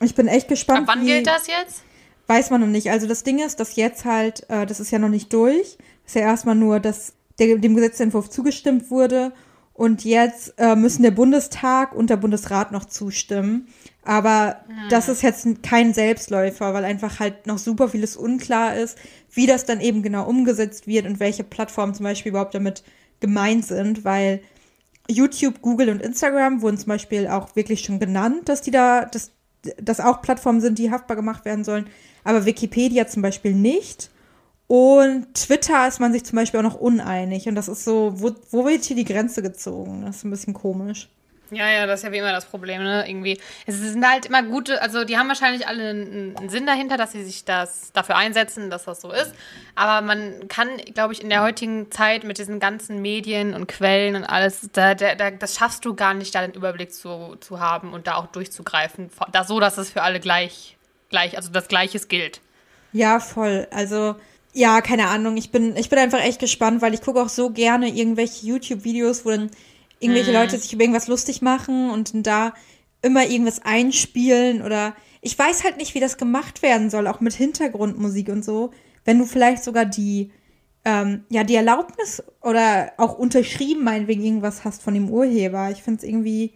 Ich 0.00 0.14
bin 0.14 0.28
echt 0.28 0.48
gespannt. 0.48 0.88
Ab 0.88 0.96
wann 0.96 1.04
wie, 1.04 1.08
gilt 1.08 1.26
das 1.26 1.46
jetzt? 1.46 1.82
Weiß 2.26 2.50
man 2.50 2.60
noch 2.60 2.68
nicht. 2.68 2.90
Also 2.90 3.06
das 3.06 3.22
Ding 3.22 3.38
ist, 3.38 3.60
dass 3.60 3.76
jetzt 3.76 4.04
halt, 4.04 4.48
äh, 4.50 4.66
das 4.66 4.80
ist 4.80 4.90
ja 4.90 4.98
noch 4.98 5.08
nicht 5.08 5.32
durch. 5.32 5.76
Das 6.04 6.08
ist 6.08 6.14
ja 6.14 6.22
erstmal 6.22 6.54
nur, 6.54 6.80
dass 6.80 7.14
der, 7.38 7.56
dem 7.56 7.74
Gesetzentwurf 7.74 8.30
zugestimmt 8.30 8.90
wurde. 8.90 9.32
Und 9.76 10.04
jetzt 10.04 10.54
äh, 10.56 10.74
müssen 10.74 11.02
der 11.02 11.10
Bundestag 11.10 11.94
und 11.94 12.08
der 12.08 12.16
Bundesrat 12.16 12.72
noch 12.72 12.86
zustimmen. 12.86 13.68
Aber 14.02 14.56
hm. 14.68 14.88
das 14.88 15.10
ist 15.10 15.22
jetzt 15.22 15.46
kein 15.62 15.92
Selbstläufer, 15.92 16.72
weil 16.72 16.86
einfach 16.86 17.20
halt 17.20 17.46
noch 17.46 17.58
super 17.58 17.90
vieles 17.90 18.16
unklar 18.16 18.74
ist, 18.74 18.96
wie 19.30 19.46
das 19.46 19.66
dann 19.66 19.82
eben 19.82 20.02
genau 20.02 20.26
umgesetzt 20.26 20.86
wird 20.86 21.04
und 21.04 21.20
welche 21.20 21.44
Plattformen 21.44 21.92
zum 21.92 22.04
Beispiel 22.04 22.30
überhaupt 22.30 22.54
damit 22.54 22.84
gemeint 23.20 23.66
sind, 23.66 24.02
weil 24.02 24.40
YouTube, 25.10 25.60
Google 25.60 25.90
und 25.90 26.00
Instagram 26.00 26.62
wurden 26.62 26.78
zum 26.78 26.88
Beispiel 26.88 27.28
auch 27.28 27.54
wirklich 27.54 27.80
schon 27.80 28.00
genannt, 28.00 28.48
dass 28.48 28.62
die 28.62 28.70
da, 28.70 29.04
dass 29.04 29.32
das 29.76 30.00
auch 30.00 30.22
Plattformen 30.22 30.62
sind, 30.62 30.78
die 30.78 30.90
haftbar 30.90 31.16
gemacht 31.16 31.44
werden 31.44 31.64
sollen. 31.64 31.86
Aber 32.24 32.46
Wikipedia 32.46 33.06
zum 33.06 33.20
Beispiel 33.20 33.52
nicht. 33.52 34.10
Und 34.68 35.32
Twitter 35.34 35.86
ist 35.86 36.00
man 36.00 36.12
sich 36.12 36.24
zum 36.24 36.36
Beispiel 36.36 36.58
auch 36.60 36.64
noch 36.64 36.74
uneinig. 36.74 37.48
Und 37.48 37.54
das 37.54 37.68
ist 37.68 37.84
so, 37.84 38.12
wo, 38.16 38.34
wo 38.50 38.64
wird 38.66 38.84
hier 38.84 38.96
die 38.96 39.04
Grenze 39.04 39.42
gezogen? 39.42 40.02
Das 40.04 40.16
ist 40.16 40.24
ein 40.24 40.30
bisschen 40.30 40.54
komisch. 40.54 41.08
Ja, 41.50 41.70
ja, 41.70 41.86
das 41.86 42.00
ist 42.00 42.04
ja 42.04 42.12
wie 42.12 42.18
immer 42.18 42.32
das 42.32 42.46
Problem, 42.46 42.82
ne? 42.82 43.08
Irgendwie. 43.08 43.38
Es 43.66 43.78
sind 43.78 44.04
halt 44.04 44.26
immer 44.26 44.42
gute, 44.42 44.82
also 44.82 45.04
die 45.04 45.16
haben 45.16 45.28
wahrscheinlich 45.28 45.68
alle 45.68 45.90
einen, 45.90 46.36
einen 46.36 46.48
Sinn 46.48 46.66
dahinter, 46.66 46.96
dass 46.96 47.12
sie 47.12 47.22
sich 47.24 47.44
das 47.44 47.92
dafür 47.92 48.16
einsetzen, 48.16 48.68
dass 48.68 48.84
das 48.84 49.00
so 49.00 49.12
ist. 49.12 49.32
Aber 49.76 50.04
man 50.04 50.48
kann, 50.48 50.68
glaube 50.94 51.12
ich, 51.12 51.22
in 51.22 51.28
der 51.28 51.42
heutigen 51.42 51.90
Zeit 51.92 52.24
mit 52.24 52.38
diesen 52.38 52.58
ganzen 52.58 53.00
Medien 53.00 53.54
und 53.54 53.68
Quellen 53.68 54.16
und 54.16 54.24
alles, 54.24 54.68
da, 54.72 54.96
da, 54.96 55.14
da, 55.14 55.30
das 55.30 55.54
schaffst 55.54 55.84
du 55.84 55.94
gar 55.94 56.14
nicht, 56.14 56.34
da 56.34 56.44
den 56.44 56.54
Überblick 56.54 56.92
zu, 56.92 57.36
zu 57.38 57.60
haben 57.60 57.92
und 57.92 58.08
da 58.08 58.16
auch 58.16 58.26
durchzugreifen. 58.26 59.10
Da, 59.30 59.44
so, 59.44 59.60
dass 59.60 59.78
es 59.78 59.90
für 59.90 60.02
alle 60.02 60.18
gleich, 60.18 60.76
gleich, 61.10 61.36
also 61.36 61.50
das 61.52 61.68
Gleiches 61.68 62.08
gilt. 62.08 62.40
Ja, 62.92 63.20
voll. 63.20 63.68
Also, 63.70 64.16
ja, 64.56 64.80
keine 64.80 65.08
Ahnung. 65.08 65.36
Ich 65.36 65.50
bin, 65.50 65.76
ich 65.76 65.90
bin 65.90 65.98
einfach 65.98 66.20
echt 66.24 66.40
gespannt, 66.40 66.80
weil 66.80 66.94
ich 66.94 67.02
gucke 67.02 67.20
auch 67.20 67.28
so 67.28 67.50
gerne 67.50 67.88
irgendwelche 67.88 68.46
YouTube-Videos, 68.46 69.26
wo 69.26 69.30
dann 69.30 69.50
irgendwelche 70.00 70.30
Mhm. 70.30 70.36
Leute 70.36 70.58
sich 70.58 70.72
über 70.72 70.82
irgendwas 70.82 71.08
lustig 71.08 71.42
machen 71.42 71.90
und 71.90 72.14
dann 72.14 72.22
da 72.22 72.54
immer 73.02 73.26
irgendwas 73.26 73.60
einspielen 73.62 74.62
oder 74.62 74.96
ich 75.20 75.38
weiß 75.38 75.62
halt 75.62 75.76
nicht, 75.76 75.94
wie 75.94 76.00
das 76.00 76.16
gemacht 76.16 76.62
werden 76.62 76.88
soll, 76.88 77.06
auch 77.06 77.20
mit 77.20 77.34
Hintergrundmusik 77.34 78.28
und 78.28 78.44
so. 78.44 78.70
Wenn 79.04 79.18
du 79.18 79.26
vielleicht 79.26 79.62
sogar 79.62 79.84
die, 79.84 80.30
ähm, 80.86 81.24
ja, 81.28 81.44
die 81.44 81.54
Erlaubnis 81.54 82.22
oder 82.40 82.92
auch 82.96 83.18
unterschrieben 83.18 83.84
meinetwegen 83.84 84.24
irgendwas 84.24 84.64
hast 84.64 84.82
von 84.82 84.94
dem 84.94 85.10
Urheber. 85.10 85.70
Ich 85.70 85.82
finde 85.82 85.98
es 85.98 86.08
irgendwie, 86.08 86.54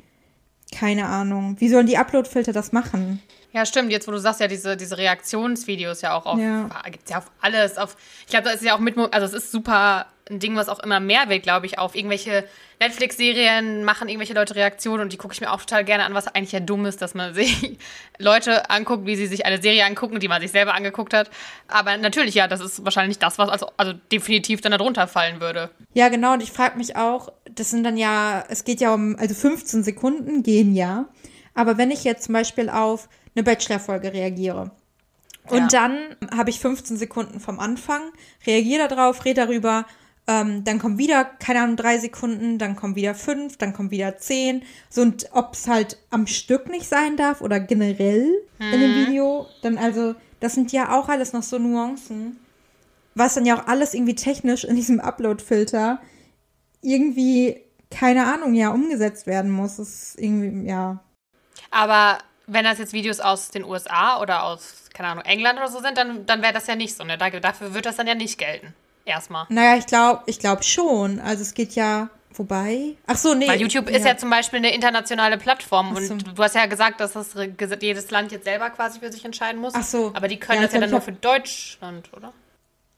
keine 0.72 1.06
Ahnung. 1.06 1.56
Wie 1.58 1.68
sollen 1.68 1.86
die 1.86 1.98
Upload-Filter 1.98 2.52
das 2.52 2.72
machen? 2.72 3.20
Ja, 3.52 3.66
stimmt. 3.66 3.90
Jetzt, 3.90 4.06
wo 4.06 4.12
du 4.12 4.18
sagst, 4.18 4.40
ja, 4.40 4.46
diese, 4.46 4.76
diese 4.76 4.96
Reaktionsvideos 4.98 6.02
ja 6.02 6.14
auch 6.14 6.26
auf, 6.26 6.38
Ja. 6.38 6.68
gibt's 6.90 7.10
ja 7.10 7.18
auf 7.18 7.30
alles. 7.40 7.78
Auf, 7.78 7.96
ich 8.20 8.28
glaube, 8.28 8.44
das 8.44 8.56
ist 8.56 8.64
ja 8.64 8.74
auch 8.74 8.78
mit, 8.80 8.96
also 8.96 9.26
es 9.26 9.32
ist 9.32 9.50
super 9.50 10.06
ein 10.30 10.38
Ding, 10.38 10.54
was 10.54 10.68
auch 10.68 10.78
immer 10.78 11.00
mehr 11.00 11.28
wird, 11.28 11.42
glaube 11.42 11.66
ich, 11.66 11.78
auf 11.78 11.96
irgendwelche 11.96 12.44
Netflix-Serien 12.78 13.84
machen 13.84 14.08
irgendwelche 14.08 14.32
Leute 14.32 14.54
Reaktionen 14.54 15.02
und 15.02 15.12
die 15.12 15.16
gucke 15.16 15.34
ich 15.34 15.40
mir 15.40 15.50
auch 15.52 15.60
total 15.60 15.84
gerne 15.84 16.04
an, 16.04 16.14
was 16.14 16.28
eigentlich 16.28 16.52
ja 16.52 16.60
dumm 16.60 16.86
ist, 16.86 17.02
dass 17.02 17.14
man 17.14 17.34
sich 17.34 17.78
Leute 18.18 18.70
anguckt, 18.70 19.06
wie 19.06 19.16
sie 19.16 19.26
sich 19.26 19.44
eine 19.44 19.60
Serie 19.60 19.84
angucken, 19.84 20.20
die 20.20 20.28
man 20.28 20.40
sich 20.40 20.50
selber 20.52 20.74
angeguckt 20.74 21.14
hat. 21.14 21.30
Aber 21.68 21.96
natürlich, 21.96 22.34
ja, 22.34 22.46
das 22.46 22.60
ist 22.60 22.84
wahrscheinlich 22.84 23.18
das, 23.18 23.38
was 23.38 23.48
also, 23.48 23.70
also 23.76 23.92
definitiv 24.12 24.60
dann 24.60 24.72
darunter 24.72 25.08
fallen 25.08 25.40
würde. 25.40 25.70
Ja, 25.94 26.08
genau, 26.08 26.34
und 26.34 26.42
ich 26.42 26.52
frage 26.52 26.78
mich 26.78 26.96
auch, 26.96 27.32
das 27.50 27.70
sind 27.70 27.84
dann 27.84 27.96
ja, 27.96 28.44
es 28.48 28.64
geht 28.64 28.80
ja 28.80 28.94
um, 28.94 29.16
also 29.18 29.34
15 29.34 29.82
Sekunden 29.82 30.42
gehen 30.42 30.74
ja. 30.74 31.06
Aber 31.54 31.76
wenn 31.78 31.90
ich 31.90 32.04
jetzt 32.04 32.24
zum 32.24 32.34
Beispiel 32.34 32.70
auf 32.70 33.08
eine 33.34 33.44
Bachelor-Folge 33.44 34.12
reagiere 34.12 34.70
und 35.48 35.72
dann 35.72 36.16
habe 36.36 36.50
ich 36.50 36.60
15 36.60 36.96
Sekunden 36.96 37.40
vom 37.40 37.58
Anfang, 37.58 38.02
reagiere 38.46 38.88
darauf, 38.88 39.24
rede 39.24 39.46
darüber, 39.46 39.86
ähm, 40.26 40.62
dann 40.64 40.78
kommen 40.78 40.98
wieder, 40.98 41.24
keine 41.24 41.62
Ahnung, 41.62 41.76
drei 41.76 41.98
Sekunden, 41.98 42.58
dann 42.58 42.76
kommen 42.76 42.94
wieder 42.94 43.14
fünf, 43.14 43.56
dann 43.56 43.72
kommen 43.72 43.90
wieder 43.90 44.16
zehn. 44.18 44.62
So, 44.88 45.02
und 45.02 45.28
ob 45.32 45.54
es 45.54 45.66
halt 45.66 45.98
am 46.10 46.26
Stück 46.26 46.68
nicht 46.68 46.86
sein 46.86 47.16
darf 47.16 47.40
oder 47.40 47.58
generell 47.58 48.30
in 48.60 48.80
dem 48.80 48.94
Video, 48.94 49.46
dann 49.62 49.76
also, 49.76 50.14
das 50.38 50.54
sind 50.54 50.70
ja 50.72 50.96
auch 50.96 51.08
alles 51.08 51.32
noch 51.32 51.42
so 51.42 51.58
Nuancen 51.58 52.36
was 53.14 53.34
dann 53.34 53.46
ja 53.46 53.60
auch 53.60 53.66
alles 53.66 53.94
irgendwie 53.94 54.14
technisch 54.14 54.64
in 54.64 54.76
diesem 54.76 55.00
Upload-Filter 55.00 56.00
irgendwie, 56.80 57.60
keine 57.90 58.32
Ahnung, 58.32 58.54
ja, 58.54 58.70
umgesetzt 58.70 59.26
werden 59.26 59.50
muss. 59.50 59.76
Das 59.76 59.88
ist 59.88 60.18
irgendwie, 60.18 60.68
ja. 60.68 61.02
Aber 61.70 62.18
wenn 62.52 62.64
das 62.64 62.78
jetzt 62.78 62.92
Videos 62.92 63.20
aus 63.20 63.50
den 63.50 63.64
USA 63.64 64.20
oder 64.20 64.44
aus, 64.44 64.74
keine 64.94 65.08
Ahnung, 65.08 65.24
England 65.24 65.58
oder 65.58 65.68
so 65.68 65.80
sind, 65.80 65.96
dann, 65.96 66.26
dann 66.26 66.42
wäre 66.42 66.52
das 66.52 66.66
ja 66.66 66.74
nicht 66.76 66.96
so. 66.96 67.04
Ne? 67.04 67.16
Da- 67.18 67.30
Dafür 67.30 67.74
wird 67.74 67.86
das 67.86 67.96
dann 67.96 68.06
ja 68.06 68.14
nicht 68.14 68.38
gelten. 68.38 68.74
Erstmal. 69.04 69.46
Naja, 69.48 69.76
ich 69.76 69.86
glaube, 69.86 70.22
ich 70.26 70.38
glaube 70.38 70.62
schon. 70.62 71.20
Also 71.20 71.42
es 71.42 71.54
geht 71.54 71.74
ja, 71.74 72.10
wobei. 72.34 72.96
Ach 73.06 73.16
so, 73.16 73.34
nee. 73.34 73.48
Weil 73.48 73.60
YouTube 73.60 73.88
ist 73.88 74.04
ja 74.04 74.16
zum 74.16 74.30
Beispiel 74.30 74.58
eine 74.58 74.74
internationale 74.74 75.38
Plattform 75.38 75.96
so. 75.96 76.12
und 76.12 76.36
du 76.38 76.42
hast 76.42 76.54
ja 76.54 76.66
gesagt, 76.66 77.00
dass 77.00 77.12
das 77.14 77.34
jedes 77.80 78.10
Land 78.10 78.30
jetzt 78.32 78.44
selber 78.44 78.70
quasi 78.70 79.00
für 79.00 79.10
sich 79.10 79.24
entscheiden 79.24 79.60
muss. 79.60 79.72
Ach 79.74 79.82
so. 79.82 80.12
Aber 80.14 80.28
die 80.28 80.38
können 80.38 80.60
Ja, 80.60 80.66
das 80.66 80.74
ja 80.74 80.80
dann 80.80 80.90
glaub, 80.90 81.06
nur 81.06 81.14
für 81.14 81.18
Deutschland, 81.20 82.10
oder? 82.14 82.32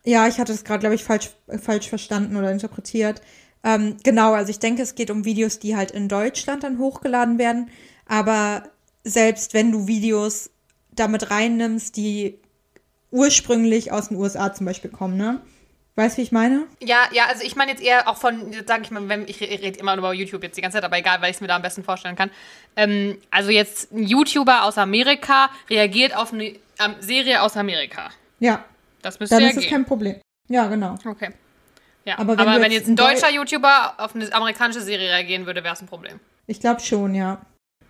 Ja, 0.04 0.26
ich 0.26 0.38
hatte 0.40 0.52
es 0.52 0.64
gerade, 0.64 0.80
glaube 0.80 0.96
ich, 0.96 1.04
falsch, 1.04 1.30
falsch 1.62 1.88
verstanden 1.88 2.36
oder 2.36 2.50
interpretiert. 2.50 3.22
Ähm, 3.64 3.96
genau, 4.02 4.32
also 4.32 4.50
ich 4.50 4.58
denke, 4.58 4.82
es 4.82 4.96
geht 4.96 5.10
um 5.10 5.24
Videos, 5.24 5.60
die 5.60 5.76
halt 5.76 5.92
in 5.92 6.08
Deutschland 6.08 6.64
dann 6.64 6.78
hochgeladen 6.78 7.38
werden. 7.38 7.70
Aber 8.06 8.64
selbst 9.04 9.54
wenn 9.54 9.72
du 9.72 9.86
Videos 9.86 10.50
damit 10.94 11.30
reinnimmst, 11.30 11.96
die 11.96 12.38
ursprünglich 13.10 13.92
aus 13.92 14.08
den 14.08 14.16
USA 14.16 14.52
zum 14.52 14.66
Beispiel 14.66 14.90
kommen, 14.90 15.16
ne? 15.16 15.40
Weißt 15.94 16.16
du, 16.16 16.18
wie 16.18 16.22
ich 16.24 16.32
meine? 16.32 16.64
Ja, 16.80 17.00
ja, 17.12 17.26
also 17.26 17.44
ich 17.44 17.54
meine 17.54 17.70
jetzt 17.70 17.82
eher 17.82 18.08
auch 18.08 18.16
von, 18.16 18.50
sag 18.66 18.80
ich 18.80 18.90
mal, 18.90 19.06
wenn, 19.10 19.28
ich 19.28 19.40
rede 19.42 19.78
immer 19.78 19.94
über 19.94 20.14
YouTube 20.14 20.42
jetzt 20.42 20.56
die 20.56 20.62
ganze 20.62 20.76
Zeit, 20.76 20.84
aber 20.84 20.96
egal, 20.96 21.20
weil 21.20 21.28
ich 21.30 21.36
es 21.36 21.40
mir 21.42 21.48
da 21.48 21.56
am 21.56 21.60
besten 21.60 21.84
vorstellen 21.84 22.16
kann. 22.16 22.30
Ähm, 22.76 23.18
also 23.30 23.50
jetzt 23.50 23.92
ein 23.92 24.04
YouTuber 24.06 24.64
aus 24.64 24.78
Amerika 24.78 25.50
reagiert 25.68 26.16
auf 26.16 26.32
eine 26.32 26.44
ähm, 26.46 26.94
Serie 27.00 27.42
aus 27.42 27.58
Amerika. 27.58 28.08
Ja, 28.40 28.64
Das 29.02 29.20
müsste 29.20 29.34
dann 29.36 29.42
ja 29.44 29.50
ist 29.50 29.56
es 29.56 29.62
gehen. 29.64 29.70
kein 29.70 29.84
Problem. 29.84 30.16
Ja, 30.48 30.66
genau. 30.68 30.94
Okay. 31.04 31.32
Ja, 32.06 32.18
Aber 32.18 32.32
aber 32.32 32.46
wenn 32.54 32.62
wenn, 32.62 32.70
du 32.70 32.74
jetzt 32.76 32.88
jetzt 32.88 32.88
ein 32.88 32.92
ein 32.92 32.96
Deu- 32.96 33.12
deutscher 33.20 33.30
YouTuber 33.30 33.94
auf 33.98 34.14
eine 34.14 34.32
amerikanische 34.32 34.80
Serie 34.80 35.10
reagieren 35.10 35.44
würde, 35.44 35.62
wäre 35.62 35.74
es 35.74 35.82
ein 35.82 35.86
Problem. 35.88 36.18
Ich 36.46 36.58
glaube 36.58 36.80
schon, 36.80 37.14
ja. 37.14 37.42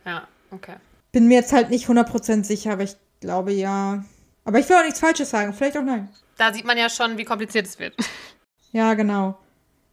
Ja, 0.04 0.26
okay. 0.50 0.74
Bin 1.12 1.28
mir 1.28 1.34
jetzt 1.34 1.52
halt 1.52 1.70
nicht 1.70 1.86
100% 1.86 2.44
sicher, 2.44 2.72
aber 2.72 2.82
ich 2.82 2.96
glaube 3.20 3.52
ja. 3.52 4.04
Aber 4.44 4.58
ich 4.58 4.68
will 4.68 4.76
auch 4.76 4.84
nichts 4.84 5.00
Falsches 5.00 5.30
sagen, 5.30 5.52
vielleicht 5.52 5.76
auch 5.76 5.82
nein. 5.82 6.08
Da 6.36 6.52
sieht 6.52 6.64
man 6.64 6.76
ja 6.76 6.88
schon, 6.88 7.18
wie 7.18 7.24
kompliziert 7.24 7.66
es 7.66 7.78
wird. 7.78 7.94
Ja, 8.74 8.94
genau. 8.94 9.38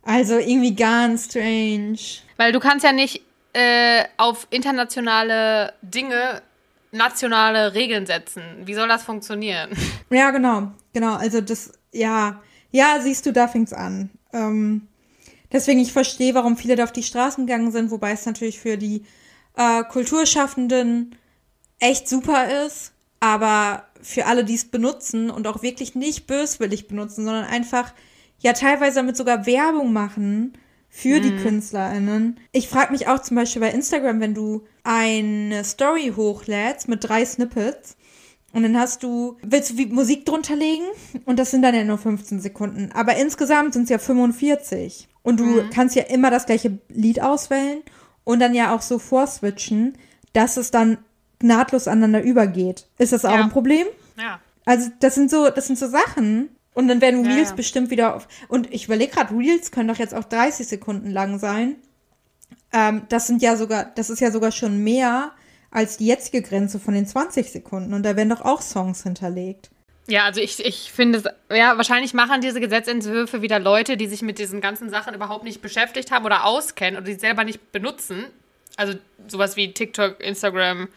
Also 0.04 0.38
irgendwie 0.38 0.74
ganz 0.74 1.26
strange. 1.26 2.00
Weil 2.38 2.54
du 2.54 2.62
kannst 2.62 2.86
ja 2.86 2.94
nicht 2.94 3.22
äh, 3.52 4.06
auf 4.16 4.48
internationale 4.52 5.74
Dinge 5.82 6.42
nationale 6.92 7.74
Regeln 7.74 8.06
setzen. 8.06 8.42
Wie 8.64 8.74
soll 8.74 8.88
das 8.88 9.04
funktionieren? 9.04 9.70
Ja, 10.12 10.32
genau. 10.32 10.72
Genau, 10.92 11.16
also 11.16 11.40
das, 11.40 11.74
ja. 11.92 12.42
Ja, 12.72 13.00
siehst 13.00 13.28
du, 13.28 13.32
da 13.32 13.48
fängt's 13.48 13.74
an. 13.74 14.10
Ähm, 14.34 14.88
deswegen, 15.52 15.80
ich 15.80 15.94
verstehe, 15.94 16.34
warum 16.34 16.58
viele 16.58 16.76
da 16.76 16.84
auf 16.86 16.92
die 16.92 17.04
Straßen 17.04 17.46
gegangen 17.46 17.72
sind, 17.72 17.92
wobei 17.92 18.12
es 18.12 18.26
natürlich 18.26 18.60
für 18.60 18.76
die 18.78 19.06
äh, 19.60 19.84
Kulturschaffenden 19.84 21.16
echt 21.80 22.08
super 22.08 22.66
ist, 22.66 22.94
aber 23.20 23.84
für 24.02 24.26
alle, 24.26 24.46
die 24.46 24.56
es 24.56 24.66
benutzen 24.66 25.30
und 25.30 25.48
auch 25.48 25.62
wirklich 25.62 25.96
nicht 25.96 26.28
böswillig 26.28 26.88
benutzen, 26.88 27.26
sondern 27.26 27.44
einfach 27.44 27.94
ja 28.40 28.54
teilweise 28.54 28.96
damit 28.96 29.18
sogar 29.18 29.46
Werbung 29.46 29.92
machen 29.92 30.54
für 30.88 31.20
die 31.20 31.36
KünstlerInnen. 31.36 32.40
Ich 32.54 32.70
frage 32.70 32.94
mich 32.94 33.08
auch 33.08 33.20
zum 33.20 33.36
Beispiel 33.36 33.62
bei 33.62 33.72
Instagram, 33.72 34.22
wenn 34.22 34.34
du 34.34 34.66
eine 34.84 35.64
Story 35.66 36.14
hochlädst 36.16 36.88
mit 36.88 37.04
drei 37.04 37.26
Snippets 37.26 37.98
und 38.54 38.64
dann 38.64 38.80
hast 38.80 39.04
du, 39.04 39.38
willst 39.44 39.72
du 39.72 39.78
wie 39.78 39.88
Musik 39.88 40.26
drunter 40.26 40.56
legen? 40.56 40.86
Und 41.26 41.38
das 41.38 41.52
sind 41.52 41.62
dann 41.62 41.76
ja 41.76 41.84
nur 41.84 42.00
15 42.00 42.40
Sekunden. 42.40 42.92
Aber 42.94 43.16
insgesamt 43.18 43.74
sind 43.74 43.84
es 43.84 43.90
ja 43.90 44.00
45. 44.00 45.08
Und 45.22 45.40
du 45.40 45.70
kannst 45.72 45.96
ja 45.96 46.04
immer 46.04 46.32
das 46.32 46.48
gleiche 46.48 46.80
Lied 46.88 47.22
auswählen 47.22 47.84
und 48.30 48.40
dann 48.40 48.54
ja 48.54 48.76
auch 48.76 48.82
so 48.84 49.00
vorswitchen, 49.00 49.98
dass 50.34 50.56
es 50.58 50.70
dann 50.70 51.00
nahtlos 51.42 51.88
aneinander 51.88 52.22
übergeht. 52.22 52.88
Ist 53.00 53.12
das 53.12 53.26
auch 53.26 53.32
Ja. 53.34 53.44
ein 53.44 53.50
Problem? 53.50 53.88
Ja. 54.20 54.40
Also, 54.66 54.92
das 55.00 55.16
sind 55.16 55.32
so, 55.32 55.50
das 55.50 55.66
sind 55.66 55.80
so 55.80 55.88
Sachen. 55.88 56.50
Und 56.76 56.88
dann 56.88 57.02
werden 57.02 57.26
Ja, 57.26 57.32
Reels 57.32 57.50
ja. 57.50 57.56
bestimmt 57.56 57.90
wieder 57.90 58.16
auf. 58.16 58.28
Und 58.48 58.72
ich 58.72 58.86
überlege 58.86 59.12
gerade, 59.14 59.36
Reels 59.36 59.72
können 59.72 59.88
doch 59.88 59.98
jetzt 59.98 60.14
auch 60.14 60.24
30 60.26 60.68
Sekunden 60.68 61.10
lang 61.10 61.40
sein. 61.40 61.76
Ähm, 62.72 63.02
das 63.10 63.26
sind 63.26 63.42
ja 63.42 63.56
sogar, 63.58 63.86
das 63.96 64.12
ist 64.12 64.20
ja 64.22 64.30
sogar 64.32 64.52
schon 64.52 64.84
mehr 64.84 65.32
als 65.72 65.98
die 65.98 66.06
jetzige 66.06 66.44
Grenze 66.44 66.80
von 66.80 66.94
den 66.94 67.08
20 67.08 67.52
Sekunden. 67.52 67.94
Und 67.96 68.04
da 68.04 68.16
werden 68.16 68.30
doch 68.30 68.42
auch 68.42 68.62
Songs 68.62 69.02
hinterlegt. 69.04 69.72
Ja, 70.10 70.26
also 70.26 70.42
ich, 70.42 70.64
ich 70.66 70.92
finde, 70.92 71.20
es- 71.20 71.56
ja, 71.56 71.78
wahrscheinlich 71.78 72.14
machen 72.14 72.42
diese 72.42 72.60
Gesetzentwürfe 72.60 73.42
wieder 73.42 73.60
Leute, 73.60 73.96
die 73.96 74.08
sich 74.08 74.22
mit 74.22 74.40
diesen 74.40 74.60
ganzen 74.60 74.90
Sachen 74.90 75.14
überhaupt 75.14 75.44
nicht 75.44 75.62
beschäftigt 75.62 76.12
haben 76.12 76.26
oder 76.26 76.46
auskennen 76.46 76.98
oder 77.00 77.06
die 77.12 77.20
selber 77.20 77.44
nicht 77.44 77.72
benutzen. 77.72 78.26
Also 78.76 78.96
sowas 79.28 79.56
wie 79.56 79.72
TikTok, 79.74 80.20
Instagram, 80.20 80.88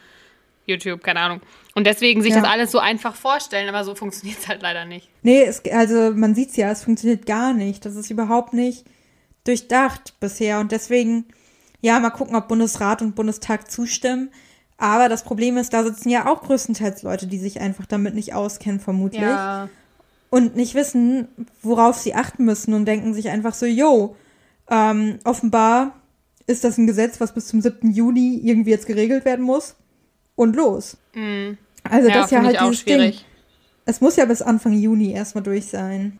YouTube, 0.65 1.03
keine 1.03 1.19
Ahnung. 1.19 1.41
Und 1.75 1.85
deswegen 1.85 2.21
sich 2.21 2.33
Ja. 2.33 2.41
das 2.41 2.49
alles 2.49 2.71
so 2.71 2.79
einfach 2.79 3.15
vorstellen, 3.15 3.67
aber 3.69 3.83
so 3.83 3.93
funktioniert 3.95 4.39
es 4.39 4.47
halt 4.47 4.61
leider 4.61 4.85
nicht. 4.85 5.09
Nee, 5.21 5.43
es, 5.43 5.61
also 5.71 6.11
man 6.15 6.33
sieht's 6.35 6.55
ja, 6.55 6.71
es 6.71 6.83
funktioniert 6.83 7.25
gar 7.25 7.53
nicht. 7.53 7.85
Das 7.85 7.95
ist 7.95 8.09
überhaupt 8.09 8.53
nicht 8.53 8.85
durchdacht 9.43 10.13
bisher. 10.19 10.59
Und 10.59 10.71
deswegen, 10.71 11.25
ja, 11.81 11.99
mal 11.99 12.11
gucken, 12.11 12.35
ob 12.35 12.47
Bundesrat 12.47 13.01
und 13.01 13.15
Bundestag 13.15 13.69
zustimmen. 13.69 14.31
Aber 14.83 15.07
das 15.07 15.23
Problem 15.23 15.55
ist, 15.57 15.71
da 15.73 15.81
sitzen 15.83 16.09
ja 16.09 16.25
auch 16.27 16.41
größtenteils 16.43 17.03
Leute, 17.03 17.25
die 17.25 17.37
sich 17.37 17.61
einfach 17.61 17.85
damit 17.85 18.15
nicht 18.15 18.33
auskennen, 18.33 18.81
vermutlich. 18.81 19.21
Ja. 19.21 19.69
und 20.29 20.55
nicht 20.57 20.73
wissen, 20.75 21.27
worauf 21.61 21.97
sie 21.97 22.15
achten 22.15 22.43
müssen 22.43 22.73
und 22.73 22.85
denken 22.85 23.13
sich 23.13 23.29
einfach 23.29 23.53
so, 23.53 23.65
yo, 23.65 24.15
ähm, 24.69 25.19
offenbar 25.23 25.93
ist 26.47 26.63
das 26.65 26.77
ein 26.77 26.87
Gesetz, 26.87 27.21
was 27.21 27.33
bis 27.33 27.47
zum 27.47 27.61
7. 27.61 27.91
Juni 27.91 28.41
irgendwie 28.43 28.71
jetzt 28.71 28.87
geregelt 28.87 29.23
werden 29.25 29.45
muss. 29.45 29.75
Und 30.35 30.55
los. 30.55 30.97
Also 31.83 32.09
Ja, 32.09 32.13
das 32.15 32.25
ist 32.25 32.31
ja 32.31 32.41
halt 32.43 32.59
dieses 32.59 32.79
schwierig. 32.79 33.17
Ding. 33.19 33.25
Es 33.85 34.01
muss 34.01 34.15
ja 34.15 34.25
bis 34.25 34.41
Anfang 34.41 34.73
Juni 34.73 35.11
erstmal 35.13 35.43
durch 35.43 35.67
sein. 35.67 36.19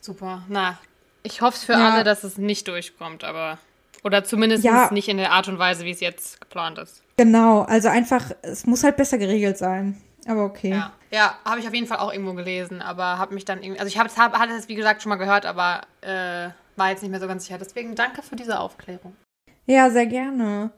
Super. 0.00 0.42
Na, 0.48 0.78
ich 1.24 1.40
hoffe 1.40 1.56
es 1.56 1.64
für 1.64 1.72
Ja. 1.72 1.90
alle, 1.90 2.04
dass 2.04 2.22
es 2.24 2.36
nicht 2.38 2.68
durchkommt, 2.68 3.24
aber 3.24 3.58
Oder 4.04 4.22
zumindest 4.22 4.62
Ja. 4.62 4.90
nicht 4.92 5.08
in 5.08 5.16
der 5.16 5.32
Art 5.32 5.48
und 5.48 5.58
Weise, 5.58 5.84
wie 5.84 5.90
es 5.90 5.98
jetzt 6.00 6.40
geplant 6.40 6.78
ist. 6.78 7.02
Genau, 7.18 7.62
also 7.62 7.88
einfach, 7.88 8.30
es 8.42 8.64
muss 8.64 8.84
halt 8.84 8.96
besser 8.96 9.18
geregelt 9.18 9.58
sein. 9.58 10.00
Aber 10.26 10.44
okay. 10.44 10.70
Ja, 10.70 10.92
ja 11.10 11.38
habe 11.44 11.58
ich 11.58 11.66
auf 11.66 11.74
jeden 11.74 11.88
Fall 11.88 11.98
auch 11.98 12.12
irgendwo 12.12 12.32
gelesen, 12.34 12.80
aber 12.80 13.18
habe 13.18 13.34
mich 13.34 13.44
dann 13.44 13.60
irgendwie, 13.60 13.80
also 13.80 13.88
ich 13.88 13.98
hab, 13.98 14.16
hab, 14.16 14.38
hatte 14.38 14.52
es 14.54 14.68
wie 14.68 14.76
gesagt 14.76 15.02
schon 15.02 15.10
mal 15.10 15.16
gehört, 15.16 15.44
aber 15.44 15.80
äh, 16.00 16.50
war 16.76 16.90
jetzt 16.90 17.02
nicht 17.02 17.10
mehr 17.10 17.20
so 17.20 17.26
ganz 17.26 17.44
sicher. 17.44 17.58
Deswegen 17.58 17.96
danke 17.96 18.22
für 18.22 18.36
diese 18.36 18.60
Aufklärung. 18.60 19.16
Ja, 19.66 19.90
sehr 19.90 20.06
gerne. 20.06 20.70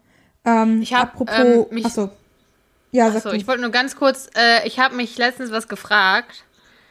Ähm, 0.47 0.81
Ich 0.81 0.95
hab, 0.95 1.15
apropos, 1.15 1.37
ähm, 1.39 1.67
mich- 1.71 1.85
achso. 1.85 2.11
Ja, 2.93 3.07
Achso, 3.07 3.31
ich 3.31 3.47
wollte 3.47 3.61
nur 3.61 3.71
ganz 3.71 3.95
kurz, 3.95 4.29
äh, 4.37 4.67
ich 4.67 4.81
habe 4.81 4.97
mich 4.97 5.17
letztens 5.17 5.53
was 5.53 5.69
gefragt 5.69 6.43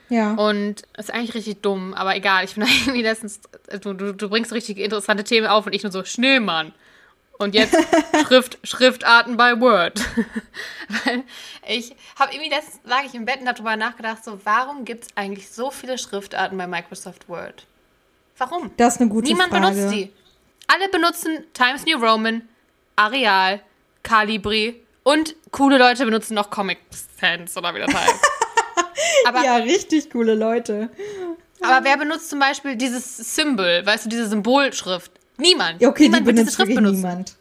ja. 0.07 0.33
und 0.35 0.83
ist 0.97 1.13
eigentlich 1.13 1.33
richtig 1.33 1.62
dumm, 1.62 1.93
aber 1.93 2.15
egal, 2.15 2.45
ich 2.45 2.55
bin 2.55 2.63
irgendwie 2.85 3.01
letztens, 3.01 3.41
du, 3.81 3.93
du, 3.93 4.13
du 4.13 4.29
bringst 4.29 4.53
richtig 4.53 4.77
interessante 4.77 5.25
Themen 5.25 5.47
auf 5.47 5.65
und 5.65 5.75
ich 5.75 5.83
nur 5.83 5.91
so, 5.91 6.05
Schneemann. 6.05 6.71
Und 7.39 7.56
jetzt 7.56 7.73
Schrift, 8.28 8.60
Schriftarten 8.63 9.38
bei 9.38 9.60
Word. 9.60 10.02
Weil 11.06 11.23
ich 11.67 11.95
habe 12.17 12.34
irgendwie 12.34 12.49
letztens, 12.49 12.82
lag 12.84 13.04
ich 13.06 13.13
im 13.15 13.23
Bett 13.25 13.39
und 13.39 13.47
habe 13.47 13.56
darüber 13.56 13.78
nachgedacht, 13.78 14.23
so, 14.25 14.39
warum 14.43 14.84
gibt 14.84 15.06
es 15.06 15.10
eigentlich 15.15 15.49
so 15.49 15.71
viele 15.71 15.97
Schriftarten 15.97 16.58
bei 16.58 16.67
Microsoft 16.67 17.30
Word? 17.30 17.65
Warum? 18.38 18.71
Das 18.75 18.95
ist 18.95 19.02
eine 19.02 19.10
gute 19.10 19.28
Niemand 19.28 19.52
Frage. 19.52 19.67
benutzt 19.73 19.93
die. 19.93 20.12
Alle 20.67 20.89
benutzen 20.89 21.45
Times 21.54 21.86
New 21.86 21.97
Roman, 21.97 22.47
Arial, 22.97 23.62
Calibri 24.04 24.84
und 25.04 25.36
coole 25.52 25.78
Leute 25.78 26.04
benutzen 26.06 26.34
noch 26.36 26.49
Comic 26.49 26.80
Sans 27.19 27.56
oder 27.56 27.73
wie 27.73 27.80
das 27.80 27.93
heißt. 27.93 28.25
aber, 29.25 29.43
Ja, 29.43 29.56
richtig 29.56 30.10
coole 30.12 30.36
Leute. 30.36 30.89
aber 31.62 31.86
wer 31.86 31.97
benutzt 31.97 32.30
zum 32.30 32.39
Beispiel 32.39 32.75
dieses 32.75 33.17
Symbol, 33.36 33.86
weißt 33.86 34.06
du, 34.06 34.10
diese 34.10 34.28
Symbolschrift? 34.28 35.12
Niemand. 35.39 35.82
Ja, 35.82 35.89
okay, 35.89 36.04
Niemand 36.04 36.28
die 36.28 36.34
benutzt 36.34 36.58
wirklich 36.60 36.75
benutzen. 36.75 36.95
niemand. 36.97 37.36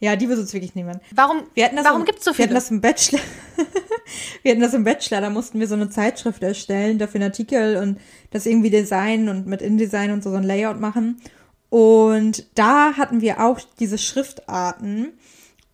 Ja, 0.00 0.16
die 0.16 0.26
benutzt 0.26 0.52
wirklich 0.52 0.74
niemand. 0.74 1.00
Warum, 1.14 1.44
Wir 1.54 1.64
hatten 1.64 1.76
das 1.76 1.84
warum 1.86 2.00
im, 2.00 2.06
gibt 2.06 2.18
es 2.18 2.24
so 2.24 2.30
Wir 2.32 2.44
hatten 2.44 2.48
viele? 2.48 2.54
das 2.54 2.70
im 2.70 2.80
Bachelor. 2.80 3.20
wir 4.42 4.50
hatten 4.52 4.60
das 4.60 4.74
im 4.74 4.84
Bachelor, 4.84 5.20
da 5.20 5.30
mussten 5.30 5.60
wir 5.60 5.68
so 5.68 5.74
eine 5.74 5.88
Zeitschrift 5.88 6.42
erstellen, 6.42 6.98
dafür 6.98 7.20
einen 7.20 7.30
Artikel 7.30 7.76
und 7.76 7.98
das 8.30 8.44
irgendwie 8.46 8.70
designen 8.70 9.28
und 9.28 9.46
mit 9.46 9.62
InDesign 9.62 10.10
und 10.10 10.22
so, 10.22 10.30
so 10.30 10.36
ein 10.36 10.42
Layout 10.42 10.80
machen. 10.80 11.20
Und 11.70 12.46
da 12.54 12.96
hatten 12.96 13.20
wir 13.20 13.40
auch 13.42 13.60
diese 13.78 13.98
Schriftarten 13.98 15.12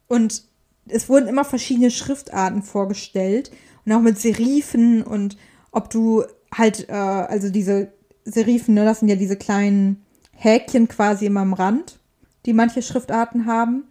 und 0.07 0.43
es 0.89 1.09
wurden 1.09 1.29
immer 1.29 1.45
verschiedene 1.45 1.91
Schriftarten 1.91 2.63
vorgestellt 2.63 3.51
und 3.85 3.93
auch 3.93 4.01
mit 4.01 4.19
Serifen 4.19 5.03
und 5.03 5.37
ob 5.73 5.91
du 5.91 6.25
halt, 6.55 6.89
äh, 6.89 6.93
also 6.93 7.51
diese 7.51 7.93
Serifen, 8.25 8.75
ne, 8.75 8.85
das 8.85 9.01
sind 9.01 9.09
ja 9.09 9.17
diese 9.17 9.37
kleinen 9.37 10.05
Häkchen 10.41 10.89
quasi 10.89 11.27
immer 11.27 11.41
am 11.41 11.53
Rand, 11.53 11.99
die 12.47 12.55
manche 12.55 12.83
Schriftarten 12.83 13.47
haben. 13.47 13.85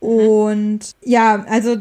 Und 0.00 0.92
ja, 1.02 1.44
also 1.48 1.76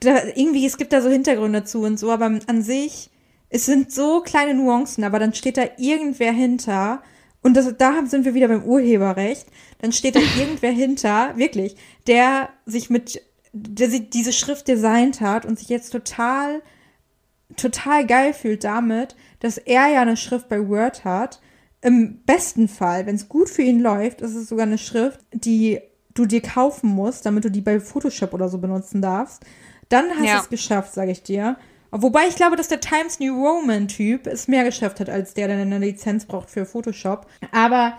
da, 0.00 0.24
irgendwie, 0.34 0.66
es 0.66 0.78
gibt 0.78 0.92
da 0.92 1.00
so 1.00 1.10
Hintergründe 1.10 1.64
zu 1.64 1.82
und 1.82 1.98
so, 1.98 2.10
aber 2.10 2.38
an 2.46 2.62
sich, 2.62 3.10
es 3.50 3.66
sind 3.66 3.92
so 3.92 4.20
kleine 4.20 4.54
Nuancen, 4.54 5.04
aber 5.04 5.18
dann 5.18 5.34
steht 5.34 5.58
da 5.58 5.64
irgendwer 5.76 6.32
hinter. 6.32 7.02
Und 7.42 7.54
das, 7.54 7.76
da 7.76 8.04
sind 8.06 8.24
wir 8.24 8.34
wieder 8.34 8.48
beim 8.48 8.64
Urheberrecht. 8.64 9.46
Dann 9.80 9.92
steht 9.92 10.16
da 10.16 10.20
irgendwer 10.38 10.72
hinter, 10.72 11.36
wirklich, 11.36 11.76
der 12.06 12.48
sich 12.64 12.88
mit, 12.88 13.20
der 13.52 13.90
sich 13.90 14.08
diese 14.08 14.32
Schrift 14.32 14.68
designt 14.68 15.20
hat 15.20 15.44
und 15.44 15.58
sich 15.58 15.68
jetzt 15.68 15.90
total, 15.90 16.62
total 17.56 18.06
geil 18.06 18.32
fühlt 18.32 18.64
damit, 18.64 19.16
dass 19.40 19.58
er 19.58 19.88
ja 19.88 20.00
eine 20.00 20.16
Schrift 20.16 20.48
bei 20.48 20.66
Word 20.66 21.04
hat. 21.04 21.42
Im 21.82 22.22
besten 22.24 22.68
Fall, 22.68 23.06
wenn 23.06 23.16
es 23.16 23.28
gut 23.28 23.50
für 23.50 23.62
ihn 23.62 23.80
läuft, 23.80 24.20
ist 24.20 24.34
es 24.34 24.48
sogar 24.48 24.66
eine 24.66 24.78
Schrift, 24.78 25.20
die 25.34 25.80
du 26.14 26.26
dir 26.26 26.40
kaufen 26.40 26.88
musst, 26.90 27.26
damit 27.26 27.44
du 27.44 27.50
die 27.50 27.60
bei 27.60 27.80
Photoshop 27.80 28.32
oder 28.34 28.48
so 28.48 28.58
benutzen 28.58 29.02
darfst. 29.02 29.42
Dann 29.88 30.10
hast 30.16 30.26
Ja. 30.26 30.36
du 30.36 30.42
es 30.42 30.48
geschafft, 30.50 30.94
sage 30.94 31.10
ich 31.10 31.22
dir. 31.22 31.56
Wobei 31.90 32.26
ich 32.28 32.36
glaube, 32.36 32.56
dass 32.56 32.68
der 32.68 32.80
Times 32.80 33.20
New 33.20 33.34
Roman 33.34 33.88
Typ 33.88 34.26
es 34.26 34.48
mehr 34.48 34.64
geschafft 34.64 35.00
hat, 35.00 35.10
als 35.10 35.34
der, 35.34 35.48
der 35.48 35.58
eine 35.58 35.78
Lizenz 35.78 36.24
braucht 36.24 36.48
für 36.48 36.64
Photoshop. 36.64 37.26
Aber 37.50 37.94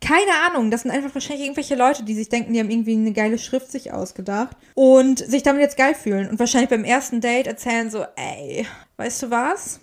keine 0.00 0.30
Ahnung, 0.48 0.70
das 0.70 0.82
sind 0.82 0.90
einfach 0.92 1.14
wahrscheinlich 1.14 1.44
irgendwelche 1.44 1.74
Leute, 1.74 2.04
die 2.04 2.14
sich 2.14 2.28
denken, 2.28 2.52
die 2.52 2.60
haben 2.60 2.70
irgendwie 2.70 2.94
eine 2.94 3.12
geile 3.12 3.38
Schrift 3.38 3.70
sich 3.70 3.92
ausgedacht 3.92 4.56
und 4.74 5.18
sich 5.18 5.42
damit 5.42 5.60
jetzt 5.60 5.76
geil 5.76 5.94
fühlen 5.94 6.28
und 6.30 6.38
wahrscheinlich 6.38 6.70
beim 6.70 6.84
ersten 6.84 7.20
Date 7.20 7.46
erzählen 7.48 7.90
so, 7.90 8.04
ey, 8.16 8.66
weißt 8.96 9.24
du 9.24 9.30
was? 9.30 9.80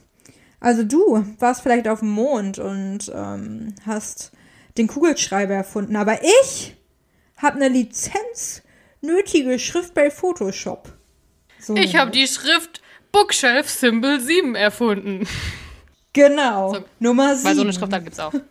Also 0.60 0.84
du 0.84 1.26
warst 1.40 1.62
vielleicht 1.62 1.88
auf 1.88 2.00
dem 2.00 2.10
Mond 2.10 2.60
und 2.60 3.12
ähm, 3.14 3.74
hast 3.86 4.32
den 4.78 4.88
Kugelschreiber 4.88 5.54
erfunden, 5.54 5.96
aber 5.96 6.20
ich 6.24 6.76
habe 7.38 7.56
eine 7.58 7.70
Lizenz 7.70 8.62
nötige 9.02 9.60
Schrift 9.60 9.94
bei 9.94 10.10
Photoshop. 10.10 10.92
So. 11.60 11.76
Ich 11.76 11.96
habe 11.96 12.12
die 12.12 12.28
Schrift 12.28 12.82
Bookshelf 13.12 13.70
Symbol 13.70 14.20
7 14.20 14.56
erfunden. 14.56 15.28
genau 16.14 16.74
So. 16.74 16.86
Nummer 17.00 17.36
sieben. 17.36 17.50
Weil 17.50 17.56
so 17.56 17.62
eine 17.62 17.74
Schriftart 17.74 18.04
gibt 18.04 18.14
es 18.14 18.20
auch. 18.20 18.34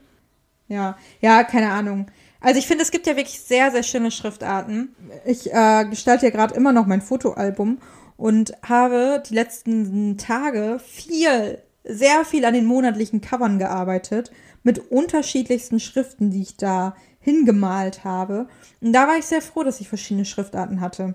Ja, 0.67 0.97
ja, 1.21 1.45
keine 1.45 1.71
Ahnung. 1.71 2.11
Also 2.41 2.59
ich 2.59 2.67
finde, 2.67 2.85
es 2.85 2.91
gibt 2.91 3.07
ja 3.07 3.17
wirklich 3.17 3.39
sehr, 3.39 3.71
sehr 3.71 3.83
schöne 3.83 4.11
Schriftarten. 4.11 4.97
Ich 5.27 5.53
äh, 5.53 5.85
gestalte 5.85 6.25
ja 6.25 6.31
gerade 6.31 6.55
immer 6.55 6.73
noch 6.73 6.87
mein 6.87 7.03
Fotoalbum 7.03 7.83
und 8.17 8.55
habe 8.67 9.23
die 9.29 9.35
letzten 9.35 10.17
Tage 10.17 10.81
viel, 10.83 11.59
sehr 11.85 12.25
viel 12.25 12.45
an 12.45 12.55
den 12.55 12.65
monatlichen 12.67 13.21
Covern 13.21 13.59
gearbeitet 13.59 14.31
mit 14.63 14.91
unterschiedlichsten 14.91 15.81
Schriften, 15.81 16.31
die 16.31 16.43
ich 16.43 16.57
da 16.57 16.97
hingemalt 17.21 18.05
habe. 18.05 18.49
Und 18.81 18.93
da 18.93 19.07
war 19.07 19.17
ich 19.17 19.27
sehr 19.27 19.43
froh, 19.43 19.63
dass 19.63 19.81
ich 19.81 19.89
verschiedene 19.89 20.25
Schriftarten 20.25 20.81
hatte, 20.81 21.15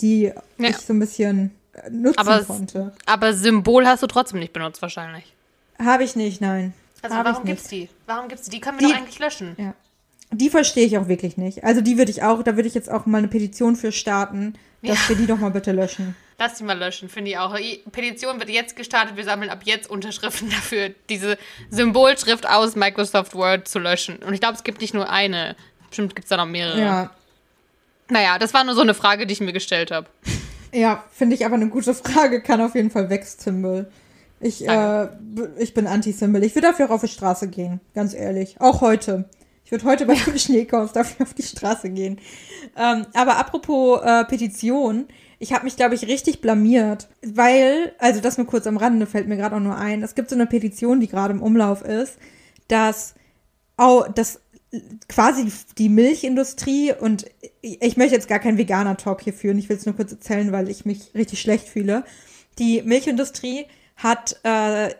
die 0.00 0.22
Ja. 0.58 0.68
ich 0.68 0.76
so 0.78 0.92
ein 0.92 0.98
bisschen 1.00 1.50
äh, 1.72 1.90
nutzen 1.90 2.18
Aber 2.18 2.40
es- 2.40 2.46
konnte. 2.46 2.92
Aber 3.06 3.32
Symbol 3.34 3.86
hast 3.86 4.02
du 4.02 4.06
trotzdem 4.06 4.38
nicht 4.38 4.52
benutzt 4.52 4.80
wahrscheinlich. 4.82 5.34
Habe 5.78 6.04
ich 6.04 6.14
nicht, 6.14 6.40
nein. 6.40 6.72
Also 7.02 7.16
Hab 7.16 7.24
warum 7.26 7.42
nicht. 7.44 7.56
gibt's 7.56 7.68
die? 7.68 7.88
Warum 8.06 8.28
gibt's 8.28 8.44
die? 8.44 8.50
Die 8.52 8.60
können 8.60 8.78
wir 8.78 8.86
Die- 8.86 8.92
doch 8.92 9.00
eigentlich 9.00 9.18
löschen. 9.18 9.54
Ja. 9.58 9.74
Die 10.32 10.50
verstehe 10.50 10.86
ich 10.86 10.96
auch 10.98 11.08
wirklich 11.08 11.36
nicht. 11.36 11.64
Also 11.64 11.80
die 11.80 11.98
würde 11.98 12.10
ich 12.10 12.22
auch, 12.22 12.42
da 12.42 12.56
würde 12.56 12.68
ich 12.68 12.74
jetzt 12.74 12.90
auch 12.90 13.06
mal 13.06 13.18
eine 13.18 13.28
Petition 13.28 13.76
für 13.76 13.92
starten, 13.92 14.54
dass 14.82 15.02
Ja. 15.02 15.08
wir 15.10 15.16
die 15.16 15.26
doch 15.26 15.38
mal 15.38 15.50
bitte 15.50 15.72
löschen. 15.72 16.16
Lass 16.38 16.54
die 16.54 16.64
mal 16.64 16.78
löschen, 16.78 17.08
finde 17.08 17.30
ich 17.30 17.38
auch. 17.38 17.56
Petition 17.92 18.38
wird 18.40 18.50
jetzt 18.50 18.76
gestartet. 18.76 19.16
Wir 19.16 19.24
sammeln 19.24 19.50
ab 19.50 19.60
jetzt 19.64 19.88
Unterschriften 19.88 20.50
dafür, 20.50 20.90
diese 21.08 21.38
Symbolschrift 21.70 22.48
aus 22.48 22.74
Microsoft 22.74 23.34
Word 23.34 23.68
zu 23.68 23.78
löschen. 23.78 24.18
Und 24.18 24.34
ich 24.34 24.40
glaube, 24.40 24.54
es 24.54 24.64
gibt 24.64 24.80
nicht 24.80 24.94
nur 24.94 25.08
eine. 25.08 25.56
Bestimmt 25.88 26.14
gibt 26.16 26.24
es 26.24 26.30
da 26.30 26.36
noch 26.36 26.46
mehrere. 26.46 26.80
Ja. 26.80 27.10
Naja, 28.08 28.38
das 28.38 28.52
war 28.52 28.64
nur 28.64 28.74
so 28.74 28.80
eine 28.80 28.94
Frage, 28.94 29.26
die 29.26 29.32
ich 29.32 29.40
mir 29.40 29.52
gestellt 29.52 29.90
habe. 29.90 30.08
Ja, 30.72 31.04
finde 31.12 31.36
ich 31.36 31.46
aber 31.46 31.54
eine 31.54 31.68
gute 31.68 31.94
Frage, 31.94 32.42
kann 32.42 32.60
auf 32.60 32.74
jeden 32.74 32.90
Fall 32.90 33.08
weg, 33.08 33.24
Symbol. 33.24 33.90
Ich, 34.40 34.66
äh, 34.68 35.08
ich 35.58 35.72
bin 35.72 35.86
Anti-Symbol. 35.86 36.42
Ich 36.42 36.54
würde 36.54 36.66
dafür 36.68 36.86
auch 36.86 36.90
auf 36.90 37.00
die 37.00 37.08
Straße 37.08 37.48
gehen, 37.48 37.80
ganz 37.94 38.12
ehrlich. 38.12 38.60
Auch 38.60 38.80
heute. 38.80 39.28
Ich 39.64 39.70
würde 39.70 39.84
heute 39.84 40.04
bei 40.04 40.14
dem 40.26 40.36
Schneechaos 40.36 40.92
dafür 40.92 41.24
auf 41.24 41.34
die 41.34 41.44
Straße 41.44 41.90
gehen. 41.90 42.20
Ähm, 42.76 43.06
aber 43.14 43.36
apropos 43.38 44.02
äh, 44.02 44.24
Petition, 44.24 45.06
ich 45.44 45.52
habe 45.52 45.64
mich, 45.64 45.76
glaube 45.76 45.94
ich, 45.94 46.08
richtig 46.08 46.40
blamiert, 46.40 47.06
weil, 47.22 47.92
also 47.98 48.22
das 48.22 48.38
nur 48.38 48.46
kurz 48.46 48.66
am 48.66 48.78
Rande, 48.78 49.04
fällt 49.04 49.28
mir 49.28 49.36
gerade 49.36 49.54
auch 49.54 49.60
nur 49.60 49.76
ein, 49.76 50.02
es 50.02 50.14
gibt 50.14 50.30
so 50.30 50.36
eine 50.36 50.46
Petition, 50.46 51.00
die 51.00 51.06
gerade 51.06 51.34
im 51.34 51.42
Umlauf 51.42 51.82
ist, 51.82 52.16
dass, 52.68 53.14
au, 53.76 54.04
dass 54.04 54.40
quasi 55.06 55.52
die 55.76 55.90
Milchindustrie 55.90 56.94
und 56.98 57.26
ich 57.60 57.98
möchte 57.98 58.14
jetzt 58.14 58.26
gar 58.26 58.38
keinen 58.38 58.56
Veganer-Talk 58.56 59.20
hier 59.20 59.34
führen, 59.34 59.58
ich 59.58 59.68
will 59.68 59.76
es 59.76 59.84
nur 59.84 59.94
kurz 59.94 60.12
erzählen, 60.12 60.50
weil 60.50 60.70
ich 60.70 60.86
mich 60.86 61.14
richtig 61.14 61.42
schlecht 61.42 61.68
fühle. 61.68 62.04
Die 62.58 62.80
Milchindustrie 62.80 63.66
hat, 63.96 64.40
äh, 64.44 64.94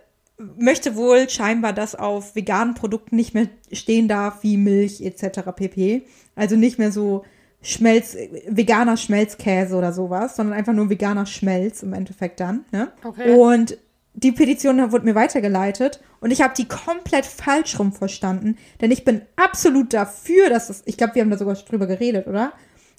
möchte 0.59 0.95
wohl 0.95 1.31
scheinbar, 1.31 1.73
dass 1.73 1.95
auf 1.95 2.37
veganen 2.37 2.75
Produkten 2.75 3.17
nicht 3.17 3.33
mehr 3.33 3.49
stehen 3.73 4.09
darf 4.09 4.43
wie 4.43 4.59
Milch 4.59 5.01
etc. 5.01 5.53
pp. 5.57 6.03
Also 6.35 6.57
nicht 6.57 6.79
mehr 6.79 6.93
so 6.93 7.25
Schmelz, 7.65 8.17
veganer 8.47 8.97
Schmelzkäse 8.97 9.75
oder 9.75 9.93
sowas, 9.93 10.37
sondern 10.37 10.57
einfach 10.57 10.75
nur 10.75 10.91
veganer 10.91 11.27
Schmelz 11.27 11.83
im 11.83 11.95
Endeffekt 11.95 12.39
dann. 12.41 12.65
Ne? 12.71 12.93
Okay. 13.03 13.35
Und 13.35 13.79
die 14.13 14.33
Petition 14.33 14.93
wurde 14.93 15.07
mir 15.07 15.15
weitergeleitet 15.15 16.01
und 16.21 16.31
ich 16.31 16.43
habe 16.43 16.55
die 16.55 16.69
komplett 16.69 17.27
falsch 17.27 17.79
rum 17.79 17.93
verstanden, 17.93 18.57
denn 18.81 18.91
ich 18.91 19.05
bin 19.05 19.23
absolut 19.35 19.93
dafür, 19.93 20.51
dass 20.51 20.71
es, 20.71 20.83
ich 20.85 20.97
glaube, 20.97 21.17
wir 21.17 21.23
haben 21.23 21.31
da 21.31 21.39
sogar 21.39 21.55
drüber 21.55 21.87
geredet, 21.87 22.27
oder? 22.29 22.53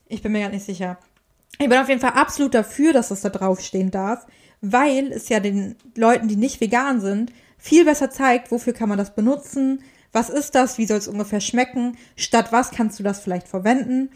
Ich 0.08 0.22
bin 0.22 0.34
mir 0.34 0.42
gar 0.42 0.50
nicht 0.50 0.66
sicher. 0.66 0.98
Ich 1.58 1.70
bin 1.70 1.78
auf 1.78 1.88
jeden 1.88 2.02
Fall 2.02 2.14
absolut 2.14 2.54
dafür, 2.54 2.92
dass 2.92 3.12
es 3.12 3.22
da 3.22 3.30
draufstehen 3.30 3.92
darf, 3.92 4.26
weil 4.62 5.12
es 5.12 5.30
ja 5.30 5.40
den 5.40 5.76
Leuten, 5.96 6.28
die 6.28 6.36
nicht 6.36 6.60
vegan 6.60 7.00
sind, 7.00 7.32
viel 7.58 7.86
besser 7.86 8.10
zeigt, 8.10 8.52
wofür 8.52 8.74
kann 8.74 8.90
man 8.90 8.98
das 8.98 9.16
benutzen, 9.16 9.84
was 10.12 10.30
ist 10.30 10.56
das, 10.56 10.78
wie 10.78 10.86
soll 10.86 10.98
es 10.98 11.08
ungefähr 11.08 11.42
schmecken, 11.42 11.98
statt 12.16 12.52
was 12.52 12.72
kannst 12.72 13.00
du 13.00 13.04
das 13.04 13.20
vielleicht 13.20 13.48
verwenden, 13.48 14.10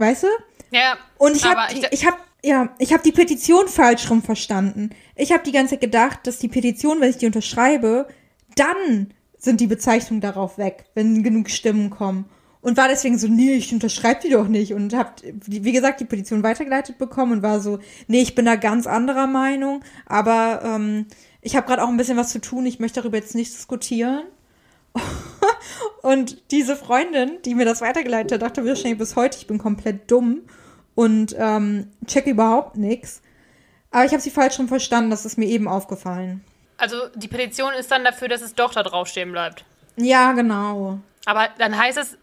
weißt 0.00 0.24
du? 0.24 0.28
Ja, 0.70 0.96
Und 1.18 1.36
ich 1.36 1.44
habe 1.44 1.60
ich- 1.72 1.86
ich 1.92 2.06
hab, 2.06 2.18
ja, 2.42 2.70
ich 2.78 2.92
habe 2.92 3.02
die 3.02 3.12
Petition 3.12 3.68
falsch 3.68 4.08
rum 4.10 4.22
verstanden. 4.22 4.90
Ich 5.16 5.32
habe 5.32 5.42
die 5.44 5.52
ganze 5.52 5.72
Zeit 5.74 5.80
gedacht, 5.82 6.20
dass 6.26 6.38
die 6.38 6.48
Petition, 6.48 7.00
wenn 7.00 7.10
ich 7.10 7.18
die 7.18 7.26
unterschreibe, 7.26 8.08
dann 8.56 9.12
sind 9.38 9.60
die 9.60 9.66
Bezeichnungen 9.66 10.20
darauf 10.20 10.58
weg, 10.58 10.84
wenn 10.94 11.22
genug 11.22 11.50
Stimmen 11.50 11.90
kommen. 11.90 12.26
und 12.62 12.76
war 12.76 12.88
deswegen 12.88 13.16
so, 13.16 13.26
nee, 13.26 13.54
ich 13.54 13.72
unterschreibe 13.72 14.20
die 14.22 14.28
doch 14.28 14.46
nicht 14.46 14.74
und 14.74 14.92
hab, 14.94 15.22
wie 15.22 15.72
gesagt, 15.72 15.98
die 16.00 16.04
Petition 16.04 16.42
weitergeleitet 16.42 16.98
bekommen 16.98 17.32
und 17.32 17.42
war 17.42 17.58
so, 17.60 17.78
nee, 18.06 18.20
ich 18.20 18.34
bin 18.34 18.44
da 18.44 18.56
ganz 18.56 18.86
anderer 18.86 19.26
Meinung, 19.26 19.82
aber 20.04 20.60
ähm, 20.62 21.06
ich 21.40 21.56
habe 21.56 21.66
gerade 21.66 21.82
auch 21.82 21.88
ein 21.88 21.96
bisschen 21.96 22.18
was 22.18 22.28
zu 22.28 22.38
tun, 22.38 22.66
ich 22.66 22.78
möchte 22.78 23.00
darüber 23.00 23.16
jetzt 23.16 23.34
nicht 23.34 23.54
diskutieren. 23.54 24.24
und 26.02 26.50
diese 26.50 26.76
Freundin, 26.76 27.38
die 27.44 27.54
mir 27.54 27.64
das 27.64 27.80
weitergeleitet 27.80 28.32
hat, 28.32 28.42
dachte 28.42 28.66
wahrscheinlich 28.66 28.98
bis 28.98 29.16
heute, 29.16 29.38
ich 29.38 29.46
bin 29.46 29.58
komplett 29.58 30.10
dumm 30.10 30.42
und 30.94 31.34
ähm, 31.38 31.88
check 32.06 32.26
überhaupt 32.26 32.76
nichts. 32.76 33.22
Aber 33.90 34.04
ich 34.04 34.12
habe 34.12 34.20
sie 34.20 34.30
falsch 34.30 34.56
schon 34.56 34.68
verstanden, 34.68 35.10
das 35.10 35.24
ist 35.24 35.38
mir 35.38 35.46
eben 35.46 35.66
aufgefallen. 35.68 36.44
Also 36.76 36.96
die 37.14 37.28
Petition 37.28 37.72
ist 37.74 37.90
dann 37.90 38.04
dafür, 38.04 38.28
dass 38.28 38.40
es 38.40 38.54
doch 38.54 38.72
da 38.72 38.82
draufstehen 38.82 39.32
bleibt. 39.32 39.64
Ja, 39.96 40.32
genau. 40.32 40.98
Aber 41.26 41.48
dann 41.58 41.76
heißt 41.76 41.98
es, 41.98 42.16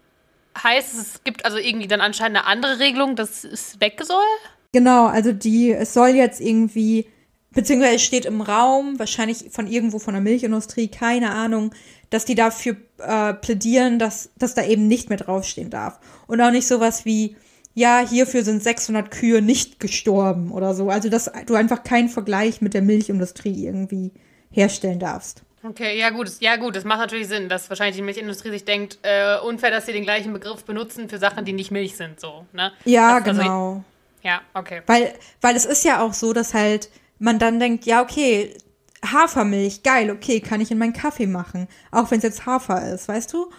heißt 0.62 0.94
es, 0.94 1.00
es 1.00 1.24
gibt 1.24 1.44
also 1.44 1.58
irgendwie 1.58 1.86
dann 1.86 2.00
anscheinend 2.00 2.38
eine 2.38 2.46
andere 2.46 2.78
Regelung, 2.78 3.16
dass 3.16 3.44
es 3.44 3.80
weg 3.80 4.00
soll? 4.02 4.24
Genau, 4.72 5.06
also 5.06 5.32
die, 5.32 5.72
es 5.72 5.94
soll 5.94 6.08
jetzt 6.10 6.40
irgendwie, 6.40 7.08
beziehungsweise 7.50 7.96
es 7.96 8.02
steht 8.02 8.26
im 8.26 8.40
Raum, 8.40 8.98
wahrscheinlich 8.98 9.46
von 9.50 9.66
irgendwo 9.66 9.98
von 9.98 10.14
der 10.14 10.22
Milchindustrie, 10.22 10.88
keine 10.88 11.30
Ahnung, 11.30 11.74
dass 12.10 12.24
die 12.24 12.34
dafür 12.34 12.76
äh, 12.98 13.34
plädieren, 13.34 13.98
dass, 13.98 14.30
dass 14.38 14.54
da 14.54 14.64
eben 14.64 14.88
nicht 14.88 15.08
mehr 15.08 15.18
draufstehen 15.18 15.70
darf. 15.70 15.98
Und 16.26 16.40
auch 16.40 16.50
nicht 16.50 16.66
sowas 16.66 17.04
wie, 17.04 17.36
ja, 17.74 18.00
hierfür 18.00 18.42
sind 18.44 18.62
600 18.62 19.10
Kühe 19.10 19.42
nicht 19.42 19.80
gestorben 19.80 20.50
oder 20.50 20.74
so. 20.74 20.90
Also, 20.90 21.08
dass 21.08 21.30
du 21.46 21.54
einfach 21.54 21.84
keinen 21.84 22.08
Vergleich 22.08 22.60
mit 22.60 22.74
der 22.74 22.82
Milchindustrie 22.82 23.66
irgendwie 23.66 24.12
herstellen 24.50 24.98
darfst. 24.98 25.42
Okay, 25.62 25.98
ja 25.98 26.10
gut, 26.10 26.30
ja 26.40 26.56
gut, 26.56 26.76
das 26.76 26.84
macht 26.84 27.00
natürlich 27.00 27.28
Sinn, 27.28 27.48
dass 27.48 27.68
wahrscheinlich 27.68 27.96
die 27.96 28.02
Milchindustrie 28.02 28.50
sich 28.50 28.64
denkt, 28.64 28.98
äh, 29.02 29.38
unfair, 29.40 29.70
dass 29.70 29.86
sie 29.86 29.92
den 29.92 30.04
gleichen 30.04 30.32
Begriff 30.32 30.64
benutzen 30.64 31.08
für 31.08 31.18
Sachen, 31.18 31.44
die 31.44 31.52
nicht 31.52 31.72
Milch 31.72 31.96
sind, 31.96 32.20
so, 32.20 32.46
ne? 32.52 32.72
Ja, 32.84 33.20
das, 33.20 33.36
genau. 33.36 33.68
Also, 33.68 33.84
ja, 34.22 34.40
okay. 34.54 34.82
Weil, 34.86 35.14
weil 35.40 35.56
es 35.56 35.64
ist 35.64 35.84
ja 35.84 36.00
auch 36.00 36.14
so, 36.14 36.32
dass 36.32 36.54
halt 36.54 36.90
man 37.18 37.40
dann 37.40 37.58
denkt, 37.58 37.86
ja, 37.86 38.02
okay, 38.02 38.54
Hafermilch, 39.04 39.82
geil, 39.82 40.10
okay, 40.10 40.40
kann 40.40 40.60
ich 40.60 40.70
in 40.70 40.78
meinen 40.78 40.92
Kaffee 40.92 41.26
machen, 41.26 41.68
auch 41.90 42.10
wenn 42.10 42.18
es 42.18 42.24
jetzt 42.24 42.46
Hafer 42.46 42.92
ist, 42.92 43.08
weißt 43.08 43.32
du? 43.32 43.50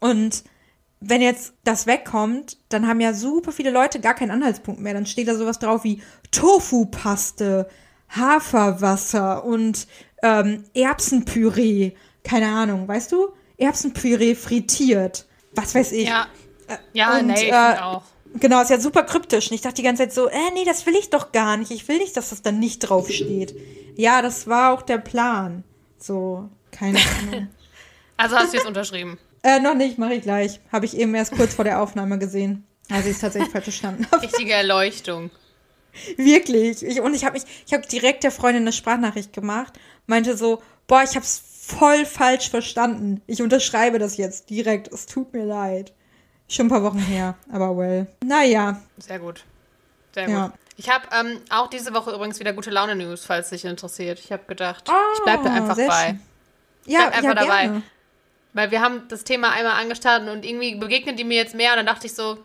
Und 0.00 0.44
wenn 1.00 1.22
jetzt 1.22 1.54
das 1.64 1.86
wegkommt, 1.86 2.58
dann 2.68 2.86
haben 2.86 3.00
ja 3.00 3.14
super 3.14 3.52
viele 3.52 3.70
Leute 3.70 4.00
gar 4.00 4.14
keinen 4.14 4.30
Anhaltspunkt 4.30 4.80
mehr. 4.80 4.92
Dann 4.92 5.06
steht 5.06 5.28
da 5.28 5.34
sowas 5.34 5.58
drauf 5.58 5.82
wie 5.84 6.02
Tofu-Paste, 6.30 7.68
Haferwasser 8.10 9.44
und 9.44 9.86
ähm, 10.22 10.64
Erbsenpüree. 10.74 11.92
Keine 12.22 12.48
Ahnung, 12.48 12.86
weißt 12.86 13.12
du? 13.12 13.30
Erbsenpüree 13.56 14.34
frittiert. 14.34 15.26
Was 15.52 15.74
weiß 15.74 15.92
ich. 15.92 16.08
Ja, 16.08 16.26
ja 16.92 17.18
und, 17.18 17.28
nee, 17.28 17.44
ich 17.44 17.52
äh, 17.52 17.78
auch. 17.80 18.02
Genau, 18.34 18.62
ist 18.62 18.70
ja 18.70 18.80
super 18.80 19.02
kryptisch. 19.02 19.50
Und 19.50 19.54
ich 19.54 19.60
dachte 19.60 19.76
die 19.76 19.82
ganze 19.82 20.04
Zeit 20.04 20.12
so, 20.12 20.28
äh, 20.28 20.50
nee, 20.54 20.64
das 20.64 20.86
will 20.86 20.94
ich 20.94 21.10
doch 21.10 21.32
gar 21.32 21.56
nicht. 21.56 21.70
Ich 21.70 21.88
will 21.88 21.98
nicht, 21.98 22.16
dass 22.16 22.30
das 22.30 22.42
dann 22.42 22.58
nicht 22.58 22.80
draufsteht. 22.80 23.54
Ja, 23.96 24.22
das 24.22 24.46
war 24.46 24.72
auch 24.72 24.82
der 24.82 24.98
Plan. 24.98 25.64
So, 25.98 26.48
keine 26.70 26.98
Ahnung. 27.28 27.48
also 28.16 28.36
hast 28.36 28.52
du 28.52 28.58
jetzt 28.58 28.66
unterschrieben? 28.66 29.18
Äh, 29.42 29.58
noch 29.60 29.74
nicht, 29.74 29.98
mache 29.98 30.14
ich 30.14 30.22
gleich. 30.22 30.60
Habe 30.70 30.86
ich 30.86 30.96
eben 30.96 31.14
erst 31.14 31.32
kurz 31.32 31.54
vor 31.54 31.64
der 31.64 31.82
Aufnahme 31.82 32.18
gesehen. 32.18 32.66
Also 32.90 33.08
ich 33.08 33.16
es 33.16 33.20
tatsächlich 33.20 33.50
falsch 33.50 33.64
verstanden 33.64 34.06
habe. 34.10 34.22
Richtige 34.26 34.52
Erleuchtung. 34.52 35.30
Wirklich. 36.16 36.84
Ich, 36.84 37.00
und 37.00 37.14
ich 37.14 37.24
habe 37.24 37.34
mich, 37.34 37.44
ich 37.66 37.72
habe 37.72 37.86
direkt 37.86 38.22
der 38.22 38.30
Freundin 38.30 38.62
eine 38.62 38.72
Sprachnachricht 38.72 39.32
gemacht, 39.32 39.78
meinte 40.06 40.36
so, 40.36 40.62
boah, 40.86 41.02
ich 41.02 41.16
habe 41.16 41.24
es 41.24 41.42
voll 41.60 42.04
falsch 42.04 42.50
verstanden. 42.50 43.22
Ich 43.26 43.42
unterschreibe 43.42 43.98
das 43.98 44.16
jetzt 44.16 44.50
direkt. 44.50 44.88
Es 44.92 45.06
tut 45.06 45.32
mir 45.32 45.44
leid. 45.44 45.92
Schon 46.50 46.66
ein 46.66 46.68
paar 46.68 46.82
Wochen 46.82 46.98
her, 46.98 47.36
aber 47.52 47.76
well. 47.76 48.08
Naja. 48.24 48.82
Sehr 48.98 49.20
gut. 49.20 49.44
Sehr 50.12 50.26
gut. 50.26 50.34
Ja. 50.34 50.52
Ich 50.76 50.90
habe 50.90 51.04
ähm, 51.12 51.40
auch 51.48 51.68
diese 51.68 51.94
Woche 51.94 52.10
übrigens 52.10 52.40
wieder 52.40 52.52
gute 52.52 52.70
Laune-News, 52.70 53.24
falls 53.24 53.50
dich 53.50 53.64
interessiert. 53.64 54.18
Ich 54.18 54.32
habe 54.32 54.42
gedacht, 54.48 54.88
oh, 54.88 55.14
ich 55.14 55.22
bleibe 55.22 55.44
da 55.44 55.52
einfach 55.52 55.76
bei. 55.76 56.06
Schön. 56.06 56.20
Ja, 56.86 57.06
einfach 57.06 57.22
ja, 57.22 57.34
dabei. 57.34 57.62
Gerne. 57.62 57.82
Weil 58.52 58.70
wir 58.72 58.80
haben 58.80 59.02
das 59.08 59.22
Thema 59.22 59.52
einmal 59.52 59.80
angestartet 59.80 60.28
und 60.28 60.44
irgendwie 60.44 60.74
begegnet 60.74 61.20
die 61.20 61.24
mir 61.24 61.36
jetzt 61.36 61.54
mehr 61.54 61.70
und 61.70 61.76
dann 61.76 61.86
dachte 61.86 62.06
ich 62.06 62.14
so, 62.14 62.38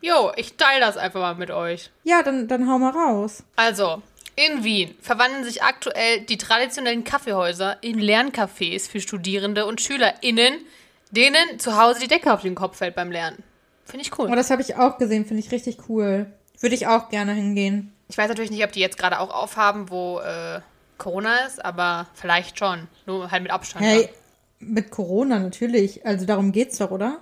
jo, 0.00 0.30
ich 0.36 0.56
teile 0.56 0.80
das 0.80 0.96
einfach 0.96 1.18
mal 1.18 1.34
mit 1.34 1.50
euch. 1.50 1.90
Ja, 2.04 2.22
dann, 2.22 2.46
dann 2.46 2.70
hau 2.70 2.78
mal 2.78 2.90
raus. 2.90 3.42
Also, 3.56 4.00
in 4.36 4.62
Wien 4.62 4.94
verwandeln 5.00 5.42
sich 5.42 5.64
aktuell 5.64 6.20
die 6.20 6.38
traditionellen 6.38 7.02
Kaffeehäuser 7.02 7.78
in 7.82 7.98
Lerncafés 7.98 8.88
für 8.88 9.00
Studierende 9.00 9.66
und 9.66 9.80
SchülerInnen, 9.80 10.54
denen 11.10 11.58
zu 11.58 11.76
Hause 11.76 12.00
die 12.00 12.08
Decke 12.08 12.32
auf 12.32 12.42
den 12.42 12.54
Kopf 12.54 12.78
fällt 12.78 12.94
beim 12.94 13.10
Lernen. 13.10 13.42
Finde 13.84 14.04
ich 14.04 14.18
cool. 14.18 14.28
Oh, 14.30 14.34
das 14.34 14.50
habe 14.50 14.62
ich 14.62 14.76
auch 14.76 14.98
gesehen, 14.98 15.26
finde 15.26 15.42
ich 15.42 15.50
richtig 15.50 15.88
cool. 15.88 16.26
Würde 16.60 16.74
ich 16.74 16.86
auch 16.86 17.08
gerne 17.08 17.32
hingehen. 17.32 17.92
Ich 18.08 18.18
weiß 18.18 18.28
natürlich 18.28 18.50
nicht, 18.50 18.64
ob 18.64 18.72
die 18.72 18.80
jetzt 18.80 18.98
gerade 18.98 19.18
auch 19.18 19.30
aufhaben, 19.30 19.90
wo 19.90 20.20
äh, 20.20 20.60
Corona 20.98 21.38
ist, 21.46 21.64
aber 21.64 22.06
vielleicht 22.14 22.58
schon. 22.58 22.88
Nur 23.06 23.30
halt 23.30 23.42
mit 23.42 23.50
Abstand. 23.50 23.84
Hey, 23.84 24.08
mit 24.58 24.90
Corona 24.90 25.38
natürlich. 25.38 26.06
Also 26.06 26.26
darum 26.26 26.52
geht's 26.52 26.78
doch, 26.78 26.90
oder? 26.90 27.18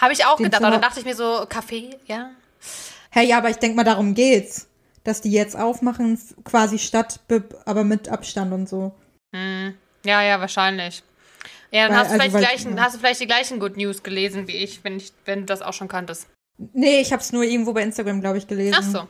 Habe 0.00 0.12
ich 0.12 0.24
auch 0.24 0.36
Den 0.36 0.44
gedacht, 0.44 0.62
aber 0.62 0.72
dann 0.72 0.82
dachte 0.82 1.00
ich 1.00 1.06
mir 1.06 1.14
so, 1.14 1.44
Kaffee, 1.48 1.98
ja. 2.06 2.30
Hey, 3.10 3.26
ja, 3.26 3.38
aber 3.38 3.50
ich 3.50 3.56
denke 3.56 3.76
mal, 3.76 3.84
darum 3.84 4.14
geht's. 4.14 4.68
Dass 5.02 5.20
die 5.20 5.30
jetzt 5.30 5.54
aufmachen, 5.54 6.18
quasi 6.44 6.78
statt, 6.78 7.20
aber 7.66 7.84
mit 7.84 8.08
Abstand 8.08 8.52
und 8.54 8.68
so. 8.68 8.94
Hm. 9.34 9.74
Ja, 10.04 10.22
ja, 10.22 10.40
wahrscheinlich. 10.40 11.02
Ja, 11.74 11.88
dann 11.88 11.96
weil, 11.96 11.98
hast, 11.98 12.14
du 12.14 12.20
also, 12.20 12.32
weil, 12.34 12.40
gleichen, 12.40 12.76
ja. 12.76 12.84
hast 12.84 12.94
du 12.94 12.98
vielleicht 13.00 13.20
die 13.20 13.26
gleichen 13.26 13.58
Good 13.58 13.76
News 13.76 14.04
gelesen 14.04 14.46
wie 14.46 14.56
ich, 14.58 14.84
wenn, 14.84 14.96
ich, 14.96 15.12
wenn 15.24 15.40
du 15.40 15.46
das 15.46 15.60
auch 15.60 15.72
schon 15.72 15.88
kanntest. 15.88 16.28
Nee, 16.72 17.00
ich 17.00 17.12
habe 17.12 17.20
es 17.20 17.32
nur 17.32 17.42
irgendwo 17.42 17.72
bei 17.72 17.82
Instagram, 17.82 18.20
glaube 18.20 18.38
ich, 18.38 18.46
gelesen. 18.46 18.76
Ach 18.78 18.82
so. 18.82 19.08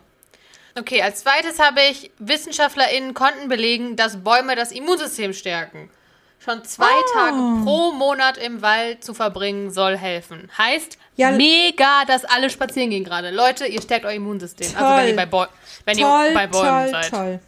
Okay, 0.74 1.02
als 1.02 1.20
zweites 1.20 1.58
habe 1.58 1.80
ich, 1.90 2.10
WissenschaftlerInnen 2.18 3.12
konnten 3.12 3.48
belegen, 3.48 3.96
dass 3.96 4.24
Bäume 4.24 4.56
das 4.56 4.72
Immunsystem 4.72 5.34
stärken. 5.34 5.90
Schon 6.38 6.64
zwei 6.64 6.86
oh. 6.86 7.18
Tage 7.18 7.36
pro 7.64 7.92
Monat 7.92 8.38
im 8.38 8.62
Wald 8.62 9.04
zu 9.04 9.12
verbringen 9.12 9.70
soll 9.70 9.98
helfen. 9.98 10.50
Heißt, 10.56 10.96
ja, 11.16 11.32
mega, 11.32 12.06
dass 12.06 12.24
alle 12.24 12.48
spazieren 12.48 12.88
gehen 12.88 13.04
gerade. 13.04 13.30
Leute, 13.30 13.66
ihr 13.66 13.82
stärkt 13.82 14.06
euer 14.06 14.12
Immunsystem. 14.12 14.72
Toll. 14.72 14.82
Also 14.82 15.02
wenn 15.02 15.08
ihr 15.08 15.16
bei, 15.16 15.26
Bäu 15.26 15.46
wenn 15.84 15.98
toll, 15.98 16.26
ihr 16.28 16.34
bei 16.34 16.46
Bäumen 16.46 16.90
toll, 16.90 16.90
seid. 16.90 17.10
Toll. 17.10 17.40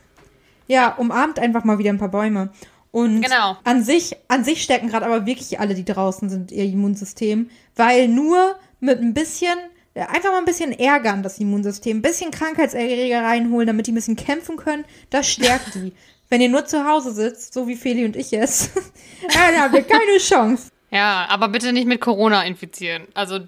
Ja, 0.68 0.94
umarmt 0.98 1.38
einfach 1.38 1.64
mal 1.64 1.78
wieder 1.78 1.90
ein 1.90 1.98
paar 1.98 2.10
Bäume. 2.10 2.50
Und 2.90 3.22
genau. 3.22 3.56
an 3.64 3.84
sich, 3.84 4.16
an 4.28 4.44
sich 4.44 4.62
stärken 4.62 4.88
gerade 4.88 5.06
aber 5.06 5.26
wirklich 5.26 5.60
alle, 5.60 5.74
die 5.74 5.84
draußen 5.84 6.30
sind, 6.30 6.52
ihr 6.52 6.64
Immunsystem, 6.64 7.50
weil 7.74 8.08
nur 8.08 8.56
mit 8.80 9.00
ein 9.00 9.12
bisschen, 9.12 9.58
einfach 9.94 10.30
mal 10.30 10.38
ein 10.38 10.44
bisschen 10.44 10.72
ärgern, 10.72 11.22
das 11.22 11.38
Immunsystem, 11.38 11.98
ein 11.98 12.02
bisschen 12.02 12.30
Krankheitserreger 12.30 13.22
reinholen, 13.22 13.66
damit 13.66 13.86
die 13.86 13.92
ein 13.92 13.96
bisschen 13.96 14.16
kämpfen 14.16 14.56
können, 14.56 14.84
das 15.10 15.28
stärkt 15.28 15.74
die. 15.74 15.92
Wenn 16.28 16.40
ihr 16.40 16.48
nur 16.48 16.66
zu 16.66 16.84
Hause 16.84 17.12
sitzt, 17.12 17.54
so 17.54 17.68
wie 17.68 17.76
Feli 17.76 18.04
und 18.04 18.16
ich 18.16 18.32
jetzt, 18.32 18.72
dann 19.32 19.60
habt 19.60 19.74
ihr 19.74 19.82
keine 19.82 20.18
Chance. 20.18 20.70
Ja, 20.90 21.26
aber 21.28 21.48
bitte 21.48 21.72
nicht 21.72 21.86
mit 21.86 22.00
Corona 22.00 22.44
infizieren. 22.44 23.06
Also, 23.14 23.40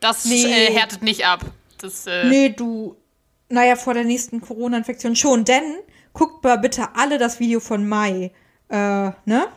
das 0.00 0.24
nee. 0.26 0.44
äh, 0.44 0.72
härtet 0.72 1.02
nicht 1.02 1.24
ab. 1.24 1.44
Das, 1.78 2.06
äh 2.06 2.28
nee, 2.28 2.48
du, 2.50 2.96
naja, 3.48 3.76
vor 3.76 3.94
der 3.94 4.04
nächsten 4.04 4.40
Corona-Infektion 4.40 5.16
schon. 5.16 5.44
Denn 5.44 5.62
guckt 6.12 6.42
mal 6.44 6.56
bitte 6.56 6.88
alle 6.94 7.18
das 7.18 7.40
Video 7.40 7.60
von 7.60 7.88
Mai. 7.88 8.32
Äh, 8.68 9.10
ne? 9.24 9.48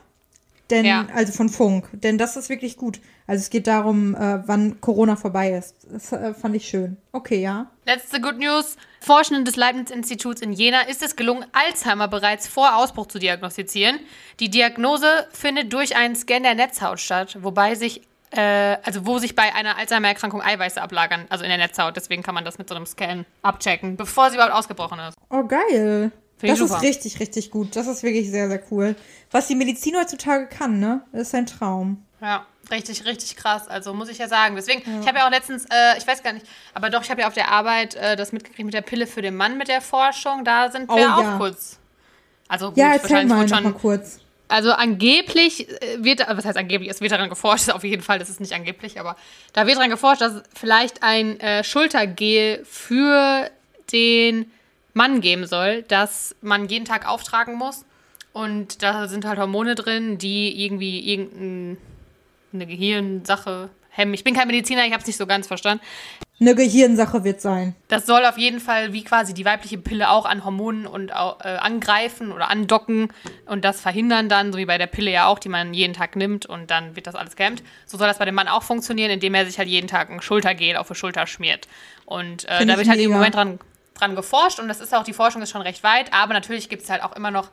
Denn, 0.69 0.85
ja. 0.85 1.07
also 1.13 1.33
von 1.33 1.49
Funk. 1.49 1.89
Denn 1.93 2.17
das 2.17 2.35
ist 2.35 2.49
wirklich 2.49 2.77
gut. 2.77 2.99
Also 3.25 3.41
es 3.41 3.49
geht 3.49 3.67
darum, 3.67 4.15
äh, 4.15 4.47
wann 4.47 4.81
Corona 4.81 5.15
vorbei 5.15 5.51
ist. 5.51 5.75
Das 5.91 6.11
äh, 6.11 6.33
fand 6.33 6.55
ich 6.55 6.67
schön. 6.67 6.97
Okay, 7.11 7.41
ja. 7.41 7.67
Letzte 7.85 8.21
Good 8.21 8.37
News. 8.37 8.75
Forschenden 9.01 9.45
des 9.45 9.55
Leibniz-Instituts 9.55 10.41
in 10.41 10.51
Jena 10.51 10.81
ist 10.81 11.01
es 11.01 11.15
gelungen, 11.15 11.45
Alzheimer 11.53 12.07
bereits 12.07 12.47
vor 12.47 12.75
Ausbruch 12.75 13.07
zu 13.07 13.17
diagnostizieren. 13.17 13.99
Die 14.39 14.49
Diagnose 14.49 15.27
findet 15.31 15.73
durch 15.73 15.95
einen 15.95 16.15
Scan 16.15 16.43
der 16.43 16.55
Netzhaut 16.55 16.99
statt, 16.99 17.37
wobei 17.41 17.75
sich 17.75 18.01
äh, 18.31 18.77
also 18.83 19.05
wo 19.07 19.17
sich 19.17 19.35
bei 19.35 19.55
einer 19.55 19.77
Alzheimer-Erkrankung 19.77 20.41
Eiweiße 20.41 20.81
ablagern, 20.81 21.25
also 21.29 21.43
in 21.43 21.49
der 21.49 21.57
Netzhaut. 21.57 21.95
Deswegen 21.95 22.21
kann 22.21 22.35
man 22.35 22.45
das 22.45 22.57
mit 22.57 22.69
so 22.69 22.75
einem 22.75 22.85
Scan 22.85 23.25
abchecken, 23.41 23.97
bevor 23.97 24.29
sie 24.29 24.35
überhaupt 24.35 24.53
ausgebrochen 24.53 24.99
ist. 24.99 25.17
Oh, 25.29 25.43
geil. 25.43 26.12
Find 26.40 26.54
das 26.54 26.62
ist 26.62 26.81
richtig, 26.81 27.19
richtig 27.19 27.52
gut. 27.52 27.75
Das 27.75 27.85
ist 27.85 28.02
wirklich 28.02 28.31
sehr, 28.31 28.48
sehr 28.48 28.62
cool. 28.71 28.96
Was 29.29 29.48
die 29.48 29.56
Medizin 29.56 29.98
heutzutage 29.98 30.48
kann, 30.48 30.79
ne? 30.79 31.04
Das 31.12 31.23
ist 31.23 31.35
ein 31.35 31.46
Traum. 31.46 32.02
Ja, 32.21 32.46
richtig, 32.71 33.06
richtig 33.06 33.35
krass. 33.35 33.67
Also 33.67 33.94
muss 33.94 34.08
ich 34.08 34.19
ja 34.19 34.29
sagen. 34.29 34.56
Deswegen, 34.56 34.81
ja. 34.90 35.02
ich 35.02 35.08
habe 35.08 35.17
ja 35.17 35.27
auch 35.27 35.31
letztens, 35.31 35.65
äh, 35.65 35.98
ich 35.98 36.08
weiß 36.08 36.23
gar 36.23 36.31
nicht, 36.31 36.46
aber 36.73 36.90
doch, 36.90 37.04
ich 37.04 37.12
habe 37.12 37.21
ja 37.21 37.27
auf 37.27 37.33
der 37.33 37.52
Arbeit 37.52 37.96
äh, 37.96 38.15
das 38.15 38.31
mitgekriegt 38.31 38.65
mit 38.65 38.73
der 38.73 38.81
Pille 38.81 39.06
für 39.06 39.21
den 39.21 39.35
Mann 39.35 39.58
mit 39.58 39.67
der 39.67 39.81
Forschung. 39.81 40.46
Da 40.46 40.71
sind 40.71 40.87
wir 40.87 40.96
oh, 40.96 41.19
auch 41.19 41.23
ja. 41.23 41.37
kurz. 41.37 41.77
Also 42.48 42.69
gut, 42.69 42.77
ja, 42.77 42.94
erzähl 42.94 43.25
mal, 43.25 43.48
schon, 43.50 43.63
mal 43.63 43.73
kurz. 43.73 44.19
Also 44.48 44.71
angeblich 44.71 45.69
äh, 45.69 46.04
wird, 46.04 46.21
was 46.25 46.46
heißt 46.46 46.58
angeblich, 46.58 46.90
es 46.90 47.02
wird 47.02 47.12
daran 47.12 47.29
geforscht, 47.29 47.69
auf 47.73 47.83
jeden 47.83 48.02
Fall, 48.02 48.17
das 48.17 48.29
ist 48.29 48.40
nicht 48.40 48.54
angeblich, 48.54 48.98
aber 48.98 49.17
da 49.52 49.67
wird 49.67 49.75
daran 49.75 49.90
geforscht, 49.90 50.21
dass 50.21 50.42
vielleicht 50.58 51.04
ein 51.04 51.37
äh, 51.42 51.65
Schultergel 51.65 52.63
für 52.63 53.50
den 53.92 54.50
Mann 54.94 55.21
geben 55.21 55.46
soll, 55.46 55.83
das 55.83 56.35
man 56.42 56.67
jeden 56.67 56.85
Tag 56.85 57.08
auftragen 57.08 57.56
muss. 57.56 57.85
Und 58.33 58.83
da 58.83 59.08
sind 59.08 59.25
halt 59.25 59.40
Hormone 59.40 59.75
drin, 59.75 60.17
die 60.17 60.63
irgendwie 60.63 61.12
irgendeine 61.12 61.77
Gehirnsache 62.54 63.69
hemmen. 63.90 64.13
Ich 64.13 64.23
bin 64.23 64.35
kein 64.35 64.48
Mediziner, 64.48 64.85
ich 64.85 64.92
habe 64.92 65.02
es 65.02 65.08
nicht 65.08 65.17
so 65.17 65.27
ganz 65.27 65.48
verstanden. 65.48 65.83
Eine 66.42 66.56
Gehirnsache 66.56 67.25
wird 67.25 67.42
sein. 67.42 67.75
Das 67.90 68.06
soll 68.06 68.25
auf 68.25 68.37
jeden 68.37 68.62
Fall 68.62 68.94
wie 68.94 69.04
quasi 69.04 69.33
die 69.33 69.44
weibliche 69.44 69.77
Pille 69.77 70.10
auch 70.10 70.25
an 70.25 70.46
Hormonen 70.46 70.87
und 70.87 71.10
äh, 71.10 71.13
angreifen 71.13 72.31
oder 72.31 72.50
andocken 72.50 73.12
und 73.46 73.65
das 73.65 73.81
verhindern 73.81 74.29
dann, 74.29 74.54
so 74.54 74.58
wie 74.58 74.65
bei 74.65 74.77
der 74.77 74.87
Pille 74.87 75.12
ja 75.12 75.27
auch, 75.27 75.37
die 75.37 75.50
man 75.50 75.73
jeden 75.73 75.94
Tag 75.94 76.15
nimmt 76.15 76.46
und 76.46 76.71
dann 76.71 76.96
wird 76.96 77.08
das 77.08 77.15
alles 77.15 77.35
gehemmt. 77.35 77.62
So 77.85 77.98
soll 77.98 78.08
das 78.08 78.19
bei 78.19 78.25
dem 78.25 78.35
Mann 78.35 78.48
auch 78.48 78.63
funktionieren, 78.63 79.12
indem 79.12 79.33
er 79.33 79.46
sich 79.46 79.58
halt 79.58 79.67
jeden 79.67 79.87
Tag 79.87 80.10
ein 80.10 80.21
Schultergel 80.21 80.77
auf 80.77 80.87
die 80.87 80.96
Schulter 80.96 81.27
schmiert. 81.27 81.67
Und 82.06 82.46
äh, 82.46 82.65
da 82.65 82.77
wird 82.77 82.87
halt 82.87 83.02
im 83.02 83.12
Moment 83.12 83.35
dran, 83.35 83.60
dran 84.00 84.15
geforscht 84.15 84.60
und 84.60 84.67
das 84.67 84.81
ist 84.81 84.93
auch, 84.93 85.04
die 85.04 85.13
Forschung 85.13 85.41
ist 85.41 85.50
schon 85.52 85.62
recht 85.62 85.83
weit, 85.83 86.13
aber 86.13 86.33
natürlich 86.33 86.69
gibt 86.69 86.83
es 86.83 86.89
halt 86.89 87.04
auch 87.04 87.15
immer 87.15 87.31
noch 87.31 87.50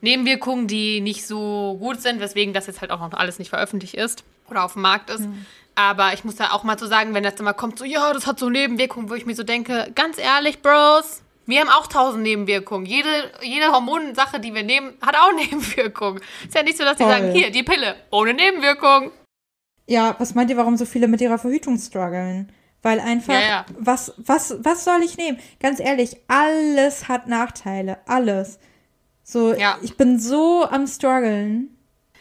Nebenwirkungen, 0.00 0.66
die 0.66 1.00
nicht 1.00 1.26
so 1.26 1.76
gut 1.80 2.00
sind, 2.00 2.20
weswegen 2.20 2.54
das 2.54 2.66
jetzt 2.66 2.80
halt 2.80 2.90
auch 2.90 3.00
noch 3.00 3.12
alles 3.12 3.38
nicht 3.38 3.48
veröffentlicht 3.48 3.94
ist 3.94 4.24
oder 4.50 4.64
auf 4.64 4.74
dem 4.74 4.82
Markt 4.82 5.10
ist. 5.10 5.20
Mhm. 5.20 5.46
Aber 5.74 6.12
ich 6.12 6.24
muss 6.24 6.36
da 6.36 6.52
auch 6.52 6.62
mal 6.62 6.78
so 6.78 6.86
sagen, 6.86 7.14
wenn 7.14 7.24
das 7.24 7.34
immer 7.40 7.54
kommt, 7.54 7.78
so, 7.78 7.84
ja, 7.84 8.12
das 8.12 8.26
hat 8.26 8.38
so 8.38 8.48
Nebenwirkungen, 8.48 9.10
wo 9.10 9.14
ich 9.14 9.26
mir 9.26 9.34
so 9.34 9.42
denke, 9.42 9.90
ganz 9.94 10.18
ehrlich, 10.18 10.62
Bros, 10.62 11.22
wir 11.46 11.60
haben 11.60 11.68
auch 11.68 11.86
tausend 11.88 12.22
Nebenwirkungen. 12.22 12.86
Jede, 12.86 13.32
jede 13.42 13.72
Hormonsache, 13.72 14.40
die 14.40 14.54
wir 14.54 14.62
nehmen, 14.62 14.94
hat 15.00 15.16
auch 15.16 15.32
Nebenwirkungen. 15.36 16.20
Ist 16.46 16.54
ja 16.54 16.62
nicht 16.62 16.78
so, 16.78 16.84
dass 16.84 16.96
die 16.96 17.04
sagen, 17.04 17.32
hier, 17.32 17.50
die 17.50 17.62
Pille, 17.62 17.96
ohne 18.10 18.34
Nebenwirkung. 18.34 19.10
Ja, 19.86 20.14
was 20.18 20.34
meint 20.34 20.50
ihr, 20.50 20.56
warum 20.56 20.76
so 20.76 20.86
viele 20.86 21.08
mit 21.08 21.20
ihrer 21.20 21.38
Verhütung 21.38 21.76
strugglen? 21.78 22.50
Weil 22.84 23.00
einfach, 23.00 23.32
ja, 23.32 23.40
ja. 23.40 23.66
Was, 23.78 24.12
was, 24.18 24.56
was 24.58 24.84
soll 24.84 25.00
ich 25.02 25.16
nehmen? 25.16 25.38
Ganz 25.58 25.80
ehrlich, 25.80 26.18
alles 26.28 27.08
hat 27.08 27.26
Nachteile. 27.26 27.96
Alles. 28.06 28.58
So, 29.22 29.54
ja. 29.54 29.78
ich 29.80 29.96
bin 29.96 30.20
so 30.20 30.66
am 30.70 30.86
struggeln. 30.86 31.70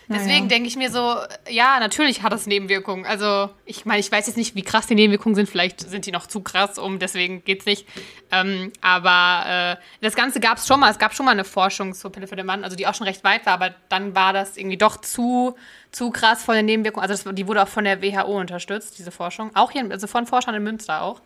Deswegen 0.07 0.47
denke 0.47 0.67
ich 0.67 0.75
mir 0.75 0.89
so, 0.89 1.17
ja, 1.49 1.79
natürlich 1.79 2.23
hat 2.23 2.31
das 2.31 2.45
Nebenwirkungen. 2.45 3.05
Also, 3.05 3.49
ich 3.65 3.85
meine, 3.85 3.99
ich 3.99 4.11
weiß 4.11 4.27
jetzt 4.27 4.37
nicht, 4.37 4.55
wie 4.55 4.61
krass 4.61 4.87
die 4.87 4.95
Nebenwirkungen 4.95 5.35
sind. 5.35 5.49
Vielleicht 5.49 5.81
sind 5.81 6.05
die 6.05 6.11
noch 6.11 6.27
zu 6.27 6.41
krass, 6.41 6.77
um 6.77 6.99
deswegen 6.99 7.43
geht's 7.43 7.65
nicht. 7.65 7.85
Ähm, 8.31 8.71
aber 8.81 9.79
äh, 9.79 9.83
das 10.01 10.15
Ganze 10.15 10.39
gab 10.39 10.59
es 10.59 10.67
schon 10.67 10.79
mal. 10.79 10.91
Es 10.91 10.99
gab 10.99 11.13
schon 11.13 11.25
mal 11.25 11.31
eine 11.31 11.43
Forschung 11.43 11.93
zur 11.93 12.11
Pille 12.11 12.27
für 12.27 12.35
den 12.35 12.45
Mann, 12.45 12.63
also 12.63 12.75
die 12.75 12.87
auch 12.87 12.95
schon 12.95 13.07
recht 13.07 13.23
weit 13.23 13.45
war, 13.45 13.53
aber 13.53 13.73
dann 13.89 14.15
war 14.15 14.31
das 14.33 14.55
irgendwie 14.55 14.77
doch 14.77 14.97
zu, 14.97 15.55
zu 15.93 16.11
krass 16.11 16.43
von 16.43 16.55
den 16.55 16.65
Nebenwirkungen. 16.65 17.07
Also, 17.07 17.23
das, 17.23 17.35
die 17.35 17.47
wurde 17.47 17.63
auch 17.63 17.67
von 17.69 17.85
der 17.85 18.01
WHO 18.01 18.37
unterstützt, 18.39 18.97
diese 18.97 19.11
Forschung. 19.11 19.55
Auch 19.55 19.71
hier, 19.71 19.89
also 19.89 20.07
von 20.07 20.25
Forschern 20.25 20.55
in 20.55 20.63
Münster 20.63 21.01
auch. 21.01 21.21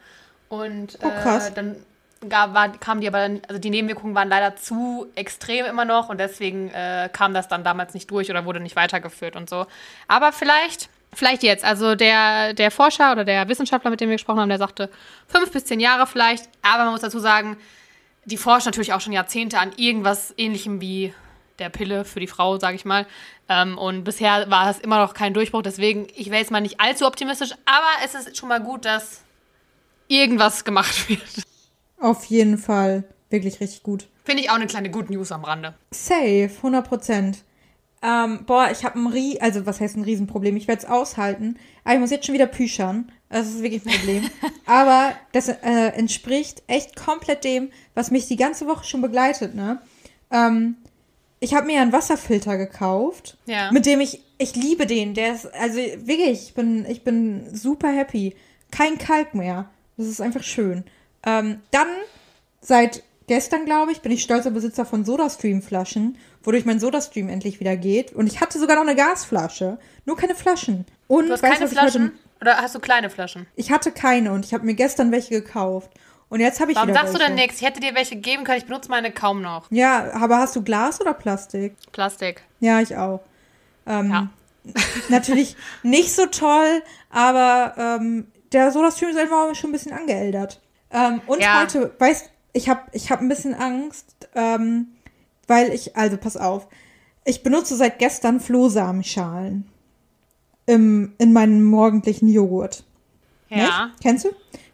Und 0.50 1.00
oh, 1.02 1.08
äh, 1.08 1.52
dann 1.56 1.78
gab, 2.30 2.54
war, 2.54 2.70
kamen 2.70 3.02
die 3.02 3.08
aber 3.08 3.20
dann, 3.20 3.42
also 3.48 3.60
die 3.60 3.70
Nebenwirkungen 3.70 4.16
waren 4.16 4.30
leider 4.30 4.56
zu 4.56 5.08
extrem 5.16 5.66
immer 5.66 5.86
noch 5.86 6.10
und 6.10 6.20
deswegen 6.20 6.70
äh, 6.70 7.10
kam 7.12 7.34
das 7.34 7.48
dann 7.48 7.64
damals 7.64 7.94
nicht 7.94 8.10
durch 8.12 8.30
oder 8.30 8.46
wurde 8.46 8.60
nicht 8.60 8.76
weitergeführt 8.76 9.36
und 9.36 9.50
so. 9.50 9.66
Aber 10.08 10.32
vielleicht, 10.32 10.90
vielleicht 11.14 11.44
jetzt. 11.44 11.64
Also 11.64 11.96
der, 11.96 12.54
der 12.54 12.72
Forscher 12.72 13.12
oder 13.12 13.24
der 13.24 13.48
Wissenschaftler, 13.48 13.92
mit 13.92 14.02
dem 14.02 14.10
wir 14.10 14.16
gesprochen 14.16 14.40
haben, 14.40 14.50
der 14.50 14.58
sagte 14.58 14.90
fünf 15.28 15.52
bis 15.52 15.66
zehn 15.66 15.80
Jahre 15.80 16.08
vielleicht. 16.08 16.50
Aber 16.62 16.84
man 16.84 16.94
muss 16.94 17.02
dazu 17.02 17.20
sagen, 17.20 17.58
die 18.26 18.38
forschen 18.38 18.68
natürlich 18.68 18.94
auch 18.94 19.02
schon 19.02 19.14
Jahrzehnte 19.14 19.60
an 19.60 19.72
irgendwas 19.78 20.34
ähnlichem 20.38 20.82
wie 20.82 21.14
der 21.60 21.70
Pille 21.70 22.06
für 22.06 22.20
die 22.20 22.28
Frau, 22.28 22.60
sage 22.60 22.76
ich 22.76 22.86
mal. 22.86 23.06
Ähm, 23.50 23.78
und 23.78 24.04
bisher 24.04 24.50
war 24.50 24.70
es 24.70 24.80
immer 24.80 25.00
noch 25.00 25.14
kein 25.14 25.34
Durchbruch. 25.34 25.62
Deswegen, 25.62 26.08
ich 26.16 26.28
wäre 26.30 26.40
jetzt 26.40 26.52
mal 26.52 26.62
nicht 26.62 26.80
allzu 26.80 27.06
optimistisch, 27.06 27.52
aber 27.66 28.06
es 28.06 28.14
ist 28.14 28.38
schon 28.38 28.50
mal 28.50 28.62
gut, 28.62 28.86
dass 28.86 29.22
irgendwas 30.08 30.64
gemacht 30.64 31.10
wird. 31.10 31.46
Auf 32.00 32.26
jeden 32.26 32.58
Fall. 32.58 33.04
Wirklich 33.30 33.60
richtig 33.60 33.84
gut. 33.84 34.08
Finde 34.24 34.44
ich 34.44 34.50
auch 34.50 34.56
eine 34.56 34.68
kleine 34.68 34.90
Good 34.90 35.10
News 35.10 35.32
am 35.32 35.44
Rande. 35.44 35.74
Safe, 35.92 36.50
100 36.58 36.88
Prozent. 36.88 37.44
Ähm, 38.02 38.46
boah, 38.46 38.70
ich 38.72 38.86
habe 38.86 39.00
ein 39.00 39.08
Rie 39.08 39.42
also 39.42 39.66
was 39.66 39.82
heißt 39.82 39.98
ein 39.98 40.04
Riesenproblem? 40.04 40.56
Ich 40.56 40.68
werde 40.68 40.84
es 40.84 40.90
aushalten. 40.90 41.58
Aber 41.84 41.96
ich 41.96 42.00
muss 42.00 42.12
jetzt 42.12 42.26
schon 42.26 42.36
wieder 42.36 42.46
püschern. 42.46 43.12
Das 43.30 43.48
ist 43.48 43.62
wirklich 43.62 43.86
ein 43.86 43.92
Problem. 43.92 44.30
Aber 44.66 45.14
das 45.34 45.50
äh, 45.50 45.88
entspricht 45.96 46.64
echt 46.68 46.96
komplett 46.96 47.44
dem, 47.44 47.72
was 47.96 48.12
mich 48.12 48.28
die 48.28 48.36
ganze 48.36 48.68
Woche 48.68 48.86
schon 48.86 49.02
begleitet, 49.02 49.56
ne? 49.56 49.82
Ähm, 50.32 50.78
ich 51.40 51.54
habe 51.54 51.68
mir 51.68 51.82
einen 51.82 51.94
Wasserfilter 51.94 52.58
gekauft, 52.58 53.38
ja. 53.46 53.72
mit 53.72 53.86
dem 53.86 54.00
ich, 54.00 54.22
ich 54.38 54.56
liebe 54.56 54.86
den. 54.86 55.14
Der 55.14 55.34
ist, 55.34 55.54
also 55.54 55.78
wirklich, 55.78 56.48
ich 56.48 56.54
bin, 56.54 56.86
ich 56.86 57.04
bin 57.04 57.56
super 57.56 57.90
happy. 57.90 58.36
Kein 58.72 58.98
Kalk 58.98 59.34
mehr. 59.34 59.70
Das 59.98 60.08
ist 60.08 60.22
einfach 60.22 60.44
schön. 60.44 60.84
Ähm, 61.26 61.62
dann, 61.72 61.88
seit 62.62 63.04
gestern, 63.28 63.66
glaube 63.66 63.92
ich, 63.92 64.02
bin 64.02 64.12
ich 64.12 64.24
stolzer 64.24 64.52
Besitzer 64.52 64.86
von 64.86 65.06
Sodastream-Flaschen, 65.06 66.18
wodurch 66.44 66.66
mein 66.66 66.80
Sodastream 66.80 67.30
endlich 67.30 67.60
wieder 67.60 67.76
geht. 67.76 68.14
Und 68.14 68.28
ich 68.28 68.42
hatte 68.42 68.60
sogar 68.60 68.76
noch 68.76 68.84
eine 68.84 68.96
Gasflasche. 68.96 69.78
Nur 70.06 70.18
keine 70.18 70.36
Flaschen. 70.36 70.86
Und 71.08 71.28
du 71.28 71.34
hast 71.34 71.44
weißt, 71.44 71.60
keine 71.60 71.70
Flaschen? 71.70 72.12
Oder 72.42 72.58
hast 72.58 72.76
du 72.76 72.80
kleine 72.80 73.10
Flaschen? 73.10 73.48
Ich 73.56 73.72
hatte 73.72 73.92
keine 73.92 74.32
und 74.32 74.46
ich 74.46 74.54
habe 74.54 74.66
mir 74.66 74.76
gestern 74.76 75.12
welche 75.12 75.42
gekauft. 75.42 75.92
Und 76.30 76.42
jetzt 76.42 76.60
habe 76.60 76.72
ich 76.72 76.78
Warum 76.78 76.94
sagst 76.94 77.14
welche. 77.14 77.20
du 77.20 77.26
denn 77.26 77.36
nichts? 77.36 77.62
Ich 77.62 77.66
hätte 77.66 77.80
dir 77.80 77.96
welche 77.96 78.18
geben 78.18 78.44
können. 78.44 78.58
Ich 78.58 78.66
benutze 78.66 78.90
meine 78.90 79.12
kaum 79.12 79.42
noch. 79.42 79.72
Ja, 79.72 80.14
aber 80.14 80.40
hast 80.40 80.56
du 80.56 80.64
Glas 80.64 81.00
oder 81.00 81.14
Plastik? 81.14 81.76
Plastik. 81.92 82.44
Ja, 82.60 82.82
ich 82.82 82.96
auch. 82.98 83.22
Ähm, 83.86 84.12
ja. 84.12 84.30
natürlich 85.10 85.56
nicht 85.84 86.14
so 86.14 86.26
toll, 86.26 86.84
aber 87.10 87.74
ähm, 87.78 88.28
der 88.52 88.72
Sodastream 88.72 89.12
ist 89.12 89.18
einfach 89.18 89.56
schon 89.56 89.70
ein 89.70 89.74
bisschen 89.74 89.94
angeeldert. 89.94 90.60
Ähm, 90.92 91.22
und 91.28 91.42
ja. 91.42 91.62
heute, 91.62 91.94
weißt 91.98 92.30
ich 92.58 92.70
habe 92.70 92.82
ich 92.92 93.12
hab 93.12 93.22
ein 93.22 93.30
bisschen 93.30 93.54
Angst, 93.54 94.28
ähm, 94.36 94.88
weil 95.48 95.72
ich, 95.72 95.96
also 95.96 96.18
pass 96.18 96.36
auf, 96.36 96.68
ich 97.24 97.44
benutze 97.44 97.76
seit 97.76 98.00
gestern 98.00 98.40
Flohsamenschalen 98.40 99.70
im, 100.66 101.14
in 101.18 101.34
meinem 101.34 101.64
morgendlichen 101.64 102.28
Joghurt. 102.28 102.84
Ja. 103.50 103.58
Nicht? 103.58 104.02
Kennst 104.02 104.26
du? 104.26 104.30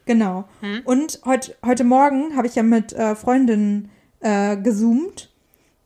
Genau. 0.05 0.45
Hm. 0.61 0.81
Und 0.85 1.21
heut, 1.25 1.55
heute 1.65 1.83
Morgen 1.83 2.35
habe 2.35 2.47
ich 2.47 2.55
ja 2.55 2.63
mit 2.63 2.93
äh, 2.93 3.15
Freundinnen 3.15 3.89
äh, 4.19 4.57
gezoomt 4.57 5.29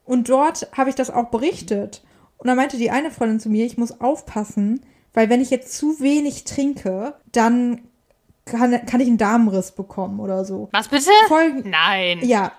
und 0.05 0.29
dort 0.29 0.67
habe 0.75 0.89
ich 0.89 0.95
das 0.95 1.09
auch 1.09 1.29
berichtet. 1.29 2.01
Und 2.37 2.47
da 2.47 2.55
meinte 2.55 2.77
die 2.77 2.91
eine 2.91 3.11
Freundin 3.11 3.39
zu 3.39 3.49
mir, 3.49 3.65
ich 3.65 3.77
muss 3.77 3.99
aufpassen, 3.99 4.81
weil 5.13 5.29
wenn 5.29 5.41
ich 5.41 5.49
jetzt 5.49 5.75
zu 5.77 5.99
wenig 5.99 6.43
trinke, 6.43 7.15
dann 7.31 7.81
kann, 8.45 8.85
kann 8.85 9.01
ich 9.01 9.07
einen 9.07 9.17
Darmriss 9.17 9.71
bekommen 9.71 10.19
oder 10.19 10.45
so. 10.45 10.69
Was 10.71 10.87
bitte? 10.87 11.09
Folgen 11.27 11.69
Nein. 11.69 12.19
Ja, 12.23 12.53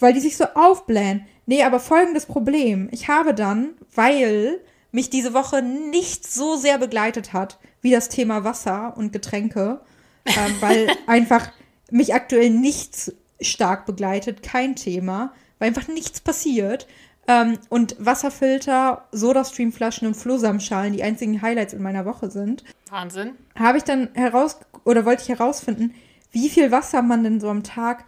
weil 0.00 0.12
die 0.12 0.20
sich 0.20 0.36
so 0.36 0.44
aufblähen. 0.54 1.26
Nee, 1.46 1.62
aber 1.62 1.80
folgendes 1.80 2.26
Problem. 2.26 2.88
Ich 2.92 3.08
habe 3.08 3.34
dann, 3.34 3.70
weil 3.94 4.60
mich 4.90 5.10
diese 5.10 5.34
Woche 5.34 5.62
nicht 5.62 6.26
so 6.26 6.56
sehr 6.56 6.78
begleitet 6.78 7.32
hat 7.32 7.58
wie 7.80 7.90
das 7.90 8.08
Thema 8.08 8.44
Wasser 8.44 8.94
und 8.96 9.12
Getränke, 9.12 9.80
ähm, 10.24 10.54
weil 10.60 10.90
einfach 11.06 11.50
mich 11.90 12.14
aktuell 12.14 12.50
nichts 12.50 13.12
stark 13.40 13.86
begleitet, 13.86 14.42
kein 14.42 14.76
Thema, 14.76 15.32
weil 15.58 15.68
einfach 15.68 15.88
nichts 15.88 16.20
passiert. 16.20 16.86
Ähm, 17.28 17.58
und 17.68 17.94
Wasserfilter, 17.98 19.06
Sodastreamflaschen 19.12 20.08
und 20.08 20.14
Flohsamenschalen 20.14 20.92
die 20.92 21.02
einzigen 21.02 21.40
Highlights 21.40 21.72
in 21.72 21.82
meiner 21.82 22.04
Woche 22.04 22.30
sind. 22.30 22.64
Wahnsinn. 22.90 23.32
Habe 23.56 23.78
ich 23.78 23.84
dann 23.84 24.08
heraus 24.14 24.58
oder 24.84 25.04
wollte 25.04 25.22
ich 25.22 25.28
herausfinden, 25.28 25.94
wie 26.32 26.48
viel 26.48 26.72
Wasser 26.72 27.02
man 27.02 27.22
denn 27.22 27.40
so 27.40 27.48
am 27.48 27.62
Tag 27.62 28.04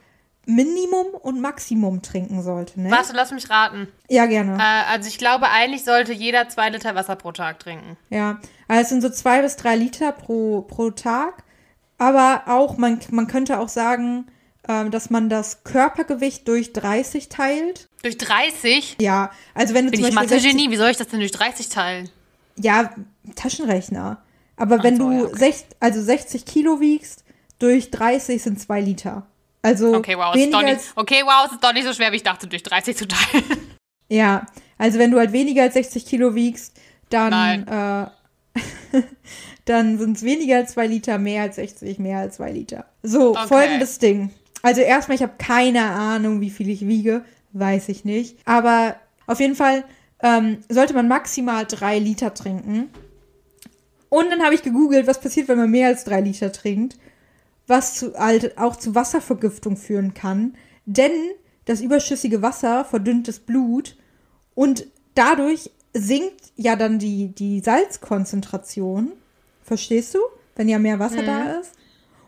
Minimum 0.46 1.06
und 1.22 1.40
Maximum 1.40 2.02
trinken 2.02 2.42
sollte. 2.42 2.80
Ne? 2.80 2.90
Warte, 2.90 3.12
lass 3.14 3.30
mich 3.30 3.48
raten. 3.48 3.88
Ja, 4.08 4.26
gerne. 4.26 4.58
Äh, 4.58 4.92
also 4.92 5.08
ich 5.08 5.16
glaube, 5.18 5.48
eigentlich 5.48 5.84
sollte 5.84 6.12
jeder 6.12 6.48
zwei 6.48 6.68
Liter 6.68 6.94
Wasser 6.94 7.16
pro 7.16 7.32
Tag 7.32 7.60
trinken. 7.60 7.96
Ja, 8.10 8.40
also 8.68 8.82
es 8.82 8.88
sind 8.90 9.00
so 9.00 9.10
zwei 9.10 9.40
bis 9.40 9.56
drei 9.56 9.76
Liter 9.76 10.12
pro, 10.12 10.62
pro 10.62 10.90
Tag. 10.90 11.44
Aber 11.98 12.42
auch, 12.46 12.76
man, 12.76 13.00
man 13.10 13.26
könnte 13.26 13.58
auch 13.58 13.68
sagen, 13.68 14.26
äh, 14.66 14.88
dass 14.90 15.10
man 15.10 15.28
das 15.28 15.64
Körpergewicht 15.64 16.46
durch 16.48 16.72
30 16.72 17.28
teilt. 17.28 17.88
Durch 18.02 18.18
30? 18.18 18.96
Ja, 19.00 19.30
also 19.54 19.74
wenn 19.74 19.86
du 19.86 19.90
Bin 19.90 20.00
zum 20.00 20.08
ich 20.08 20.14
Mathe-Genie, 20.14 20.70
wie 20.70 20.76
soll 20.76 20.90
ich 20.90 20.96
das 20.96 21.08
denn 21.08 21.20
durch 21.20 21.32
30 21.32 21.68
teilen? 21.68 22.10
Ja, 22.56 22.90
Taschenrechner. 23.36 24.22
Aber 24.56 24.82
wenn 24.82 24.96
so, 24.96 25.10
du 25.10 25.12
ja, 25.12 25.24
okay. 25.24 25.38
sech, 25.38 25.64
also 25.80 26.00
60 26.00 26.44
Kilo 26.44 26.80
wiegst, 26.80 27.24
durch 27.58 27.90
30 27.90 28.42
sind 28.42 28.60
2 28.60 28.80
Liter. 28.80 29.26
Also 29.62 29.94
okay, 29.94 30.16
wow, 30.16 30.34
weniger 30.34 30.62
nicht, 30.62 30.80
okay, 30.94 31.22
wow, 31.24 31.46
es 31.46 31.52
ist 31.52 31.64
doch 31.64 31.72
nicht 31.72 31.86
so 31.86 31.94
schwer, 31.94 32.12
wie 32.12 32.16
ich 32.16 32.22
dachte, 32.22 32.46
durch 32.46 32.62
30 32.62 32.96
zu 32.96 33.08
teilen. 33.08 33.44
Ja, 34.10 34.44
also 34.76 34.98
wenn 34.98 35.10
du 35.10 35.18
halt 35.18 35.32
weniger 35.32 35.62
als 35.62 35.74
60 35.74 36.04
Kilo 36.04 36.34
wiegst, 36.34 36.78
dann, 37.08 37.66
äh, 37.66 39.00
dann 39.64 39.98
sind 39.98 40.16
es 40.16 40.22
weniger 40.22 40.56
als 40.56 40.72
2 40.72 40.86
Liter, 40.86 41.18
mehr 41.18 41.42
als 41.42 41.56
60, 41.56 41.98
mehr 41.98 42.18
als 42.18 42.36
2 42.36 42.52
Liter. 42.52 42.86
So, 43.02 43.30
okay. 43.30 43.48
folgendes 43.48 43.98
Ding. 43.98 44.30
Also 44.62 44.80
erstmal, 44.80 45.16
ich 45.16 45.22
habe 45.22 45.34
keine 45.38 45.82
Ahnung, 45.82 46.40
wie 46.40 46.50
viel 46.50 46.68
ich 46.68 46.86
wiege, 46.86 47.24
weiß 47.52 47.88
ich 47.88 48.04
nicht. 48.04 48.38
Aber 48.44 48.96
auf 49.26 49.40
jeden 49.40 49.54
Fall 49.54 49.84
ähm, 50.22 50.58
sollte 50.68 50.94
man 50.94 51.08
maximal 51.08 51.66
3 51.66 51.98
Liter 51.98 52.34
trinken. 52.34 52.90
Und 54.14 54.30
dann 54.30 54.44
habe 54.44 54.54
ich 54.54 54.62
gegoogelt, 54.62 55.08
was 55.08 55.20
passiert, 55.20 55.48
wenn 55.48 55.58
man 55.58 55.72
mehr 55.72 55.88
als 55.88 56.04
drei 56.04 56.20
Liter 56.20 56.52
trinkt, 56.52 56.96
was 57.66 57.94
zu, 57.94 58.14
halt 58.14 58.56
auch 58.58 58.76
zu 58.76 58.94
Wasservergiftung 58.94 59.76
führen 59.76 60.14
kann. 60.14 60.54
Denn 60.86 61.10
das 61.64 61.80
überschüssige 61.80 62.40
Wasser 62.40 62.84
verdünnt 62.84 63.26
das 63.26 63.40
Blut 63.40 63.96
und 64.54 64.86
dadurch 65.16 65.68
sinkt 65.94 66.52
ja 66.54 66.76
dann 66.76 67.00
die, 67.00 67.34
die 67.34 67.58
Salzkonzentration 67.58 69.14
Verstehst 69.64 70.14
du? 70.14 70.18
Wenn 70.54 70.68
ja 70.68 70.78
mehr 70.78 71.00
Wasser 71.00 71.22
da 71.24 71.54
ist. 71.58 71.72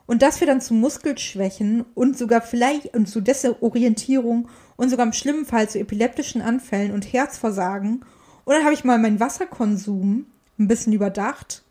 Und 0.06 0.22
das 0.22 0.38
führt 0.38 0.50
dann 0.50 0.60
zu 0.60 0.74
Muskelschwächen 0.74 1.84
und 1.94 2.16
sogar 2.18 2.40
vielleicht 2.40 2.94
und 2.94 3.06
zu 3.06 3.20
Desorientierung 3.20 4.48
und 4.76 4.88
sogar 4.88 5.06
im 5.06 5.12
schlimmen 5.12 5.44
Fall 5.46 5.68
zu 5.68 5.78
epileptischen 5.78 6.42
Anfällen 6.42 6.92
und 6.92 7.12
Herzversagen. 7.12 8.04
Und 8.44 8.54
dann 8.54 8.64
habe 8.64 8.74
ich 8.74 8.84
mal 8.84 8.98
meinen 8.98 9.20
Wasserkonsum 9.20 10.26
ein 10.58 10.68
bisschen 10.68 10.92
überdacht. 10.92 11.62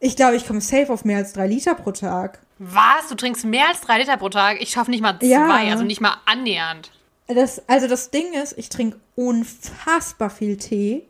Ich 0.00 0.16
glaube, 0.16 0.36
ich 0.36 0.46
komme 0.46 0.60
safe 0.60 0.92
auf 0.92 1.04
mehr 1.04 1.18
als 1.18 1.32
drei 1.32 1.46
Liter 1.46 1.74
pro 1.74 1.92
Tag. 1.92 2.40
Was? 2.58 3.08
Du 3.08 3.14
trinkst 3.14 3.44
mehr 3.44 3.68
als 3.68 3.80
drei 3.82 3.98
Liter 3.98 4.16
pro 4.16 4.28
Tag? 4.28 4.60
Ich 4.60 4.70
schaffe 4.70 4.90
nicht 4.90 5.02
mal 5.02 5.18
zwei, 5.18 5.26
Ja. 5.26 5.46
also 5.70 5.84
nicht 5.84 6.00
mal 6.00 6.16
annähernd. 6.26 6.90
Das, 7.28 7.62
also 7.68 7.88
das 7.88 8.10
Ding 8.10 8.32
ist, 8.42 8.56
ich 8.56 8.68
trinke 8.68 8.98
unfassbar 9.16 10.30
viel 10.30 10.56
Tee. 10.56 11.04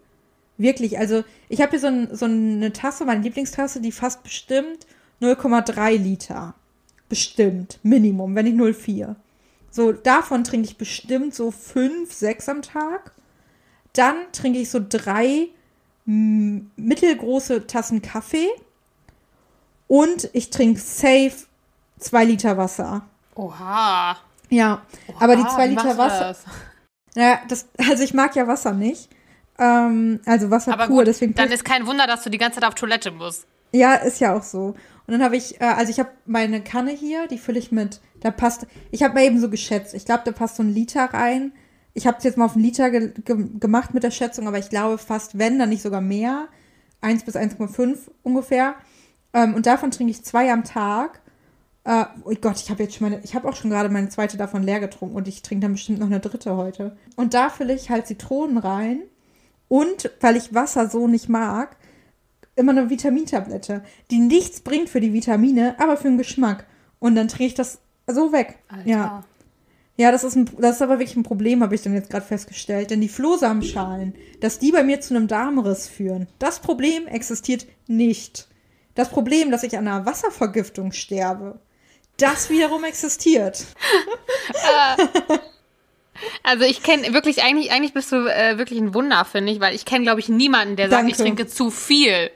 Wirklich, 0.59 0.99
also 0.99 1.25
ich 1.49 1.61
habe 1.61 1.71
hier 1.71 1.81
so, 1.81 1.87
ein, 1.89 2.15
so 2.15 2.25
eine 2.25 2.73
Tasse, 2.73 3.05
meine 3.05 3.23
Lieblingstasse, 3.23 3.81
die 3.81 3.93
fasst 3.93 4.23
bestimmt 4.23 4.87
0,3 5.21 5.97
Liter. 5.97 6.55
Bestimmt, 7.09 7.79
Minimum, 7.83 8.35
wenn 8.35 8.47
nicht 8.47 8.57
0,4. 8.57 9.17
So, 9.71 9.93
davon 9.93 10.45
trinke 10.45 10.67
ich 10.67 10.79
bestimmt 10.79 11.35
so 11.35 11.51
5, 11.51 12.13
6 12.13 12.49
am 12.49 12.63
Tag. 12.63 13.13
Dann 13.93 14.17
trinke 14.33 14.59
ich 14.59 14.71
so 14.71 14.81
drei 14.87 15.49
mittelgroße 16.07 17.67
Tassen 17.67 18.01
Kaffee. 18.01 18.49
Und 19.89 20.31
ich 20.33 20.51
trinke 20.51 20.81
safe 20.81 21.47
2 21.99 22.25
Liter 22.25 22.57
Wasser. 22.57 23.07
Oha. 23.35 24.17
Ja, 24.49 24.83
aber 25.19 25.37
die 25.37 25.43
Oha, 25.43 25.55
2 25.55 25.65
wie 25.65 25.71
Liter 25.71 25.99
Wasser. 25.99 26.29
das? 26.29 26.45
Naja, 27.15 27.41
das, 27.49 27.67
also 27.77 28.03
ich 28.03 28.15
mag 28.15 28.35
ja 28.37 28.47
Wasser 28.47 28.73
nicht. 28.73 29.09
Ähm, 29.59 30.21
also 30.27 30.51
Wasser 30.51 30.73
Aber 30.73 30.87
pur, 30.87 30.99
gut, 30.99 31.07
deswegen. 31.07 31.35
dann 31.35 31.51
ist 31.51 31.65
kein 31.65 31.87
Wunder, 31.87 32.07
dass 32.07 32.23
du 32.23 32.31
die 32.31 32.39
ganze 32.39 32.61
Zeit 32.61 32.69
auf 32.69 32.75
Toilette 32.75 33.11
musst. 33.11 33.47
ja, 33.73 33.95
ist 33.95 34.21
ja 34.21 34.37
auch 34.37 34.43
so. 34.43 34.75
Und 35.07 35.13
dann 35.13 35.23
habe 35.23 35.37
ich, 35.37 35.61
äh, 35.61 35.65
also 35.65 35.91
ich 35.91 35.99
habe 35.99 36.11
meine 36.27 36.63
Kanne 36.63 36.91
hier, 36.91 37.27
die 37.29 37.39
fülle 37.39 37.59
ich 37.59 37.73
mit, 37.73 38.01
da 38.21 38.31
passt, 38.31 38.67
ich 38.91 39.03
habe 39.03 39.15
mal 39.15 39.25
eben 39.25 39.41
so 39.41 39.49
geschätzt, 39.49 39.95
ich 39.95 40.05
glaube, 40.05 40.23
da 40.25 40.33
passt 40.33 40.57
so 40.57 40.63
ein 40.63 40.75
Liter 40.75 41.05
rein. 41.05 41.53
Ich 41.95 42.07
habe 42.07 42.19
es 42.19 42.25
jetzt 42.25 42.37
mal 42.37 42.45
auf 42.45 42.55
einen 42.55 42.65
Liter 42.65 42.91
ge 42.91 43.13
ge 43.25 43.49
gemacht 43.59 43.95
mit 43.95 44.03
der 44.03 44.11
Schätzung, 44.11 44.47
aber 44.49 44.59
ich 44.59 44.69
glaube 44.69 44.99
fast, 44.99 45.39
wenn, 45.39 45.59
dann 45.59 45.71
nicht 45.71 45.83
sogar 45.83 46.03
mehr. 46.03 46.49
1 47.01 47.25
bis 47.25 47.37
1,5 47.37 47.97
ungefähr. 48.23 48.75
Ähm, 49.33 49.55
und 49.55 49.67
davon 49.67 49.91
trinke 49.91 50.11
ich 50.11 50.25
zwei 50.25 50.53
am 50.53 50.65
Tag. 50.65 51.21
Äh, 51.85 52.05
oh 52.25 52.35
Gott, 52.41 52.61
ich 52.61 52.71
habe 52.71 52.83
jetzt 52.83 52.97
schon 52.97 53.09
meine, 53.09 53.23
ich 53.23 53.35
habe 53.35 53.49
auch 53.49 53.55
schon 53.55 53.71
gerade 53.71 53.89
meine 53.89 54.09
zweite 54.09 54.37
davon 54.37 54.63
leer 54.63 54.81
getrunken 54.81 55.17
und 55.17 55.29
ich 55.29 55.43
trinke 55.43 55.63
dann 55.63 55.73
bestimmt 55.73 56.01
noch 56.01 56.07
eine 56.07 56.21
dritte 56.21 56.57
heute. 56.57 56.97
Und 57.15 57.33
da 57.33 57.49
fülle 57.49 57.75
ich 57.75 57.91
halt 57.91 58.07
Zitronen 58.07 58.59
rein 58.59 59.03
und 59.69 60.11
weil 60.21 60.37
ich 60.37 60.55
Wasser 60.55 60.89
so 60.89 61.09
nicht 61.09 61.29
mag, 61.29 61.77
immer 62.55 62.73
eine 62.73 62.91
Vitamintablette, 62.91 63.83
die 64.11 64.19
nichts 64.19 64.61
bringt 64.61 64.89
für 64.89 65.01
die 65.01 65.13
Vitamine, 65.13 65.77
aber 65.79 65.97
für 65.97 66.09
den 66.09 66.19
Geschmack. 66.19 66.67
Und 66.99 67.15
dann 67.15 67.29
trinke 67.29 67.47
ich 67.47 67.55
das 67.55 67.79
so 68.07 68.33
weg. 68.33 68.59
Ja. 68.85 69.25
Ja, 69.99 70.13
das 70.13 70.25
ist, 70.25 70.37
ein, 70.37 70.51
das 70.59 70.77
ist 70.77 70.83
aber 70.83 70.99
wirklich 70.99 71.17
ein 71.17 71.23
Problem, 71.23 71.63
habe 71.63 71.75
ich 71.75 71.83
dann 71.83 71.95
jetzt 71.95 72.11
gerade 72.11 72.27
festgestellt. 72.27 72.91
Denn 72.91 73.01
die 73.01 73.09
Flohsamenschalen, 73.09 74.15
dass 74.41 74.59
die 74.59 74.73
bei 74.73 74.83
mir 74.83 75.01
zu 75.01 75.15
einem 75.15 75.27
Darmriss 75.27 75.89
führen, 75.89 76.27
das 76.39 76.61
Problem 76.61 77.07
existiert 77.07 77.67
nicht. 77.87 78.49
Das 78.95 79.09
Problem, 79.09 79.51
dass 79.51 79.63
ich 79.63 79.77
an 79.77 79.89
einer 79.89 80.05
Wasservergiftung 80.05 80.93
sterbe, 80.93 81.61
das 82.19 82.51
wiederum 82.51 82.85
existiert. 82.85 83.65
Also 86.43 86.65
ich 86.65 86.83
kenne 86.83 87.13
wirklich, 87.13 87.43
eigentlich, 87.43 87.71
eigentlich 87.73 87.95
bist 87.95 88.13
du 88.13 88.27
äh, 88.27 88.59
wirklich 88.59 88.79
ein 88.81 88.95
Wunder, 88.95 89.25
finde 89.25 89.53
ich, 89.53 89.61
weil 89.61 89.75
ich 89.75 89.85
kenne, 89.85 90.05
glaube 90.05 90.21
ich, 90.21 90.29
niemanden, 90.29 90.77
der 90.77 90.89
sagt, 90.89 91.01
Danke. 91.03 91.13
ich 91.13 91.17
trinke 91.19 91.47
zu 91.47 91.71
viel. 91.71 92.31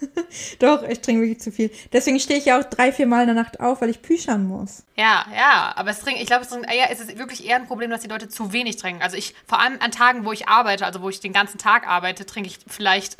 Doch, 0.58 0.82
ich 0.82 1.00
trinke 1.00 1.22
wirklich 1.22 1.40
zu 1.40 1.50
viel. 1.52 1.70
Deswegen 1.92 2.20
stehe 2.20 2.38
ich 2.38 2.46
ja 2.46 2.58
auch 2.58 2.64
drei, 2.64 2.92
vier 2.92 3.06
Mal 3.06 3.22
in 3.22 3.26
der 3.28 3.34
Nacht 3.34 3.60
auf, 3.60 3.80
weil 3.80 3.88
ich 3.90 4.02
püschern 4.02 4.46
muss. 4.46 4.84
Ja, 4.96 5.26
ja, 5.34 5.72
aber 5.76 5.90
es 5.90 6.00
trinken, 6.00 6.20
ich 6.20 6.26
glaube, 6.26 6.42
es, 6.44 6.50
trinken- 6.50 6.70
ja, 6.70 6.86
es 6.90 7.00
ist 7.00 7.18
wirklich 7.18 7.46
eher 7.46 7.56
ein 7.56 7.66
Problem, 7.66 7.90
dass 7.90 8.00
die 8.02 8.08
Leute 8.08 8.28
zu 8.28 8.52
wenig 8.52 8.76
trinken. 8.76 9.02
Also 9.02 9.16
ich, 9.16 9.34
vor 9.46 9.60
allem 9.60 9.78
an 9.80 9.90
Tagen, 9.90 10.24
wo 10.24 10.32
ich 10.32 10.48
arbeite, 10.48 10.84
also 10.86 11.02
wo 11.02 11.08
ich 11.08 11.20
den 11.20 11.32
ganzen 11.32 11.58
Tag 11.58 11.86
arbeite, 11.88 12.26
trinke 12.26 12.48
ich 12.48 12.58
vielleicht 12.66 13.16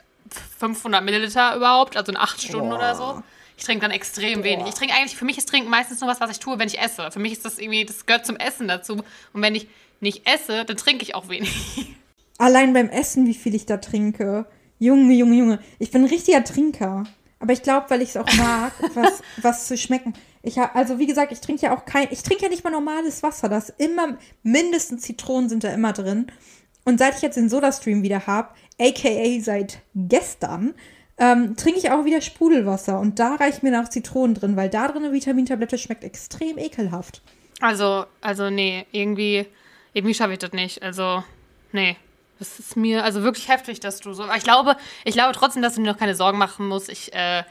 500 0.58 1.02
Milliliter 1.04 1.54
überhaupt, 1.56 1.96
also 1.96 2.10
in 2.12 2.18
acht 2.18 2.42
Stunden 2.42 2.72
oder 2.72 2.94
so. 2.94 3.22
Ich 3.56 3.64
trinke 3.64 3.82
dann 3.82 3.90
extrem 3.90 4.44
wenig. 4.44 4.66
Ich 4.68 4.74
trinke 4.74 4.94
eigentlich, 4.94 5.16
für 5.16 5.24
mich 5.24 5.38
ist 5.38 5.48
Trinken 5.48 5.70
meistens 5.70 6.00
nur 6.00 6.10
was, 6.10 6.20
was 6.20 6.30
ich 6.30 6.40
tue, 6.40 6.58
wenn 6.58 6.68
ich 6.68 6.78
esse. 6.78 7.10
Für 7.10 7.18
mich 7.18 7.32
ist 7.32 7.44
das 7.44 7.58
irgendwie, 7.58 7.84
das 7.84 8.04
gehört 8.04 8.26
zum 8.26 8.36
Essen 8.36 8.68
dazu. 8.68 9.02
Und 9.32 9.42
wenn 9.42 9.54
ich 9.54 9.68
nicht 10.00 10.28
esse, 10.28 10.64
dann 10.64 10.76
trinke 10.76 11.02
ich 11.02 11.14
auch 11.14 11.28
wenig. 11.28 11.96
Allein 12.38 12.74
beim 12.74 12.90
Essen, 12.90 13.26
wie 13.26 13.34
viel 13.34 13.54
ich 13.54 13.64
da 13.64 13.78
trinke. 13.78 14.46
Junge, 14.78 15.14
Junge, 15.14 15.36
Junge. 15.36 15.58
Ich 15.78 15.90
bin 15.90 16.02
ein 16.02 16.08
richtiger 16.08 16.44
Trinker. 16.44 17.04
Aber 17.38 17.52
ich 17.52 17.62
glaube, 17.62 17.88
weil 17.88 18.02
ich 18.02 18.10
es 18.10 18.16
auch 18.16 18.30
mag, 18.36 18.72
was, 18.94 19.22
was 19.38 19.66
zu 19.66 19.78
schmecken. 19.78 20.12
Ich 20.42 20.58
hab, 20.58 20.76
also 20.76 20.98
wie 20.98 21.06
gesagt, 21.06 21.32
ich 21.32 21.40
trinke 21.40 21.62
ja 21.62 21.76
auch 21.76 21.86
kein, 21.86 22.08
ich 22.10 22.22
trinke 22.22 22.44
ja 22.44 22.48
nicht 22.50 22.62
mal 22.62 22.70
normales 22.70 23.22
Wasser. 23.22 23.48
Das 23.48 23.70
immer, 23.70 24.18
mindestens 24.42 25.02
Zitronen 25.02 25.48
sind 25.48 25.64
da 25.64 25.72
immer 25.72 25.92
drin. 25.92 26.26
Und 26.84 26.98
seit 26.98 27.16
ich 27.16 27.22
jetzt 27.22 27.36
den 27.36 27.48
Soda-Stream 27.48 28.02
wieder 28.02 28.26
habe, 28.26 28.50
aka 28.78 29.40
seit 29.40 29.80
gestern, 29.94 30.74
ähm, 31.18 31.56
trinke 31.56 31.78
ich 31.78 31.90
auch 31.90 32.04
wieder 32.04 32.20
Sprudelwasser. 32.20 32.98
Und 32.98 33.18
da 33.18 33.36
reicht 33.36 33.62
mir 33.62 33.70
noch 33.70 33.88
Zitronen 33.88 34.34
drin, 34.34 34.56
weil 34.56 34.68
da 34.68 34.88
drin 34.88 35.04
eine 35.04 35.12
Vitamintablette 35.12 35.78
schmeckt 35.78 36.04
extrem 36.04 36.58
ekelhaft. 36.58 37.22
Also, 37.60 38.04
also 38.20 38.50
nee, 38.50 38.86
irgendwie, 38.92 39.46
irgendwie 39.94 40.14
schaffe 40.14 40.32
ich 40.32 40.38
das 40.38 40.52
nicht. 40.52 40.82
Also, 40.82 41.24
nee. 41.72 41.96
Das 42.38 42.58
ist 42.58 42.76
mir 42.76 43.02
also 43.02 43.22
wirklich 43.22 43.48
heftig, 43.48 43.80
dass 43.80 44.00
du 44.00 44.12
so. 44.12 44.24
Aber 44.24 44.36
ich 44.36 44.44
glaube, 44.44 44.76
ich 45.04 45.14
glaube 45.14 45.32
trotzdem, 45.32 45.62
dass 45.62 45.74
du 45.74 45.80
dir 45.80 45.90
noch 45.90 45.98
keine 45.98 46.14
Sorgen 46.14 46.36
machen 46.36 46.68
musst. 46.68 46.90
Ich 46.90 47.14
äh, 47.14 47.44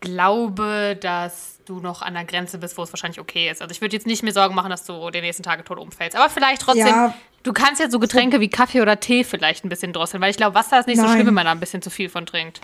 glaube, 0.00 0.98
dass 1.00 1.60
du 1.64 1.78
noch 1.78 2.02
an 2.02 2.14
der 2.14 2.24
Grenze 2.24 2.58
bist, 2.58 2.76
wo 2.76 2.82
es 2.82 2.92
wahrscheinlich 2.92 3.20
okay 3.20 3.48
ist. 3.48 3.62
Also 3.62 3.70
ich 3.70 3.80
würde 3.80 3.94
jetzt 3.94 4.06
nicht 4.08 4.24
mir 4.24 4.32
Sorgen 4.32 4.56
machen, 4.56 4.70
dass 4.70 4.84
du 4.84 5.10
die 5.10 5.20
nächsten 5.20 5.44
Tage 5.44 5.62
tot 5.62 5.78
umfällst. 5.78 6.16
Aber 6.16 6.28
vielleicht 6.28 6.62
trotzdem, 6.62 6.88
Ja. 6.88 7.14
Du 7.42 7.52
kannst 7.52 7.80
ja 7.80 7.90
so 7.90 7.98
Getränke 7.98 8.40
wie 8.40 8.48
Kaffee 8.48 8.80
oder 8.80 8.98
Tee 9.00 9.24
vielleicht 9.24 9.64
ein 9.64 9.68
bisschen 9.68 9.92
drosseln, 9.92 10.22
weil 10.22 10.30
ich 10.30 10.36
glaube, 10.36 10.54
Wasser 10.54 10.78
ist 10.80 10.86
nicht 10.86 10.98
so 10.98 11.04
Nein. 11.04 11.14
schlimm, 11.14 11.26
wenn 11.28 11.34
man 11.34 11.44
da 11.44 11.52
ein 11.52 11.60
bisschen 11.60 11.82
zu 11.82 11.90
viel 11.90 12.08
von 12.08 12.26
trinkt. 12.26 12.60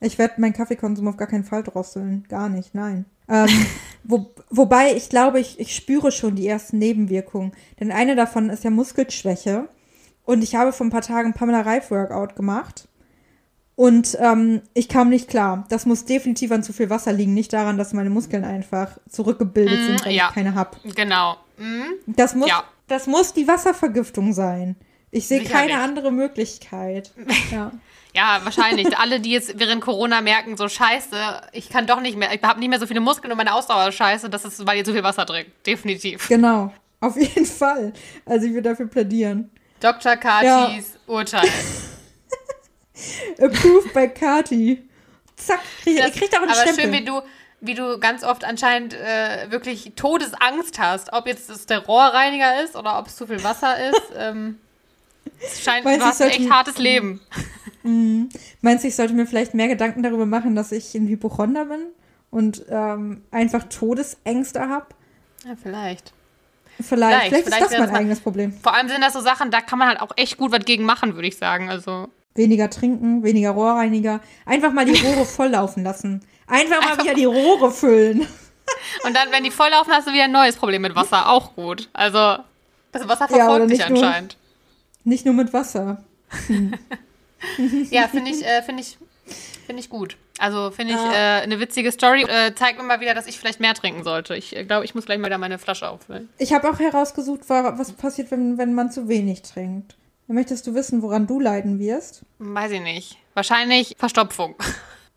Ich 0.00 0.18
werde 0.18 0.40
meinen 0.40 0.52
Kaffeekonsum 0.52 1.06
auf 1.08 1.16
gar 1.16 1.28
keinen 1.28 1.44
Fall 1.44 1.62
drosseln. 1.62 2.24
Gar 2.28 2.48
nicht, 2.48 2.74
nein. 2.74 3.04
Ähm, 3.28 3.48
wo, 4.04 4.32
wobei 4.50 4.94
ich 4.96 5.08
glaube, 5.08 5.38
ich, 5.38 5.60
ich 5.60 5.74
spüre 5.76 6.10
schon 6.10 6.34
die 6.34 6.46
ersten 6.48 6.78
Nebenwirkungen. 6.78 7.52
Denn 7.78 7.92
eine 7.92 8.16
davon 8.16 8.50
ist 8.50 8.64
ja 8.64 8.70
Muskelschwäche. 8.70 9.68
Und 10.24 10.42
ich 10.42 10.54
habe 10.56 10.72
vor 10.72 10.86
ein 10.86 10.90
paar 10.90 11.02
Tagen 11.02 11.34
Pamela 11.34 11.60
Reif 11.60 11.90
Workout 11.90 12.34
gemacht. 12.36 12.88
Und 13.74 14.16
ähm, 14.20 14.62
ich 14.74 14.88
kam 14.88 15.08
nicht 15.08 15.28
klar. 15.28 15.64
Das 15.68 15.86
muss 15.86 16.04
definitiv 16.04 16.50
an 16.52 16.62
zu 16.62 16.72
viel 16.72 16.90
Wasser 16.90 17.12
liegen, 17.12 17.32
nicht 17.34 17.52
daran, 17.52 17.78
dass 17.78 17.92
meine 17.92 18.10
Muskeln 18.10 18.44
einfach 18.44 18.98
zurückgebildet 19.08 19.78
Mhm, 19.80 19.86
sind, 19.86 20.04
weil 20.04 20.12
ja. 20.12 20.28
ich 20.28 20.34
keine 20.34 20.54
hab. 20.54 20.76
Genau. 20.94 21.36
Mhm. 21.58 21.84
Das 22.06 22.34
muss, 22.34 22.48
Ja. 22.48 22.64
Das 22.92 23.06
muss 23.08 23.32
die 23.32 23.48
Wasservergiftung 23.48 24.32
sein. 24.32 24.76
Ich 25.10 25.26
sehe 25.26 25.42
keine 25.44 25.80
andere 25.80 26.10
Möglichkeit. 26.12 27.10
Ja. 27.50 27.72
Ja, 28.14 28.40
wahrscheinlich. 28.44 28.94
Alle, 28.98 29.20
die 29.20 29.30
jetzt 29.30 29.58
während 29.58 29.80
Corona 29.82 30.20
merken, 30.20 30.58
so 30.58 30.68
scheiße, 30.68 31.16
ich 31.52 31.70
kann 31.70 31.86
doch 31.86 31.98
nicht 32.00 32.18
mehr, 32.18 32.30
ich 32.34 32.42
habe 32.42 32.60
nicht 32.60 32.68
mehr 32.68 32.78
so 32.78 32.86
viele 32.86 33.00
Muskeln 33.00 33.30
und 33.32 33.38
meine 33.38 33.54
Ausdauer 33.54 33.88
ist 33.88 33.94
scheiße, 33.94 34.28
das 34.28 34.44
ist, 34.44 34.66
weil 34.66 34.76
ihr 34.76 34.84
zu 34.84 34.92
viel 34.92 35.02
Wasser 35.02 35.24
trinkt. 35.24 35.50
Definitiv. 35.66 36.28
Genau. 36.28 36.72
Auf 37.00 37.16
jeden 37.16 37.46
Fall. 37.46 37.94
Also 38.26 38.46
ich 38.46 38.52
würde 38.52 38.68
dafür 38.68 38.86
plädieren. 38.86 39.50
Dr. 39.80 40.16
Katis 40.16 40.98
Urteil. 41.06 41.48
Approved 43.40 43.92
by 43.94 44.08
Kati. 44.08 44.82
Zack, 45.36 45.60
krieg, 45.82 45.96
ihr 45.96 46.02
Das- 46.02 46.12
kriegt 46.12 46.34
auch 46.36 46.42
einen 46.42 46.50
aber 46.50 46.60
Stempel. 46.60 46.84
schön, 46.84 46.92
wie 46.92 47.04
du, 47.04 47.20
wie 47.62 47.74
du 47.74 47.98
ganz 47.98 48.24
oft 48.24 48.44
anscheinend 48.44 48.92
äh, 48.92 49.50
wirklich 49.50 49.92
Todesangst 49.96 50.78
hast, 50.78 51.12
ob 51.12 51.26
jetzt 51.26 51.48
es 51.48 51.66
der 51.66 51.78
Rohrreiniger 51.78 52.62
ist 52.62 52.76
oder 52.76 52.98
ob 52.98 53.06
es 53.06 53.16
zu 53.16 53.26
viel 53.26 53.42
Wasser 53.42 53.88
ist. 53.88 54.02
ähm, 54.16 54.58
es 55.40 55.62
scheint, 55.62 55.84
Weiß 55.84 55.98
du 55.98 56.04
hast 56.04 56.22
ein 56.22 56.30
echt 56.30 56.50
hartes 56.50 56.78
Leben. 56.78 57.20
Meinst 58.60 58.84
du, 58.84 58.88
ich 58.88 58.96
sollte 58.96 59.14
mir 59.14 59.26
vielleicht 59.26 59.54
mehr 59.54 59.68
Gedanken 59.68 60.02
darüber 60.02 60.26
machen, 60.26 60.54
dass 60.54 60.72
ich 60.72 60.94
ein 60.94 61.06
Hypochonder 61.08 61.66
bin 61.66 61.86
und 62.30 62.64
ähm, 62.68 63.22
einfach 63.30 63.64
Todesängste 63.64 64.68
habe? 64.68 64.86
Ja, 65.44 65.54
vielleicht. 65.60 66.12
Vielleicht, 66.80 67.26
Vielleicht, 67.28 67.28
vielleicht, 67.28 67.44
vielleicht 67.44 67.46
ist 67.46 67.62
das 67.62 67.70
wäre 67.70 67.82
mein 67.82 67.90
das 67.90 67.98
eigenes 67.98 68.20
Problem. 68.20 68.52
Vor 68.62 68.74
allem 68.74 68.88
sind 68.88 69.02
das 69.02 69.12
so 69.12 69.20
Sachen, 69.20 69.50
da 69.50 69.60
kann 69.60 69.78
man 69.78 69.88
halt 69.88 70.00
auch 70.00 70.12
echt 70.16 70.36
gut 70.36 70.52
was 70.52 70.64
gegen 70.64 70.84
machen, 70.84 71.14
würde 71.14 71.28
ich 71.28 71.36
sagen. 71.36 71.68
Also. 71.68 72.08
Weniger 72.34 72.70
trinken, 72.70 73.22
weniger 73.22 73.50
Rohrreiniger. 73.50 74.20
Einfach 74.46 74.72
mal 74.72 74.84
die 74.84 74.98
Rohre 74.98 75.24
volllaufen 75.26 75.84
lassen. 75.84 76.22
Einfach 76.52 76.80
mal 76.80 76.90
Einfach- 76.90 77.04
wieder 77.04 77.14
die 77.14 77.24
Rohre 77.24 77.70
füllen. 77.70 78.20
Und 79.04 79.16
dann, 79.16 79.30
wenn 79.32 79.44
die 79.44 79.50
volllaufen, 79.50 79.92
hast 79.92 80.06
du 80.06 80.12
wieder 80.12 80.24
ein 80.24 80.32
neues 80.32 80.56
Problem 80.56 80.82
mit 80.82 80.94
Wasser. 80.94 81.28
Auch 81.28 81.54
gut. 81.54 81.88
Also, 81.92 82.38
das 82.92 83.06
Wasser 83.08 83.26
Ja, 83.30 83.34
oder 83.34 83.66
verfolgt 83.66 83.70
dich 83.72 83.78
nicht 83.78 83.90
nur- 83.90 84.04
anscheinend. 84.04 84.36
Nicht 85.04 85.24
nur 85.24 85.34
mit 85.34 85.52
Wasser. 85.52 86.02
Ja, 87.90 88.06
finde 88.08 88.30
ich, 88.30 88.44
äh, 88.46 88.62
finde 88.62 88.82
ich, 88.82 88.96
finde 89.66 89.80
ich 89.80 89.90
gut. 89.90 90.16
Also 90.38 90.70
finde 90.70 90.94
ich 90.94 91.00
Ja. 91.00 91.38
äh, 91.38 91.42
eine 91.42 91.58
witzige 91.58 91.90
Story. 91.90 92.22
Äh, 92.22 92.54
zeigt 92.54 92.78
mir 92.78 92.84
mal 92.84 93.00
wieder, 93.00 93.14
dass 93.14 93.26
ich 93.26 93.38
vielleicht 93.38 93.58
mehr 93.58 93.74
trinken 93.74 94.04
sollte. 94.04 94.36
Ich 94.36 94.54
äh, 94.56 94.64
glaube, 94.64 94.84
ich 94.84 94.94
muss 94.94 95.06
gleich 95.06 95.18
mal 95.18 95.26
wieder 95.26 95.38
meine 95.38 95.58
Flasche 95.58 95.88
auffüllen. 95.88 96.28
Ich 96.38 96.52
habe 96.52 96.70
auch 96.70 96.78
herausgesucht, 96.78 97.48
wa- 97.50 97.74
was 97.76 97.92
passiert, 97.92 98.30
wenn, 98.30 98.58
wenn 98.58 98.74
man 98.74 98.92
zu 98.92 99.08
wenig 99.08 99.42
trinkt. 99.42 99.96
Möchtest 100.28 100.66
du 100.68 100.74
wissen, 100.74 101.02
woran 101.02 101.26
du 101.26 101.40
leiden 101.40 101.78
wirst? 101.80 102.22
Weiß 102.38 102.70
ich 102.70 102.80
nicht. 102.80 103.18
Wahrscheinlich 103.34 103.96
Verstopfung. 103.98 104.54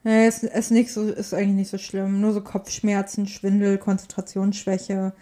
Nee, 0.05 0.27
ist, 0.27 0.43
ist, 0.43 0.69
nicht 0.69 0.93
so, 0.93 1.09
ist 1.09 1.33
eigentlich 1.33 1.55
nicht 1.55 1.71
so 1.71 1.79
schlimm. 1.79 2.21
Nur 2.21 2.31
so 2.31 2.41
Kopfschmerzen, 2.41 3.25
Schwindel, 3.25 3.79
Konzentrationsschwäche, 3.79 5.13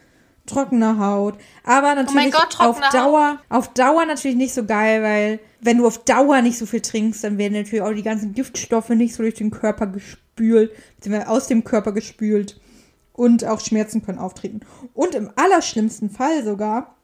trockene 0.46 1.00
Haut. 1.00 1.36
Aber 1.64 1.96
natürlich 1.96 2.34
Gott, 2.34 2.60
auf 2.60 2.82
Dauer, 2.92 3.40
auf 3.48 3.70
Dauer 3.70 4.06
natürlich 4.06 4.36
nicht 4.36 4.54
so 4.54 4.66
geil, 4.66 5.02
weil 5.02 5.40
wenn 5.62 5.78
du 5.78 5.88
auf 5.88 6.04
Dauer 6.04 6.42
nicht 6.42 6.58
so 6.58 6.66
viel 6.66 6.82
trinkst, 6.82 7.24
dann 7.24 7.38
werden 7.38 7.54
natürlich 7.54 7.82
auch 7.82 7.94
die 7.94 8.04
ganzen 8.04 8.34
Giftstoffe 8.34 8.90
nicht 8.90 9.16
so 9.16 9.24
durch 9.24 9.36
den 9.36 9.52
Körper 9.52 9.88
gespült, 9.88 10.72
beziehungsweise 10.98 11.30
aus 11.30 11.48
dem 11.48 11.64
Körper 11.64 11.94
gespült. 11.94 12.60
Und 13.14 13.46
auch 13.46 13.62
Schmerzen 13.62 14.04
können 14.04 14.20
auftreten. 14.20 14.62
Und 14.94 15.16
im 15.16 15.32
allerschlimmsten 15.38 16.10
Fall 16.10 16.44
sogar, 16.44 16.98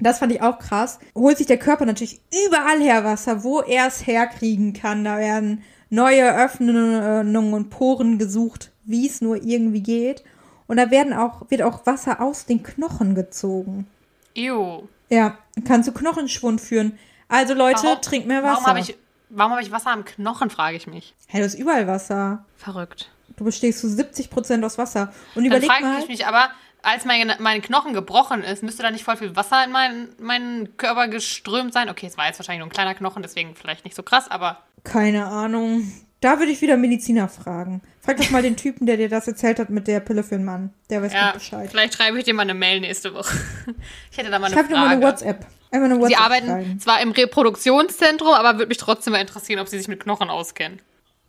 das 0.00 0.18
fand 0.18 0.32
ich 0.32 0.42
auch 0.42 0.58
krass, 0.58 0.98
holt 1.14 1.38
sich 1.38 1.46
der 1.46 1.56
Körper 1.56 1.86
natürlich 1.86 2.20
überall 2.46 2.80
her 2.82 3.04
Wasser, 3.04 3.42
wo 3.42 3.60
er 3.60 3.86
es 3.86 4.06
herkriegen 4.06 4.74
kann. 4.74 5.04
Da 5.04 5.16
werden 5.16 5.62
neue 5.90 6.34
Öffnungen 6.36 7.54
und 7.54 7.70
Poren 7.70 8.18
gesucht, 8.18 8.70
wie 8.84 9.06
es 9.06 9.20
nur 9.20 9.36
irgendwie 9.42 9.82
geht. 9.82 10.24
Und 10.66 10.78
da 10.78 10.90
werden 10.90 11.12
auch, 11.12 11.48
wird 11.50 11.62
auch 11.62 11.86
Wasser 11.86 12.20
aus 12.20 12.44
den 12.46 12.62
Knochen 12.62 13.14
gezogen. 13.14 13.86
Ew. 14.34 14.82
Ja, 15.08 15.38
kann 15.66 15.84
zu 15.84 15.92
Knochenschwund 15.92 16.60
führen. 16.60 16.98
Also 17.28 17.54
Leute, 17.54 17.84
Warum- 17.84 18.00
trinkt 18.02 18.26
mehr 18.28 18.42
Wasser. 18.42 18.52
Warum 18.54 18.66
habe 18.66 18.80
ich, 18.80 18.96
warum 19.30 19.52
hab 19.52 19.60
ich 19.60 19.70
Wasser 19.70 19.90
am 19.92 20.04
Knochen, 20.04 20.50
frage 20.50 20.76
ich 20.76 20.86
mich. 20.86 21.14
hey, 21.28 21.40
du 21.40 21.46
hast 21.46 21.54
überall 21.54 21.86
Wasser. 21.86 22.44
Verrückt. 22.56 23.10
Du 23.36 23.44
bestehst 23.44 23.80
zu 23.80 23.88
70 23.88 24.30
Prozent 24.30 24.64
aus 24.64 24.78
Wasser. 24.78 25.12
Und 25.34 25.44
Dann 25.44 25.44
überleg 25.46 25.70
frage 25.70 25.84
mal, 25.84 26.00
ich 26.00 26.08
mich 26.08 26.26
aber, 26.26 26.50
als 26.82 27.04
mein, 27.04 27.32
mein 27.38 27.60
Knochen 27.62 27.92
gebrochen 27.94 28.42
ist, 28.42 28.62
müsste 28.62 28.82
da 28.82 28.90
nicht 28.90 29.04
voll 29.04 29.16
viel 29.16 29.36
Wasser 29.36 29.64
in 29.64 29.72
meinen, 29.72 30.08
meinen 30.18 30.76
Körper 30.76 31.06
geströmt 31.08 31.72
sein? 31.72 31.88
Okay, 31.90 32.06
es 32.06 32.16
war 32.16 32.26
jetzt 32.26 32.38
wahrscheinlich 32.38 32.60
nur 32.60 32.68
ein 32.68 32.72
kleiner 32.72 32.94
Knochen, 32.94 33.22
deswegen 33.22 33.54
vielleicht 33.54 33.84
nicht 33.84 33.94
so 33.96 34.02
krass, 34.02 34.30
aber 34.30 34.62
keine 34.86 35.26
Ahnung. 35.26 35.92
Da 36.20 36.38
würde 36.38 36.50
ich 36.50 36.62
wieder 36.62 36.76
Mediziner 36.76 37.28
fragen. 37.28 37.82
Frag 38.00 38.16
doch 38.16 38.30
mal 38.30 38.42
den 38.42 38.56
Typen, 38.56 38.86
der 38.86 38.96
dir 38.96 39.08
das 39.08 39.28
erzählt 39.28 39.58
hat 39.58 39.68
mit 39.68 39.86
der 39.86 40.00
Pille 40.00 40.22
für 40.22 40.36
den 40.36 40.44
Mann. 40.44 40.72
Der 40.88 41.02
weiß 41.02 41.12
ja, 41.12 41.32
Bescheid. 41.32 41.68
vielleicht 41.70 41.94
schreibe 41.94 42.18
ich 42.18 42.24
dir 42.24 42.34
mal 42.34 42.42
eine 42.42 42.54
Mail 42.54 42.80
nächste 42.80 43.12
Woche. 43.12 43.36
Ich 44.10 44.18
hätte 44.18 44.30
da 44.30 44.38
mal 44.38 44.46
eine 44.46 44.54
Schreib 44.54 44.68
dir 44.68 44.76
mal 44.76 44.86
Frage. 44.86 44.96
eine 44.96 45.06
WhatsApp. 45.06 45.46
Einfach 45.70 45.84
eine 45.84 45.96
WhatsApp 46.00 46.08
Sie 46.08 46.16
arbeiten 46.16 46.46
schreiben. 46.46 46.80
zwar 46.80 47.00
im 47.02 47.10
Reproduktionszentrum, 47.10 48.32
aber 48.32 48.54
würde 48.54 48.68
mich 48.68 48.78
trotzdem 48.78 49.12
mal 49.12 49.20
interessieren, 49.20 49.60
ob 49.60 49.68
sie 49.68 49.76
sich 49.76 49.88
mit 49.88 50.00
Knochen 50.00 50.30
auskennen. 50.30 50.80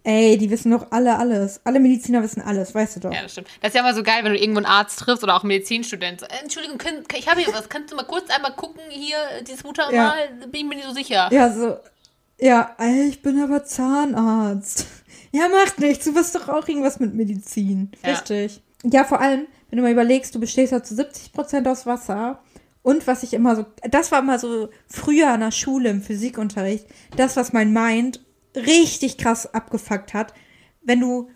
Ey, 0.04 0.38
die 0.38 0.50
wissen 0.50 0.72
doch 0.72 0.88
alle 0.92 1.18
alles. 1.18 1.60
Alle 1.66 1.82
Mediziner 1.82 2.24
wissen 2.24 2.42
alles, 2.42 2.74
weißt 2.74 2.96
du 2.96 3.00
doch. 3.02 3.14
Ja, 3.14 3.24
das 3.24 3.34
stimmt. 3.34 3.50
Das 3.60 3.70
ist 3.70 3.74
ja 3.76 3.82
immer 3.82 3.94
so 3.94 4.04
geil, 4.04 4.24
wenn 4.24 4.32
du 4.32 4.40
irgendwo 4.40 4.60
einen 4.60 4.66
Arzt 4.66 5.00
triffst 5.00 5.22
oder 5.22 5.36
auch 5.36 5.42
einen 5.42 5.50
Medizinstudent. 5.50 6.22
Äh, 6.24 6.28
Entschuldigung, 6.44 6.78
können, 6.78 7.04
ich 7.14 7.28
habe 7.28 7.42
hier 7.42 7.54
was. 7.54 7.68
Kannst 7.68 7.92
du 7.92 7.98
mal 7.98 8.06
kurz 8.06 8.30
einmal 8.30 8.54
gucken, 8.54 8.82
hier, 8.90 9.18
dieses 9.46 9.66
Muttermal? 9.66 9.92
Ja. 9.94 10.46
Bin 10.48 10.62
ich 10.62 10.64
mir 10.66 10.76
nicht 10.76 10.88
so 10.88 10.94
sicher. 10.94 11.28
Ja, 11.34 11.52
so. 11.52 11.78
Ja, 12.40 12.76
ich 13.08 13.22
bin 13.22 13.42
aber 13.42 13.64
Zahnarzt. 13.64 14.86
Ja, 15.34 15.50
macht 15.50 15.80
nichts. 15.80 16.06
Du 16.06 16.16
wirst 16.16 16.34
doch 16.36 16.48
auch 16.48 16.68
irgendwas 16.68 17.02
mit 17.02 17.14
Medizin. 17.14 17.92
Ja. 18.02 18.12
Richtig. 18.12 18.62
Ja, 18.84 19.04
vor 19.04 19.20
allem, 19.20 19.46
wenn 19.70 19.78
du 19.78 19.84
mal 19.84 19.92
überlegst, 19.92 20.34
du 20.34 20.40
bestehst 20.40 20.72
ja 20.72 20.82
zu 20.82 20.96
70 20.96 21.34
Prozent 21.34 21.68
aus 21.68 21.86
Wasser. 21.86 22.42
Und 22.82 23.06
was 23.06 23.24
ich 23.24 23.34
immer 23.34 23.56
so, 23.58 23.66
das 23.92 24.12
war 24.14 24.20
immer 24.20 24.40
so 24.40 24.70
früher 24.88 25.30
an 25.30 25.42
der 25.42 25.52
Schule 25.52 25.90
im 25.90 26.02
Physikunterricht, 26.02 26.88
das, 27.18 27.36
was 27.36 27.52
mein 27.52 27.74
Mind 27.74 28.24
richtig 28.56 29.18
krass 29.18 29.54
abgefuckt 29.54 30.14
hat, 30.14 30.34
wenn 30.82 31.02
du 31.02 31.30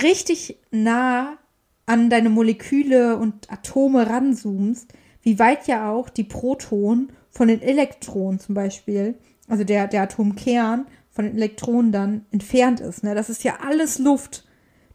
richtig 0.00 0.58
nah 0.70 1.38
an 1.86 2.10
deine 2.10 2.28
Moleküle 2.28 3.16
und 3.16 3.50
Atome 3.50 4.08
ranzoomst, 4.08 4.92
wie 5.22 5.38
weit 5.38 5.66
ja 5.66 5.90
auch 5.90 6.10
die 6.10 6.24
Protonen 6.24 7.12
von 7.30 7.48
den 7.48 7.62
Elektronen 7.62 8.38
zum 8.38 8.54
Beispiel, 8.54 9.18
also 9.48 9.64
der, 9.64 9.86
der 9.86 10.02
Atomkern 10.02 10.86
von 11.10 11.24
den 11.24 11.36
Elektronen 11.36 11.92
dann 11.92 12.26
entfernt 12.30 12.80
ist. 12.80 13.02
Ne? 13.02 13.14
Das 13.14 13.30
ist 13.30 13.44
ja 13.44 13.58
alles 13.66 13.98
Luft. 13.98 14.44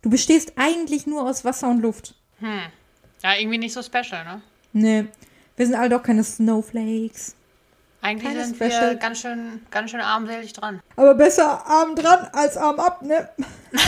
Du 0.01 0.09
bestehst 0.09 0.53
eigentlich 0.55 1.07
nur 1.07 1.27
aus 1.27 1.45
Wasser 1.45 1.69
und 1.69 1.81
Luft. 1.81 2.15
Ja, 3.23 3.35
irgendwie 3.37 3.59
nicht 3.59 3.73
so 3.73 3.83
special, 3.83 4.23
ne? 4.23 4.41
Ne, 4.73 5.07
wir 5.55 5.65
sind 5.67 5.75
alle 5.75 5.89
doch 5.89 6.01
keine 6.01 6.23
Snowflakes. 6.23 7.35
Eigentlich 8.01 8.33
Keine 8.33 8.45
sind 8.45 8.55
Special. 8.55 8.89
wir 8.91 8.95
ganz 8.95 9.21
schön, 9.21 9.61
ganz 9.69 9.91
schön 9.91 10.01
armselig 10.01 10.53
dran. 10.53 10.81
Aber 10.95 11.13
besser 11.13 11.63
Arm 11.67 11.95
dran 11.95 12.27
als 12.33 12.57
Arm 12.57 12.79
ab, 12.79 13.03
ne? 13.03 13.29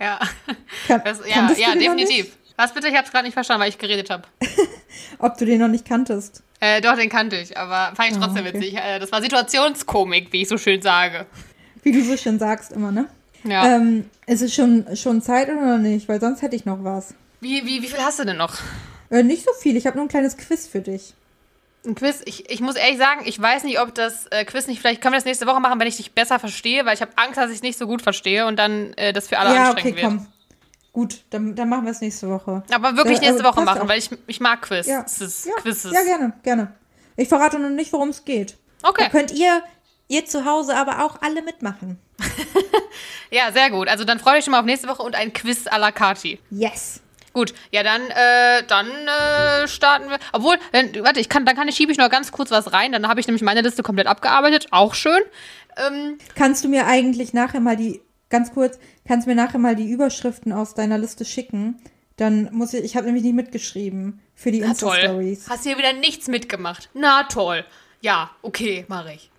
Ja, 0.00 0.18
Kann, 0.88 1.02
das, 1.04 1.20
ja, 1.26 1.50
ja 1.56 1.74
definitiv. 1.74 2.36
Was 2.56 2.72
bitte? 2.72 2.88
Ich 2.88 2.94
habe 2.94 3.04
es 3.04 3.12
gerade 3.12 3.24
nicht 3.24 3.34
verstanden, 3.34 3.62
weil 3.62 3.68
ich 3.68 3.78
geredet 3.78 4.10
habe. 4.10 4.24
Ob 5.18 5.36
du 5.38 5.44
den 5.46 5.60
noch 5.60 5.68
nicht 5.68 5.84
kanntest. 5.86 6.42
Äh, 6.60 6.80
doch, 6.80 6.96
den 6.96 7.08
kannte 7.10 7.36
ich, 7.36 7.56
aber 7.58 7.94
fand 7.94 8.10
ich 8.10 8.16
Ah, 8.16 8.20
trotzdem 8.26 8.46
okay. 8.46 8.54
witzig. 8.54 8.76
Äh, 8.76 8.98
das 8.98 9.12
war 9.12 9.20
Situationskomik, 9.22 10.32
wie 10.32 10.42
ich 10.42 10.48
so 10.48 10.56
schön 10.58 10.80
sage. 10.82 11.26
Wie 11.82 11.92
du 11.92 12.02
so 12.02 12.16
schön 12.16 12.38
sagst 12.38 12.72
immer, 12.72 12.90
ne? 12.90 13.06
Ja. 13.44 13.76
Ähm, 13.76 14.08
ist 14.26 14.40
es 14.40 14.54
schon, 14.54 14.86
schon 14.96 15.20
Zeit 15.20 15.48
oder 15.50 15.76
nicht? 15.78 16.08
Weil 16.08 16.20
sonst 16.20 16.40
hätte 16.40 16.56
ich 16.56 16.64
noch 16.64 16.82
was. 16.82 17.14
Wie, 17.40 17.66
wie, 17.66 17.82
wie 17.82 17.88
viel 17.88 17.98
hast 18.02 18.18
du 18.18 18.24
denn 18.24 18.38
noch? 18.38 18.54
Äh, 19.10 19.22
nicht 19.22 19.44
so 19.44 19.50
viel. 19.60 19.76
Ich 19.76 19.86
habe 19.86 19.96
nur 19.98 20.06
ein 20.06 20.08
kleines 20.08 20.38
Quiz 20.38 20.66
für 20.66 20.80
dich. 20.80 21.12
Ein 21.86 21.94
Quiz. 21.94 22.22
Ich, 22.24 22.48
ich 22.50 22.60
muss 22.60 22.76
ehrlich 22.76 22.96
sagen, 22.96 23.20
ich 23.26 23.38
weiß 23.38 23.64
nicht, 23.64 23.78
ob 23.80 23.94
das 23.94 24.24
äh, 24.30 24.46
Quiz 24.46 24.66
nicht, 24.66 24.80
vielleicht 24.80 25.02
können 25.02 25.12
wir 25.12 25.18
das 25.18 25.26
nächste 25.26 25.46
Woche 25.46 25.60
machen, 25.60 25.78
wenn 25.78 25.86
ich 25.86 25.98
dich 25.98 26.12
besser 26.12 26.38
verstehe, 26.38 26.86
weil 26.86 26.94
ich 26.94 27.02
habe 27.02 27.12
Angst, 27.16 27.36
dass 27.36 27.50
ich 27.50 27.56
es 27.56 27.62
nicht 27.62 27.76
so 27.78 27.86
gut 27.86 28.00
verstehe 28.00 28.46
und 28.46 28.56
dann 28.58 28.94
äh, 28.94 29.12
das 29.12 29.28
für 29.28 29.38
alle 29.38 29.54
ja, 29.54 29.70
okay, 29.70 29.70
anstrengend 29.90 29.96
wird. 30.00 30.06
komm. 30.06 30.26
Gut, 30.94 31.24
dann, 31.30 31.54
dann 31.56 31.68
machen 31.68 31.84
wir 31.84 31.90
es 31.90 32.00
nächste 32.00 32.30
Woche. 32.30 32.62
Aber 32.72 32.96
wirklich 32.96 33.18
Äh, 33.18 33.22
nächste 33.26 33.42
äh, 33.42 33.44
Woche 33.44 33.56
passt 33.56 33.66
machen, 33.66 33.82
auch. 33.82 33.88
weil 33.88 33.98
ich, 33.98 34.08
ich 34.28 34.40
mag 34.40 34.62
Quiz. 34.62 34.86
Ja. 34.86 35.00
Ja, 35.00 35.54
Quizzes. 35.60 35.92
ja, 35.92 36.02
gerne, 36.04 36.32
gerne. 36.42 36.72
Ich 37.16 37.28
verrate 37.28 37.58
noch 37.58 37.68
nicht, 37.68 37.92
worum 37.92 38.08
es 38.10 38.24
geht. 38.24 38.56
Okay. 38.82 39.02
Da 39.04 39.10
könnt 39.10 39.32
ihr, 39.32 39.62
ihr 40.08 40.24
zu 40.24 40.44
Hause 40.44 40.76
aber 40.76 41.04
auch 41.04 41.20
alle 41.20 41.42
mitmachen. 41.42 41.98
Ja, 43.30 43.50
sehr 43.52 43.70
gut. 43.70 43.88
Also 43.88 44.04
dann 44.04 44.20
freue 44.20 44.34
ich 44.34 44.36
mich 44.38 44.44
schon 44.44 44.52
mal 44.52 44.60
auf 44.60 44.64
nächste 44.66 44.86
Woche 44.86 45.02
und 45.02 45.16
ein 45.16 45.32
Quiz 45.32 45.66
à 45.66 45.76
la 45.78 45.90
Kati. 45.90 46.38
Yes. 46.50 47.00
Gut, 47.32 47.52
ja, 47.72 47.82
dann, 47.82 48.02
äh, 48.10 48.62
dann 48.68 48.86
äh, 48.86 49.66
starten 49.66 50.08
wir. 50.08 50.18
Obwohl, 50.32 50.56
wenn, 50.70 50.94
warte, 51.02 51.18
ich 51.18 51.28
kann, 51.28 51.44
dann 51.44 51.56
kann 51.56 51.66
ich, 51.66 51.74
schiebe 51.74 51.90
ich 51.90 51.98
noch 51.98 52.08
ganz 52.10 52.30
kurz 52.30 52.52
was 52.52 52.72
rein. 52.72 52.92
Dann 52.92 53.08
habe 53.08 53.18
ich 53.18 53.26
nämlich 53.26 53.42
meine 53.42 53.62
Liste 53.62 53.82
komplett 53.82 54.06
abgearbeitet. 54.06 54.68
Auch 54.70 54.94
schön. 54.94 55.20
Ähm, 55.76 56.18
Kannst 56.36 56.62
du 56.62 56.68
mir 56.68 56.86
eigentlich 56.86 57.32
nachher 57.32 57.58
mal 57.58 57.76
die, 57.76 58.02
ganz 58.34 58.52
kurz, 58.52 58.80
kannst 59.06 59.26
du 59.26 59.30
mir 59.30 59.36
nachher 59.36 59.60
mal 59.60 59.76
die 59.76 59.88
Überschriften 59.88 60.52
aus 60.52 60.74
deiner 60.74 60.98
Liste 60.98 61.24
schicken? 61.24 61.80
Dann 62.16 62.48
muss 62.52 62.74
ich, 62.74 62.84
ich 62.84 62.96
habe 62.96 63.06
nämlich 63.06 63.22
nicht 63.22 63.36
mitgeschrieben 63.36 64.20
für 64.34 64.50
die. 64.50 64.58
Insta-Stories. 64.58 65.48
Hast 65.48 65.62
hier 65.62 65.78
wieder 65.78 65.92
nichts 65.92 66.26
mitgemacht. 66.26 66.90
Na 66.94 67.22
toll. 67.28 67.64
Ja, 68.00 68.32
okay, 68.42 68.86
mache 68.88 69.12
ich. 69.12 69.30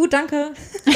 Gut, 0.00 0.14
danke. 0.14 0.54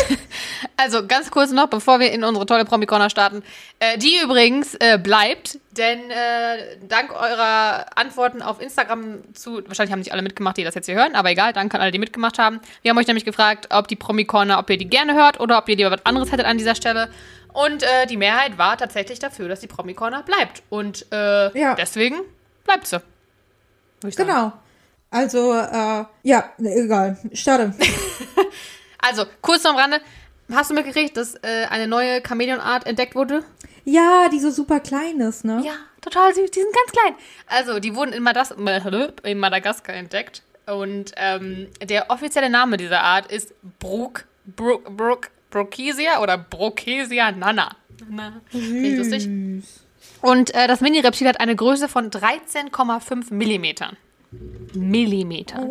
Also 0.76 1.06
ganz 1.06 1.30
kurz 1.30 1.52
noch, 1.52 1.68
bevor 1.68 2.00
wir 2.00 2.10
in 2.10 2.24
unsere 2.24 2.46
tolle 2.46 2.64
Promi-Corner 2.64 3.08
starten. 3.08 3.42
Äh, 3.78 3.96
die 3.98 4.18
übrigens 4.22 4.74
äh, 4.74 4.98
bleibt, 4.98 5.58
denn 5.72 6.10
äh, 6.10 6.78
dank 6.88 7.12
eurer 7.12 7.86
Antworten 7.96 8.42
auf 8.42 8.60
Instagram 8.60 9.22
zu, 9.34 9.62
wahrscheinlich 9.68 9.92
haben 9.92 10.00
nicht 10.00 10.12
alle 10.12 10.22
mitgemacht, 10.22 10.56
die 10.56 10.64
das 10.64 10.74
jetzt 10.74 10.86
hier 10.86 10.96
hören, 10.96 11.14
aber 11.14 11.30
egal, 11.30 11.52
danke 11.52 11.76
an 11.76 11.82
alle, 11.82 11.92
die 11.92 11.98
mitgemacht 11.98 12.38
haben. 12.38 12.60
Wir 12.82 12.90
haben 12.90 12.98
euch 12.98 13.06
nämlich 13.06 13.24
gefragt, 13.24 13.68
ob 13.70 13.86
die 13.88 13.94
Promi-Corner, 13.96 14.58
ob 14.58 14.68
ihr 14.70 14.78
die 14.78 14.88
gerne 14.88 15.14
hört 15.14 15.38
oder 15.38 15.58
ob 15.58 15.68
ihr 15.68 15.76
lieber 15.76 15.90
was 15.92 16.04
anderes 16.04 16.32
hättet 16.32 16.46
an 16.46 16.58
dieser 16.58 16.74
Stelle. 16.74 17.08
Und 17.52 17.82
äh, 17.82 18.06
die 18.08 18.16
Mehrheit 18.16 18.58
war 18.58 18.76
tatsächlich 18.76 19.20
dafür, 19.20 19.48
dass 19.48 19.60
die 19.60 19.68
Promi-Corner 19.68 20.22
bleibt. 20.24 20.62
Und 20.70 21.06
äh, 21.12 21.56
Ja. 21.58 21.74
deswegen 21.76 22.16
bleibt 22.64 22.86
sie. 22.88 23.00
Genau. 24.16 24.52
Also, 25.10 25.52
äh, 25.54 26.04
ja, 26.24 26.50
egal. 26.58 27.16
Starte. 27.32 27.74
Also, 29.06 29.24
kurz 29.42 29.64
noch 29.64 29.72
am 29.72 29.76
Rande. 29.76 30.00
Hast 30.52 30.70
du 30.70 30.74
mitgekriegt, 30.74 31.16
dass 31.16 31.34
äh, 31.36 31.66
eine 31.70 31.86
neue 31.88 32.22
Chamäleonart 32.22 32.86
entdeckt 32.86 33.14
wurde? 33.14 33.44
ja, 33.84 34.28
die 34.32 34.40
so 34.40 34.50
super 34.50 34.80
klein 34.80 35.20
ist, 35.20 35.44
ne? 35.44 35.62
Ja, 35.64 35.74
total 36.00 36.34
süß. 36.34 36.50
Die 36.50 36.60
sind 36.60 36.74
ganz 36.74 36.92
klein. 36.92 37.14
Also, 37.46 37.80
die 37.80 37.94
wurden 37.94 38.12
in, 38.12 38.22
Madas 38.22 38.50
in 39.22 39.38
Madagaskar 39.38 39.94
entdeckt. 39.94 40.42
Und 40.66 41.12
ähm, 41.16 41.68
der 41.82 42.10
offizielle 42.10 42.48
Name 42.48 42.78
dieser 42.78 43.02
Art 43.02 43.30
ist 43.30 43.52
Brook, 43.78 44.24
Brook, 44.46 44.96
Brook, 44.96 45.30
Brookesia 45.50 46.22
oder 46.22 46.38
Brokesia 46.38 47.32
nana. 47.32 47.76
Na, 48.08 48.40
ich 48.50 48.96
lustig. 48.96 49.24
Süß. 49.24 49.80
Und 50.22 50.54
äh, 50.54 50.66
das 50.66 50.80
Mini-Reptil 50.80 51.28
hat 51.28 51.38
eine 51.40 51.54
Größe 51.54 51.88
von 51.88 52.10
13,5 52.10 53.32
Millimetern. 53.34 53.98
Millimeter. 54.72 55.62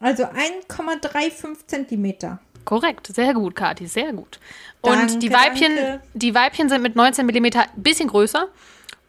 Also 0.00 0.24
1,35 0.24 1.66
Zentimeter. 1.66 2.40
Korrekt, 2.64 3.06
sehr 3.14 3.32
gut, 3.32 3.54
Kathi, 3.54 3.86
sehr 3.86 4.12
gut. 4.12 4.40
Und 4.80 4.96
Danke, 4.96 5.18
die 5.18 5.32
Weibchen, 5.32 5.76
danke. 5.76 6.02
die 6.14 6.34
Weibchen 6.34 6.68
sind 6.68 6.82
mit 6.82 6.96
19 6.96 7.24
mm 7.26 7.44
ein 7.44 7.68
bisschen 7.76 8.08
größer. 8.08 8.48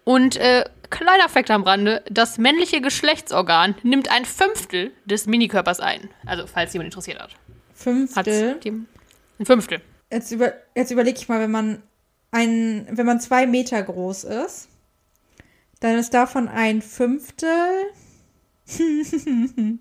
Und 0.04 0.38
äh, 0.38 0.64
kleiner 0.90 1.28
Fakt 1.28 1.52
am 1.52 1.64
Rande, 1.64 2.04
das 2.10 2.38
männliche 2.38 2.82
Geschlechtsorgan 2.82 3.76
nimmt 3.84 4.12
ein 4.12 4.26
Fünftel 4.26 4.92
des 5.06 5.26
Minikörpers 5.26 5.80
ein. 5.80 6.10
Also, 6.26 6.48
falls 6.48 6.74
jemand 6.74 6.88
interessiert 6.88 7.20
hat. 7.20 7.32
Fünftel. 7.74 8.60
die, 8.64 8.70
ein 9.40 9.46
Fünftel. 9.46 9.82
Jetzt, 10.12 10.32
über, 10.32 10.54
jetzt 10.76 10.92
überlege 10.92 11.18
ich 11.18 11.28
mal, 11.28 11.40
wenn 11.40 11.52
man 11.52 11.84
ein, 12.32 12.88
wenn 12.92 13.06
man 13.06 13.20
zwei 13.20 13.48
Meter 13.48 13.82
groß 13.82 14.24
ist, 14.24 14.70
dann 15.80 15.98
ist 15.98 16.14
davon 16.14 16.48
ein 16.48 16.82
Fünftel. 16.82 17.50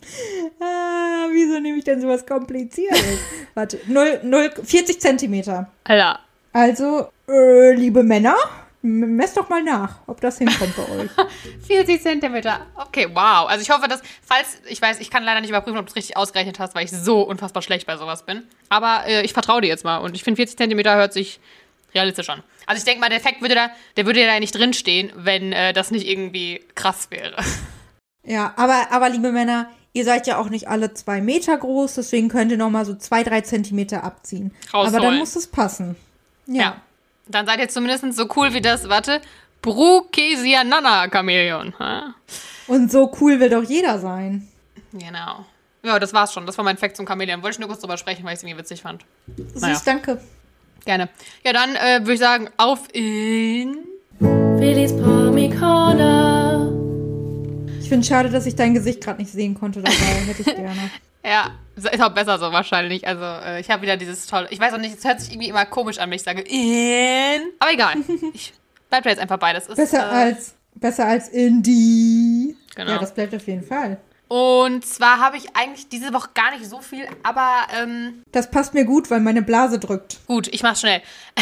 ah, 0.60 1.26
wie 1.30 1.46
Wieso 1.46 1.60
nehme 1.60 1.78
ich 1.78 1.84
denn 1.84 2.00
sowas 2.00 2.24
Kompliziertes? 2.26 3.18
Warte, 3.54 3.80
0, 3.86 4.20
0, 4.22 4.50
40 4.64 5.00
Zentimeter. 5.00 5.70
Alter. 5.84 6.20
Also, 6.52 7.08
äh, 7.28 7.72
liebe 7.74 8.02
Männer, 8.02 8.36
m- 8.82 9.16
messt 9.16 9.36
doch 9.36 9.48
mal 9.48 9.62
nach, 9.62 9.98
ob 10.06 10.20
das 10.20 10.38
hinkommt 10.38 10.74
bei 10.76 10.88
euch. 10.96 11.10
40 11.66 12.00
Zentimeter. 12.02 12.66
Okay, 12.76 13.08
wow. 13.12 13.46
Also 13.48 13.62
ich 13.62 13.70
hoffe, 13.70 13.88
dass, 13.88 14.02
falls, 14.22 14.60
ich 14.68 14.80
weiß, 14.80 15.00
ich 15.00 15.10
kann 15.10 15.22
leider 15.24 15.40
nicht 15.40 15.50
überprüfen, 15.50 15.78
ob 15.78 15.86
du 15.86 15.90
es 15.90 15.96
richtig 15.96 16.16
ausgerechnet 16.16 16.58
hast, 16.58 16.74
weil 16.74 16.84
ich 16.84 16.90
so 16.90 17.22
unfassbar 17.22 17.62
schlecht 17.62 17.86
bei 17.86 17.96
sowas 17.96 18.24
bin. 18.24 18.42
Aber 18.68 19.04
äh, 19.06 19.22
ich 19.22 19.32
vertraue 19.32 19.60
dir 19.60 19.68
jetzt 19.68 19.84
mal 19.84 19.98
und 19.98 20.14
ich 20.16 20.24
finde 20.24 20.36
40 20.36 20.56
Zentimeter 20.56 20.96
hört 20.96 21.12
sich 21.12 21.38
realistisch 21.94 22.28
an. 22.30 22.42
Also 22.66 22.78
ich 22.78 22.84
denke 22.84 23.00
mal, 23.00 23.08
der 23.08 23.18
Effekt 23.18 23.40
würde 23.42 23.54
da, 23.54 23.70
der 23.96 24.06
würde 24.06 24.24
da 24.26 24.38
nicht 24.40 24.54
drinstehen, 24.54 25.12
wenn 25.16 25.52
äh, 25.52 25.72
das 25.72 25.90
nicht 25.90 26.06
irgendwie 26.08 26.60
krass 26.74 27.08
wäre. 27.10 27.36
Ja, 28.26 28.52
aber, 28.56 28.88
aber 28.90 29.08
liebe 29.08 29.32
Männer, 29.32 29.70
ihr 29.92 30.04
seid 30.04 30.26
ja 30.26 30.38
auch 30.38 30.50
nicht 30.50 30.68
alle 30.68 30.92
zwei 30.92 31.20
Meter 31.20 31.56
groß, 31.56 31.94
deswegen 31.94 32.28
könnt 32.28 32.50
ihr 32.50 32.58
noch 32.58 32.70
mal 32.70 32.84
so 32.84 32.94
zwei, 32.94 33.22
drei 33.22 33.40
Zentimeter 33.40 34.04
abziehen. 34.04 34.52
Aber 34.72 34.84
Rausholen. 34.84 35.02
dann 35.02 35.18
muss 35.18 35.36
es 35.36 35.46
passen. 35.46 35.96
Ja. 36.46 36.62
Ja. 36.62 36.76
Dann 37.28 37.46
seid 37.46 37.60
ihr 37.60 37.68
zumindest 37.68 38.04
so 38.14 38.28
cool 38.36 38.52
wie 38.52 38.60
das, 38.60 38.88
warte, 38.88 39.20
Brukesianana 39.62 41.08
Chamäleon. 41.10 41.74
Ha? 41.78 42.14
Und 42.68 42.90
so 42.90 43.12
cool 43.20 43.40
will 43.40 43.50
doch 43.50 43.64
jeder 43.64 43.98
sein. 43.98 44.48
Genau. 44.92 45.44
Ja, 45.82 45.98
das 45.98 46.12
war's 46.12 46.32
schon. 46.32 46.46
Das 46.46 46.58
war 46.58 46.64
mein 46.64 46.76
Fact 46.76 46.96
zum 46.96 47.06
Chamäleon. 47.06 47.42
Wollte 47.42 47.54
ich 47.54 47.58
nur 47.60 47.68
kurz 47.68 47.80
drüber 47.80 47.96
sprechen, 47.96 48.24
weil 48.24 48.32
ich 48.32 48.38
es 48.38 48.42
irgendwie 48.42 48.58
witzig 48.58 48.82
fand. 48.82 49.04
Naja. 49.36 49.74
Süß, 49.74 49.84
danke. 49.84 50.20
Gerne. 50.84 51.08
Ja, 51.44 51.52
dann 51.52 51.74
äh, 51.74 52.00
würde 52.00 52.14
ich 52.14 52.20
sagen, 52.20 52.48
auf 52.56 52.88
in. 52.92 53.78
Willis 54.20 54.92
Corner. 55.58 56.85
Ich 57.86 57.90
finde 57.90 58.04
schade, 58.04 58.30
dass 58.30 58.46
ich 58.46 58.56
dein 58.56 58.74
Gesicht 58.74 59.00
gerade 59.00 59.20
nicht 59.20 59.30
sehen 59.30 59.54
konnte 59.54 59.80
dabei. 59.80 59.94
Hätte 60.26 60.42
ich 60.42 60.56
gerne. 60.56 60.90
Ja, 61.24 61.52
ist 61.76 62.02
auch 62.02 62.12
besser 62.12 62.36
so 62.36 62.50
wahrscheinlich. 62.50 63.06
Also, 63.06 63.22
äh, 63.22 63.60
ich 63.60 63.70
habe 63.70 63.82
wieder 63.82 63.96
dieses 63.96 64.26
tolle. 64.26 64.48
Ich 64.50 64.58
weiß 64.58 64.72
auch 64.72 64.78
nicht, 64.78 64.98
es 64.98 65.04
hört 65.04 65.20
sich 65.20 65.30
irgendwie 65.30 65.50
immer 65.50 65.64
komisch 65.66 65.98
an, 65.98 66.10
wenn 66.10 66.16
ich 66.16 66.24
sage 66.24 66.40
in. 66.40 67.42
Aber 67.60 67.72
egal. 67.72 67.94
Ich 68.34 68.52
bleib 68.90 69.04
da 69.04 69.10
jetzt 69.10 69.20
einfach 69.20 69.38
bei. 69.38 69.52
Das 69.52 69.68
ist, 69.68 69.76
Besser 69.76 69.98
äh, 69.98 70.14
als 70.14 70.56
besser 70.74 71.06
als 71.06 71.28
Indie. 71.28 72.56
Genau. 72.74 72.90
Ja, 72.90 72.98
das 72.98 73.14
bleibt 73.14 73.32
auf 73.36 73.46
jeden 73.46 73.62
Fall. 73.62 73.98
Und 74.28 74.84
zwar 74.84 75.20
habe 75.20 75.36
ich 75.36 75.54
eigentlich 75.54 75.88
diese 75.88 76.12
Woche 76.12 76.30
gar 76.34 76.50
nicht 76.50 76.68
so 76.68 76.80
viel, 76.80 77.06
aber 77.22 77.48
ähm, 77.80 78.22
Das 78.32 78.50
passt 78.50 78.74
mir 78.74 78.84
gut, 78.84 79.08
weil 79.10 79.20
meine 79.20 79.42
Blase 79.42 79.78
drückt. 79.78 80.18
gut, 80.26 80.48
ich 80.48 80.62
mach's 80.64 80.80
schnell. 80.80 81.00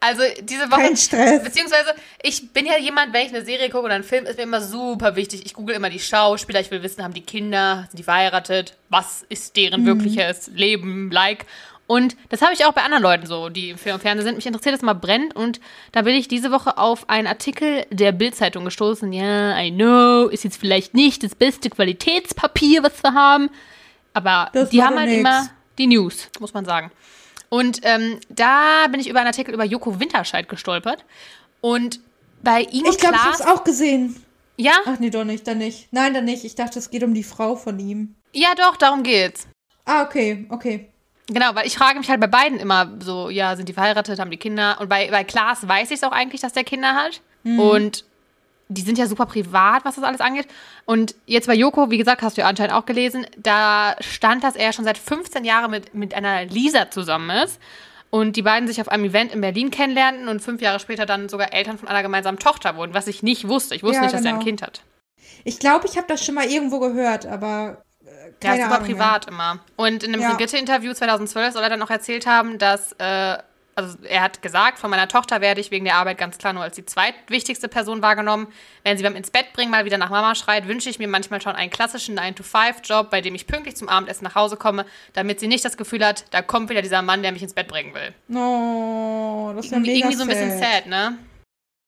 also 0.00 0.22
diese 0.42 0.70
Woche. 0.70 0.80
Kein 0.80 0.96
Stress. 0.96 1.42
Beziehungsweise, 1.42 1.94
ich 2.22 2.52
bin 2.52 2.66
ja 2.66 2.78
jemand, 2.78 3.12
wenn 3.12 3.26
ich 3.26 3.34
eine 3.34 3.44
Serie 3.44 3.68
gucke 3.70 3.84
oder 3.84 3.94
einen 3.94 4.04
Film, 4.04 4.26
ist 4.26 4.36
mir 4.36 4.42
immer 4.44 4.60
super 4.60 5.16
wichtig. 5.16 5.44
Ich 5.46 5.54
google 5.54 5.74
immer 5.76 5.90
die 5.90 6.00
Schauspieler, 6.00 6.60
ich 6.60 6.70
will 6.70 6.82
wissen, 6.82 7.02
haben 7.02 7.14
die 7.14 7.22
Kinder, 7.22 7.86
sind 7.90 7.98
die 7.98 8.02
verheiratet, 8.04 8.76
was 8.88 9.24
ist 9.28 9.56
deren 9.56 9.82
Mhm. 9.82 9.86
wirkliches 9.86 10.48
Leben 10.48 11.10
like. 11.10 11.46
Und 11.86 12.16
das 12.30 12.40
habe 12.40 12.54
ich 12.54 12.64
auch 12.64 12.72
bei 12.72 12.82
anderen 12.82 13.02
Leuten 13.02 13.26
so, 13.26 13.50
die 13.50 13.70
im 13.70 13.78
Film 13.78 13.96
und 13.96 14.00
Fernsehen 14.00 14.24
sind. 14.24 14.36
Mich 14.36 14.46
interessiert 14.46 14.74
das 14.74 14.80
mal 14.82 14.94
brennt. 14.94 15.36
Und 15.36 15.60
da 15.92 16.02
bin 16.02 16.14
ich 16.14 16.28
diese 16.28 16.50
Woche 16.50 16.78
auf 16.78 17.10
einen 17.10 17.26
Artikel 17.26 17.84
der 17.90 18.12
Bild-Zeitung 18.12 18.64
gestoßen. 18.64 19.12
Ja, 19.12 19.58
I 19.60 19.70
know, 19.70 20.28
ist 20.28 20.44
jetzt 20.44 20.56
vielleicht 20.58 20.94
nicht 20.94 21.22
das 21.22 21.34
beste 21.34 21.68
Qualitätspapier, 21.68 22.82
was 22.82 23.02
wir 23.02 23.12
haben. 23.12 23.50
Aber 24.14 24.48
Das 24.54 24.70
die 24.70 24.82
haben 24.82 24.96
halt 24.98 25.08
nix. 25.10 25.20
immer 25.20 25.50
die 25.78 25.86
News, 25.88 26.28
muss 26.40 26.54
man 26.54 26.64
sagen. 26.64 26.90
Und 27.50 27.80
ähm, 27.82 28.18
da 28.30 28.86
bin 28.90 29.00
ich 29.00 29.08
über 29.08 29.18
einen 29.20 29.28
Artikel 29.28 29.52
über 29.52 29.64
Joko 29.64 30.00
Winterscheid 30.00 30.48
gestolpert. 30.48 31.04
Und 31.60 32.00
bei 32.42 32.62
ihm 32.62 32.86
Ich 32.86 32.96
glaube, 32.98 33.16
ich 33.16 33.22
habe 33.22 33.34
es 33.34 33.40
auch 33.42 33.62
gesehen. 33.64 34.22
ja, 34.56 34.72
Ach 34.86 34.98
nee, 35.00 35.10
doch 35.10 35.24
nicht, 35.24 35.46
dann 35.46 35.58
nicht. 35.58 35.88
Nein, 35.92 36.14
dann 36.14 36.24
nicht. 36.24 36.44
Ich 36.44 36.54
dachte, 36.54 36.78
es 36.78 36.90
geht 36.90 37.02
um 37.02 37.12
die 37.14 37.22
Frau 37.24 37.56
von 37.56 37.78
ihm. 37.78 38.14
ja, 38.32 38.54
doch, 38.56 38.76
darum 38.76 39.02
geht's. 39.02 39.46
Ah, 39.84 40.02
okay, 40.02 40.46
okay. 40.48 40.88
Genau, 41.28 41.54
weil 41.54 41.66
ich 41.66 41.76
frage 41.76 41.98
mich 41.98 42.10
halt 42.10 42.20
bei 42.20 42.26
beiden 42.26 42.58
immer 42.58 42.90
so, 43.00 43.30
ja, 43.30 43.56
sind 43.56 43.68
die 43.68 43.72
verheiratet, 43.72 44.18
haben 44.18 44.30
die 44.30 44.36
Kinder? 44.36 44.76
Und 44.80 44.88
bei, 44.88 45.10
bei 45.10 45.24
Klaas 45.24 45.66
weiß 45.66 45.90
ich 45.90 45.96
es 45.96 46.04
auch 46.04 46.12
eigentlich, 46.12 46.42
dass 46.42 46.52
der 46.52 46.64
Kinder 46.64 46.94
hat. 46.94 47.22
Und 47.44 48.04
die 48.68 48.82
sind 48.82 48.98
ja 48.98 49.06
super 49.06 49.26
privat, 49.26 49.84
was 49.84 49.96
das 49.96 50.04
alles 50.04 50.20
angeht. 50.20 50.46
Und 50.84 51.14
jetzt 51.26 51.46
bei 51.46 51.54
Joko, 51.54 51.90
wie 51.90 51.98
gesagt, 51.98 52.22
hast 52.22 52.36
du 52.36 52.42
ja 52.42 52.48
anscheinend 52.48 52.74
auch 52.74 52.86
gelesen, 52.86 53.26
da 53.36 53.96
stand, 54.00 54.42
dass 54.44 54.56
er 54.56 54.72
schon 54.72 54.84
seit 54.84 54.98
15 54.98 55.44
Jahren 55.44 55.70
mit, 55.70 55.94
mit 55.94 56.14
einer 56.14 56.44
Lisa 56.46 56.90
zusammen 56.90 57.30
ist. 57.30 57.60
Und 58.10 58.36
die 58.36 58.42
beiden 58.42 58.68
sich 58.68 58.80
auf 58.80 58.88
einem 58.88 59.04
Event 59.04 59.34
in 59.34 59.40
Berlin 59.40 59.70
kennenlernten 59.70 60.28
und 60.28 60.40
fünf 60.40 60.62
Jahre 60.62 60.78
später 60.78 61.04
dann 61.04 61.28
sogar 61.28 61.52
Eltern 61.52 61.78
von 61.78 61.88
einer 61.88 62.02
gemeinsamen 62.02 62.38
Tochter 62.38 62.76
wurden, 62.76 62.94
was 62.94 63.08
ich 63.08 63.22
nicht 63.22 63.48
wusste. 63.48 63.74
Ich 63.74 63.82
wusste 63.82 63.96
Ja, 63.96 64.02
nicht, 64.02 64.14
dass 64.14 64.24
er 64.24 64.28
ein 64.28 64.34
genau. 64.34 64.44
Kind 64.44 64.62
hat. 64.62 64.82
Ich 65.42 65.58
glaube, 65.58 65.86
ich 65.86 65.96
habe 65.96 66.06
das 66.06 66.24
schon 66.24 66.36
mal 66.36 66.46
irgendwo 66.46 66.78
gehört, 66.78 67.26
aber 67.26 67.82
Ja, 68.42 68.50
keine 68.50 68.62
super 68.64 68.74
Ahnung 68.76 68.86
privat 68.88 69.26
immer. 69.28 69.58
Und 69.76 70.02
in 70.04 70.12
einem 70.12 70.22
Ja. 70.22 70.30
Brigitte-Interview 70.30 70.92
2012 70.92 71.54
soll 71.54 71.62
er 71.62 71.70
dann 71.70 71.82
auch 71.82 71.90
erzählt 71.90 72.26
haben, 72.26 72.58
dass, 72.58 72.92
äh, 72.98 73.38
also 73.76 73.96
er 74.04 74.20
hat 74.22 74.40
gesagt, 74.40 74.78
von 74.78 74.88
meiner 74.88 75.08
Tochter 75.08 75.40
werde 75.40 75.60
ich 75.60 75.72
wegen 75.72 75.84
der 75.84 75.96
Arbeit 75.96 76.16
ganz 76.16 76.38
klar 76.38 76.52
nur 76.52 76.62
als 76.62 76.76
die 76.76 76.86
zweitwichtigste 76.86 77.66
Person 77.68 78.02
wahrgenommen. 78.02 78.46
Wenn 78.84 78.96
sie 78.96 79.02
beim 79.02 79.16
ins 79.16 79.30
Bett 79.32 79.52
bringen 79.52 79.70
mal 79.72 79.84
wieder 79.84 79.98
nach 79.98 80.10
Mama 80.10 80.36
schreit, 80.36 80.68
wünsche 80.68 80.88
ich 80.88 81.00
mir 81.00 81.08
manchmal 81.08 81.40
schon 81.40 81.56
einen 81.56 81.70
klassischen 81.72 82.16
9-to-5-Job, 82.16 83.10
bei 83.10 83.20
dem 83.20 83.34
ich 83.34 83.48
pünktlich 83.48 83.74
zum 83.76 83.88
Abendessen 83.88 84.22
nach 84.24 84.36
Hause 84.36 84.56
komme, 84.56 84.86
damit 85.12 85.40
sie 85.40 85.48
nicht 85.48 85.64
das 85.64 85.76
Gefühl 85.76 86.06
hat, 86.06 86.24
da 86.30 86.40
kommt 86.42 86.70
wieder 86.70 86.82
dieser 86.82 87.02
Mann, 87.02 87.22
der 87.22 87.32
mich 87.32 87.42
ins 87.42 87.54
Bett 87.54 87.66
bringen 87.66 87.92
will. 87.94 88.14
Oh, 88.36 89.52
das 89.56 89.64
ist 89.66 89.70
ja 89.72 89.78
Irgendwie, 89.78 89.92
mega 89.92 90.06
irgendwie 90.08 90.16
so 90.18 90.22
ein 90.22 90.28
bisschen 90.28 90.58
sad, 90.58 90.86
ne? 90.86 91.18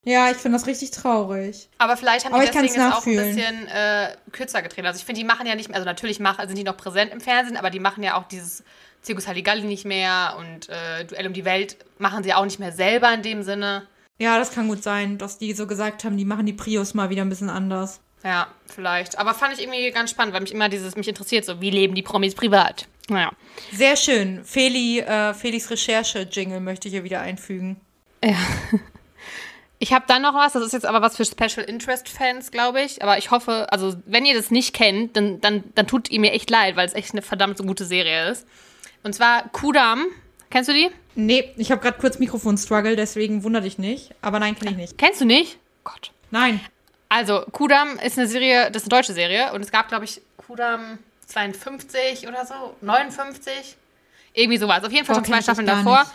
Ja, 0.07 0.31
ich 0.31 0.37
finde 0.37 0.57
das 0.57 0.69
richtig 0.69 0.93
traurig. 0.93 1.69
Aber 1.79 1.97
vielleicht 1.97 2.25
haben 2.25 2.33
Aber 2.33 2.45
die 2.45 2.53
deswegen 2.53 2.81
jetzt 2.81 2.95
auch 2.95 3.05
ein 3.05 3.17
bisschen 3.17 3.67
äh, 3.67 4.11
kürzer 4.31 4.63
gedreht. 4.63 4.87
Also 4.87 4.99
ich 4.99 5.05
finde, 5.05 5.21
die 5.21 5.27
machen 5.27 5.49
ja 5.49 5.57
nicht 5.57 5.69
mehr, 5.69 5.75
also 5.75 5.85
natürlich 5.85 6.21
machen, 6.21 6.47
sind 6.47 6.57
die 6.57 6.63
noch 6.63 6.77
präsent 6.77 7.13
im 7.13 7.21
Fernsehen, 7.21 7.57
aber 7.57 7.71
die 7.71 7.81
machen 7.81 8.05
ja 8.05 8.17
auch 8.17 8.29
dieses 8.29 8.63
Zirkus 9.03 9.27
Halligalli 9.27 9.65
nicht 9.65 9.85
mehr 9.85 10.37
und 10.39 10.69
äh, 10.69 11.05
Duell 11.07 11.27
um 11.27 11.33
die 11.33 11.45
Welt 11.45 11.77
machen 11.99 12.23
sie 12.23 12.33
auch 12.33 12.45
nicht 12.45 12.61
mehr 12.61 12.71
selber 12.71 13.13
in 13.13 13.23
dem 13.23 13.43
Sinne. 13.43 13.89
Ja, 14.19 14.39
das 14.39 14.53
kann 14.53 14.69
gut 14.69 14.85
sein, 14.85 15.19
dass 15.19 15.39
die 15.39 15.53
so 15.55 15.67
gesagt 15.67 16.05
haben, 16.05 16.17
die 16.17 16.25
machen 16.25 16.47
die 16.47 16.53
Prios 16.53 16.95
mal 16.95 17.11
wieder 17.11 17.23
ein 17.23 17.29
bisschen 17.29 17.51
anders. 17.51 17.99
Ja, 18.23 18.47
vielleicht. 18.73 19.19
Aber 19.19 19.35
fand 19.35 19.55
ich 19.55 19.61
irgendwie 19.61 19.91
ganz 19.91 20.11
spannend, 20.11 20.35
weil 20.35 20.41
mich 20.41 20.55
immer 20.55 20.69
dieses, 20.69 20.95
mich 20.95 21.09
interessiert, 21.09 21.45
so 21.45 21.61
wie 21.61 21.71
leben 21.71 21.97
die 21.97 22.03
Promis 22.03 22.37
privat. 22.37 22.87
Naja. 23.09 23.33
Sehr 23.73 23.97
schön. 23.97 24.45
Feli, 24.45 25.01
äh, 25.01 25.35
Felis 25.35 25.69
Recherche-Jingle 25.69 26.61
möchte 26.61 26.87
ich 26.87 26.95
hier 26.95 27.03
wieder 27.03 27.21
einfügen. 27.21 27.81
Ich 29.79 29.93
habe 29.93 30.05
dann 30.09 30.22
noch 30.22 30.35
was, 30.35 30.55
das 30.55 30.62
ist 30.62 30.72
jetzt 30.72 30.87
aber 30.87 31.03
was 31.03 31.16
für 31.16 31.24
Special 31.24 31.64
Interest 31.66 32.09
Fans, 32.09 32.51
glaube 32.51 32.81
ich. 32.81 33.03
Aber 33.03 33.18
ich 33.18 33.31
hoffe, 33.31 33.66
also 33.70 33.95
wenn 34.07 34.24
ihr 34.24 34.35
das 34.35 34.51
nicht 34.51 34.74
kennt, 34.74 35.16
dann, 35.16 35.41
dann, 35.41 35.64
dann 35.74 35.87
tut 35.87 36.11
ihr 36.11 36.18
mir 36.18 36.33
echt 36.33 36.49
leid, 36.49 36.77
weil 36.77 36.87
es 36.87 36.95
echt 36.95 37.12
eine 37.12 37.22
verdammt 37.22 37.59
so 37.59 37.64
gute 37.64 37.85
Serie 37.85 38.31
ist. 38.31 38.47
Und 39.03 39.14
zwar 39.14 39.49
Kudam. 39.51 40.07
Kennst 40.49 40.70
du 40.70 40.72
die? 40.72 40.91
Nee, 41.14 41.53
ich 41.57 41.70
habe 41.70 41.83
gerade 41.83 41.99
kurz 41.99 42.18
Mikrofon-Struggle, 42.18 42.97
deswegen 42.97 43.43
wundert 43.43 43.64
dich 43.64 43.79
nicht. 43.79 44.14
Aber 44.22 44.39
nein, 44.39 44.57
kenne 44.57 44.70
ich 44.70 44.77
nicht. 44.77 44.99
Kennst 44.99 45.20
du 45.20 45.24
nicht? 45.24 45.59
Gott. 45.85 46.12
Nein. 46.31 46.61
Also, 47.09 47.45
Kudam 47.53 47.99
ist 47.99 48.18
eine 48.18 48.27
Serie, 48.27 48.70
das 48.70 48.83
ist 48.83 48.93
eine 48.93 49.01
deutsche 49.01 49.12
Serie. 49.12 49.53
Und 49.53 49.61
es 49.62 49.70
gab, 49.70 49.89
glaube 49.89 50.05
ich, 50.05 50.20
Kudam 50.37 50.99
52 51.27 52.27
oder 52.29 52.47
so, 52.47 52.77
59. 52.81 53.77
Irgendwie 54.33 54.59
sowas. 54.59 54.85
Auf 54.85 54.93
jeden 54.93 55.07
Fall 55.07 55.16
schon 55.16 55.24
zwei 55.24 55.43
Staffeln 55.43 55.66
davor. 55.66 56.01
nicht. 56.01 56.11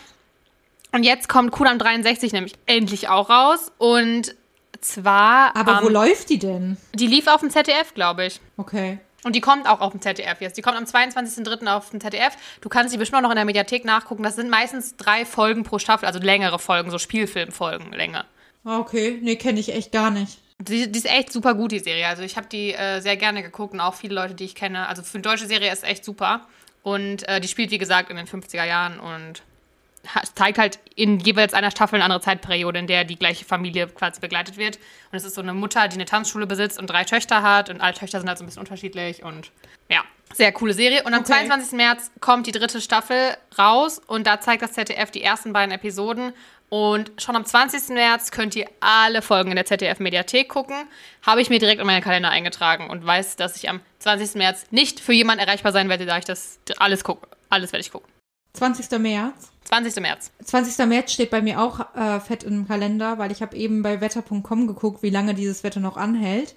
Und 0.92 1.02
jetzt 1.04 1.28
kommt 1.28 1.52
Kudam 1.52 1.78
63 1.78 2.32
nämlich 2.32 2.52
endlich 2.66 3.08
auch 3.08 3.30
raus. 3.30 3.72
Und 3.78 4.34
zwar. 4.80 5.56
Aber 5.56 5.78
am- 5.78 5.84
wo 5.84 5.88
läuft 5.88 6.28
die 6.30 6.38
denn? 6.38 6.76
Die 6.94 7.06
lief 7.06 7.26
auf 7.26 7.40
dem 7.40 7.50
ZDF, 7.50 7.94
glaube 7.94 8.26
ich. 8.26 8.40
Okay. 8.56 8.98
Und 9.24 9.36
die 9.36 9.40
kommt 9.40 9.68
auch 9.68 9.80
auf 9.80 9.92
dem 9.92 10.00
ZDF 10.00 10.40
jetzt. 10.40 10.56
Die 10.56 10.62
kommt 10.62 10.76
am 10.76 10.84
22.03. 10.84 11.68
auf 11.68 11.90
dem 11.90 12.00
ZDF. 12.00 12.32
Du 12.60 12.68
kannst 12.68 12.92
die 12.92 12.98
bestimmt 12.98 13.18
auch 13.18 13.22
noch 13.22 13.30
in 13.30 13.36
der 13.36 13.44
Mediathek 13.44 13.84
nachgucken. 13.84 14.24
Das 14.24 14.34
sind 14.34 14.50
meistens 14.50 14.96
drei 14.96 15.24
Folgen 15.24 15.62
pro 15.62 15.78
Staffel, 15.78 16.06
also 16.06 16.18
längere 16.18 16.58
Folgen, 16.58 16.90
so 16.90 16.98
Spielfilmfolgen, 16.98 17.92
Länge. 17.92 18.24
Ah, 18.64 18.78
Okay, 18.80 19.18
nee, 19.22 19.36
kenne 19.36 19.60
ich 19.60 19.72
echt 19.74 19.92
gar 19.92 20.10
nicht. 20.10 20.38
Die, 20.58 20.90
die 20.90 20.98
ist 20.98 21.06
echt 21.10 21.32
super 21.32 21.54
gut, 21.54 21.70
die 21.72 21.78
Serie. 21.78 22.06
Also 22.08 22.22
ich 22.22 22.36
habe 22.36 22.48
die 22.48 22.74
äh, 22.74 23.00
sehr 23.00 23.16
gerne 23.16 23.42
geguckt 23.42 23.74
und 23.74 23.80
auch 23.80 23.94
viele 23.94 24.14
Leute, 24.14 24.34
die 24.34 24.44
ich 24.44 24.54
kenne. 24.56 24.88
Also 24.88 25.02
für 25.02 25.14
eine 25.14 25.22
deutsche 25.22 25.46
Serie 25.46 25.72
ist 25.72 25.84
echt 25.84 26.04
super. 26.04 26.46
Und 26.82 27.26
äh, 27.28 27.40
die 27.40 27.48
spielt, 27.48 27.70
wie 27.70 27.78
gesagt, 27.78 28.10
in 28.10 28.16
den 28.16 28.26
50er 28.26 28.64
Jahren 28.64 28.98
und 28.98 29.42
zeigt 30.34 30.58
halt 30.58 30.78
in 30.94 31.20
jeweils 31.20 31.54
einer 31.54 31.70
Staffel 31.70 31.96
eine 31.96 32.04
andere 32.04 32.20
Zeitperiode, 32.20 32.78
in 32.78 32.86
der 32.86 33.04
die 33.04 33.16
gleiche 33.16 33.44
Familie 33.44 33.86
quasi 33.86 34.20
begleitet 34.20 34.56
wird. 34.56 34.76
Und 35.10 35.16
es 35.16 35.24
ist 35.24 35.34
so 35.34 35.40
eine 35.40 35.54
Mutter, 35.54 35.88
die 35.88 35.94
eine 35.94 36.04
Tanzschule 36.04 36.46
besitzt 36.46 36.78
und 36.78 36.88
drei 36.88 37.04
Töchter 37.04 37.42
hat. 37.42 37.70
Und 37.70 37.80
alle 37.80 37.94
Töchter 37.94 38.18
sind 38.18 38.28
halt 38.28 38.38
so 38.38 38.44
ein 38.44 38.46
bisschen 38.46 38.60
unterschiedlich. 38.60 39.22
Und 39.22 39.50
ja, 39.88 40.02
sehr 40.34 40.52
coole 40.52 40.74
Serie. 40.74 41.04
Und 41.04 41.14
am 41.14 41.20
Okay. 41.20 41.32
22. 41.32 41.72
März 41.72 42.10
kommt 42.20 42.46
die 42.46 42.52
dritte 42.52 42.80
Staffel 42.80 43.36
raus. 43.58 44.00
Und 44.06 44.26
da 44.26 44.40
zeigt 44.40 44.62
das 44.62 44.72
ZDF 44.72 45.10
die 45.10 45.22
ersten 45.22 45.52
beiden 45.52 45.72
Episoden. 45.72 46.32
Und 46.68 47.12
schon 47.18 47.36
am 47.36 47.44
20. 47.44 47.90
März 47.90 48.30
könnt 48.30 48.56
ihr 48.56 48.66
alle 48.80 49.20
Folgen 49.20 49.50
in 49.50 49.56
der 49.56 49.66
ZDF-Mediathek 49.66 50.48
gucken. 50.48 50.86
Habe 51.20 51.42
ich 51.42 51.50
mir 51.50 51.58
direkt 51.58 51.80
in 51.80 51.86
meinen 51.86 52.02
Kalender 52.02 52.30
eingetragen 52.30 52.88
und 52.88 53.04
weiß, 53.04 53.36
dass 53.36 53.56
ich 53.56 53.68
am 53.68 53.80
20. 53.98 54.36
März 54.36 54.64
nicht 54.70 54.98
für 54.98 55.12
jemanden 55.12 55.44
erreichbar 55.44 55.72
sein 55.72 55.90
werde, 55.90 56.06
da 56.06 56.16
ich 56.16 56.24
das 56.24 56.58
alles 56.78 57.04
gucke. 57.04 57.28
Alles 57.50 57.72
werde 57.72 57.82
ich 57.82 57.92
gucken. 57.92 58.10
20. 58.54 58.98
März. 58.98 59.50
20. 59.64 59.96
März. 60.02 60.30
20. 60.44 60.86
März 60.86 61.12
steht 61.12 61.30
bei 61.30 61.40
mir 61.40 61.60
auch 61.60 61.94
äh, 61.94 62.20
fett 62.20 62.42
im 62.44 62.68
Kalender, 62.68 63.18
weil 63.18 63.32
ich 63.32 63.42
habe 63.42 63.56
eben 63.56 63.82
bei 63.82 64.00
wetter.com 64.00 64.66
geguckt, 64.66 65.02
wie 65.02 65.10
lange 65.10 65.34
dieses 65.34 65.64
Wetter 65.64 65.80
noch 65.80 65.96
anhält. 65.96 66.54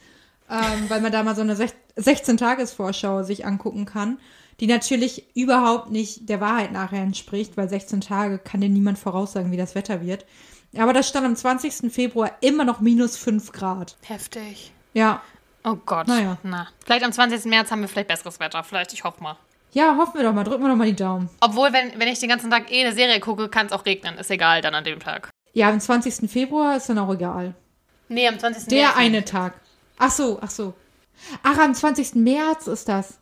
Ähm, 0.49 0.89
weil 0.89 1.01
man 1.01 1.11
da 1.11 1.23
mal 1.23 1.35
so 1.35 1.41
eine 1.41 1.55
sech 1.55 1.71
16-Tages-Vorschau 1.97 3.23
sich 3.23 3.45
angucken 3.45 3.85
kann, 3.85 4.19
die 4.59 4.67
natürlich 4.67 5.35
überhaupt 5.35 5.91
nicht 5.91 6.29
der 6.29 6.41
Wahrheit 6.41 6.71
nachher 6.71 7.01
entspricht, 7.01 7.57
weil 7.57 7.69
16 7.69 8.01
Tage 8.01 8.37
kann 8.37 8.61
dir 8.61 8.69
niemand 8.69 8.99
voraussagen, 8.99 9.51
wie 9.51 9.57
das 9.57 9.75
Wetter 9.75 10.01
wird. 10.01 10.25
Aber 10.77 10.93
da 10.93 11.03
stand 11.03 11.25
am 11.25 11.35
20. 11.35 11.91
Februar 11.91 12.31
immer 12.41 12.65
noch 12.65 12.81
minus 12.81 13.17
5 13.17 13.53
Grad. 13.53 13.95
Heftig. 14.03 14.73
Ja. 14.93 15.21
Oh 15.63 15.77
Gott. 15.85 16.07
Naja. 16.07 16.37
Na. 16.43 16.67
Vielleicht 16.83 17.05
am 17.05 17.11
20. 17.11 17.45
März 17.45 17.71
haben 17.71 17.81
wir 17.81 17.87
vielleicht 17.87 18.09
besseres 18.09 18.39
Wetter. 18.39 18.63
Vielleicht, 18.63 18.93
ich 18.93 19.03
hoffe 19.03 19.23
mal. 19.23 19.37
Ja, 19.75 19.97
hoffen 19.97 20.13
wir 20.15 20.23
doch 20.23 20.33
mal. 20.33 20.45
Drücken 20.45 20.63
wir 20.63 20.69
doch 20.69 20.77
mal 20.77 20.87
die 20.87 20.95
Daumen. 20.95 21.29
Obwohl, 21.41 21.73
wenn, 21.73 21.99
wenn 21.99 22.07
ich 22.07 22.19
den 22.19 22.29
ganzen 22.29 22.49
Tag 22.49 22.71
eh 22.71 22.85
eine 22.85 22.95
Serie 22.95 23.19
gucke, 23.19 23.49
kann 23.49 23.65
es 23.65 23.73
auch 23.73 23.85
regnen. 23.85 24.17
Ist 24.17 24.31
egal 24.31 24.61
dann 24.61 24.73
an 24.73 24.85
dem 24.85 25.01
Tag. 25.01 25.29
Ja, 25.51 25.69
am 25.69 25.81
20. 25.81 26.31
Februar 26.31 26.77
ist 26.77 26.87
dann 26.87 26.97
auch 26.97 27.13
egal. 27.13 27.55
Nee, 28.07 28.25
am 28.25 28.39
20. 28.39 28.67
Der 28.67 28.83
März. 28.83 28.97
eine 28.97 29.25
Tag. 29.25 29.55
Ach 29.97 30.11
so, 30.11 30.39
ach 30.41 30.49
so. 30.49 30.73
Ach, 31.43 31.57
am 31.57 31.73
20. 31.73 32.15
März 32.15 32.67
ist 32.67 32.87
das. 32.87 33.19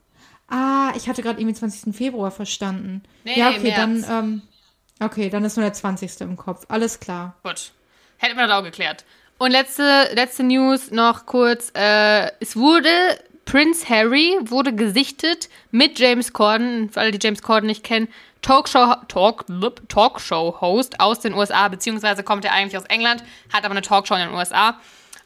Ah, 0.48 0.92
ich 0.96 1.10
hatte 1.10 1.24
gerade 1.24 1.42
irgendwie 1.42 1.56
20. 1.56 1.96
Februar 1.96 2.30
verstanden. 2.30 3.02
Nee, 3.24 3.40
ja, 3.40 3.50
okay, 3.50 3.60
März. 3.62 3.76
dann, 3.76 4.06
ähm, 4.10 4.42
okay, 5.00 5.32
dann 5.32 5.44
ist 5.46 5.58
nur 5.58 5.64
der 5.66 5.74
20. 5.74 6.22
im 6.22 6.38
Kopf. 6.38 6.66
Alles 6.70 7.00
klar. 7.00 7.36
Gut. 7.42 7.72
Hätten 8.18 8.38
wir 8.38 8.46
das 8.46 8.56
auch 8.56 8.64
geklärt. 8.64 9.06
Und 9.40 9.50
letzte, 9.50 10.10
letzte 10.14 10.44
News 10.44 10.92
noch 10.92 11.26
kurz. 11.26 11.72
Äh, 11.74 12.32
es 12.40 12.56
wurde, 12.56 12.90
Prince 13.46 13.88
Harry 13.90 14.38
wurde 14.42 14.74
gesichtet 14.74 15.50
mit 15.72 16.00
James 16.00 16.34
Corden, 16.34 16.90
für 16.90 17.02
alle, 17.02 17.12
die 17.12 17.20
James 17.22 17.42
Corden 17.42 17.68
nicht 17.68 17.84
kennen, 17.84 18.08
Talkshow, 18.42 18.96
Talk, 19.08 19.46
blub, 19.48 19.88
Talkshow-Host 19.90 21.00
aus 21.00 21.20
den 21.20 21.34
USA, 21.34 21.68
beziehungsweise 21.68 22.24
kommt 22.24 22.46
er 22.46 22.54
eigentlich 22.54 22.78
aus 22.78 22.86
England, 22.86 23.24
hat 23.52 23.64
aber 23.64 23.72
eine 23.72 23.82
Talkshow 23.82 24.16
in 24.16 24.22
den 24.28 24.34
USA. 24.34 24.80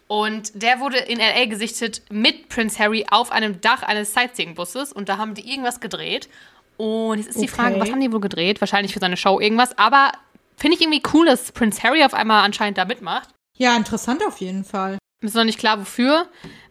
Und 0.08 0.62
der 0.62 0.80
wurde 0.80 0.98
in 0.98 1.20
L.A. 1.20 1.46
gesichtet 1.46 2.02
mit 2.10 2.48
Prince 2.50 2.80
Harry 2.80 3.06
auf 3.12 3.32
einem 3.32 3.60
Dach 3.60 3.84
eines 3.84 4.14
Sightseeing-Busses 4.14 4.94
und 4.94 5.10
da 5.10 5.18
haben 5.18 5.34
die 5.34 5.50
irgendwas 5.50 5.80
gedreht. 5.80 6.30
Und 6.78 7.18
jetzt 7.18 7.30
ist 7.30 7.38
die 7.38 7.46
Okay. 7.46 7.48
Frage, 7.56 7.80
was 7.80 7.92
haben 7.92 8.00
die 8.00 8.12
wohl 8.12 8.22
gedreht? 8.22 8.62
Wahrscheinlich 8.62 8.94
für 8.94 9.00
seine 9.00 9.18
Show 9.18 9.40
irgendwas, 9.40 9.78
aber 9.78 10.12
finde 10.56 10.76
ich 10.78 10.82
irgendwie 10.82 11.02
cool, 11.14 11.26
dass 11.26 11.52
Prince 11.52 11.82
Harry 11.84 12.04
auf 12.04 12.14
einmal 12.14 12.46
anscheinend 12.46 12.78
da 12.78 12.86
mitmacht. 12.86 13.30
Ja, 13.58 13.76
interessant 13.76 14.24
auf 14.26 14.38
jeden 14.40 14.64
Fall. 14.64 14.98
Ist 15.22 15.36
noch 15.36 15.44
nicht 15.44 15.60
klar, 15.60 15.80
wofür. 15.80 16.28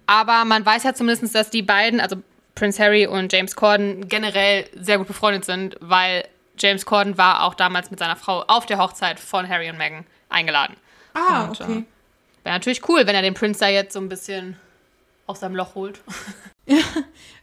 Aber 0.07 0.45
man 0.45 0.65
weiß 0.65 0.85
ja 0.85 0.95
zumindest, 0.95 1.35
dass 1.35 1.51
die 1.51 1.63
beiden, 1.63 2.01
also 2.01 2.17
Prince 2.55 2.83
Harry 2.83 3.07
und 3.07 3.33
James 3.33 3.55
Corden, 3.57 4.09
generell 4.09 4.69
sehr 4.75 4.99
gut 4.99 5.07
befreundet 5.07 5.45
sind, 5.45 5.77
weil 5.81 6.27
James 6.59 6.87
Corden 6.87 7.19
war 7.19 7.43
auch 7.43 7.55
damals 7.55 7.91
mit 7.91 7.99
seiner 7.99 8.17
Frau 8.17 8.43
auf 8.47 8.67
der 8.67 8.79
Hochzeit 8.79 9.21
von 9.21 9.49
Harry 9.49 9.69
und 9.69 9.79
Meghan 9.79 10.07
eingeladen. 10.29 10.77
Ah, 11.15 11.45
Und, 11.45 11.61
okay. 11.61 11.85
Wäre 12.45 12.55
natürlich 12.55 12.89
cool, 12.89 13.07
wenn 13.07 13.15
er 13.15 13.23
den 13.23 13.35
Prince 13.35 13.61
da 13.61 13.69
jetzt 13.69 13.93
so 13.93 14.01
ein 14.01 14.09
bisschen 14.09 14.57
aus 15.27 15.41
seinem 15.41 15.57
Loch 15.57 15.75
holt. 15.75 16.01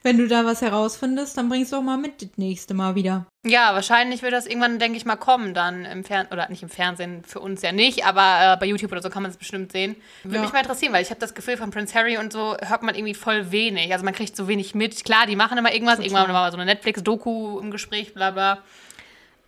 Wenn 0.04 0.18
du 0.18 0.28
da 0.28 0.44
was 0.46 0.62
herausfindest, 0.62 1.38
dann 1.38 1.48
bringst 1.48 1.72
du 1.72 1.78
auch 1.78 1.82
mal 1.82 1.98
mit 1.98 2.22
das 2.22 2.30
nächste 2.36 2.74
Mal 2.74 2.96
wieder. 2.96 3.26
Ja, 3.46 3.74
wahrscheinlich 3.74 4.22
wird 4.22 4.34
das 4.34 4.46
irgendwann, 4.48 4.78
denke 4.80 4.98
ich 4.98 5.06
mal, 5.06 5.16
kommen 5.16 5.54
dann 5.54 5.86
im 5.86 6.04
Fernsehen, 6.04 6.34
oder 6.34 6.50
nicht 6.50 6.62
im 6.62 6.70
Fernsehen, 6.70 7.24
für 7.26 7.40
uns 7.40 7.62
ja 7.62 7.72
nicht, 7.72 8.06
aber 8.06 8.54
äh, 8.54 8.58
bei 8.60 8.66
YouTube 8.66 8.92
oder 8.92 9.02
so 9.02 9.10
kann 9.10 9.24
man 9.24 9.32
es 9.32 9.38
bestimmt 9.38 9.72
sehen. 9.72 9.96
Würde 10.24 10.36
Ja. 10.38 10.42
mich 10.42 10.52
mal 10.52 10.60
interessieren, 10.60 10.92
weil 10.92 11.02
ich 11.04 11.10
habe 11.10 11.22
das 11.22 11.34
Gefühl, 11.34 11.56
von 11.56 11.72
Prince 11.72 11.94
Harry 11.96 12.18
und 12.18 12.34
so 12.34 12.58
hört 12.62 12.84
man 12.84 12.96
irgendwie 12.96 13.14
voll 13.14 13.52
wenig. 13.52 13.94
Also 13.94 14.04
man 14.04 14.14
kriegt 14.14 14.36
so 14.36 14.48
wenig 14.50 14.76
mit. 14.76 15.06
Klar, 15.06 15.26
die 15.26 15.38
machen 15.38 15.58
immer 15.58 15.74
irgendwas, 15.74 16.00
irgendwann 16.00 16.28
war 16.28 16.34
mal 16.34 16.52
so 16.52 16.58
eine 16.58 16.66
Netflix-Doku 16.66 17.60
im 17.60 17.72
Gespräch, 17.72 18.14
bla 18.14 18.32
bla. 18.32 18.58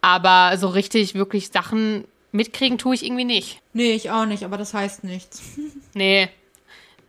Aber 0.02 0.56
so 0.58 0.68
richtig, 0.70 1.16
wirklich 1.16 1.50
Sachen 1.50 2.06
mitkriegen 2.32 2.78
tue 2.78 2.96
ich 2.96 3.06
irgendwie 3.06 3.26
nicht. 3.26 3.60
Nee, 3.74 3.94
ich 3.94 4.12
auch 4.12 4.26
nicht, 4.26 4.44
aber 4.46 4.58
das 4.58 4.74
heißt 4.74 5.04
nichts. 5.04 5.42
Nee. 5.94 6.28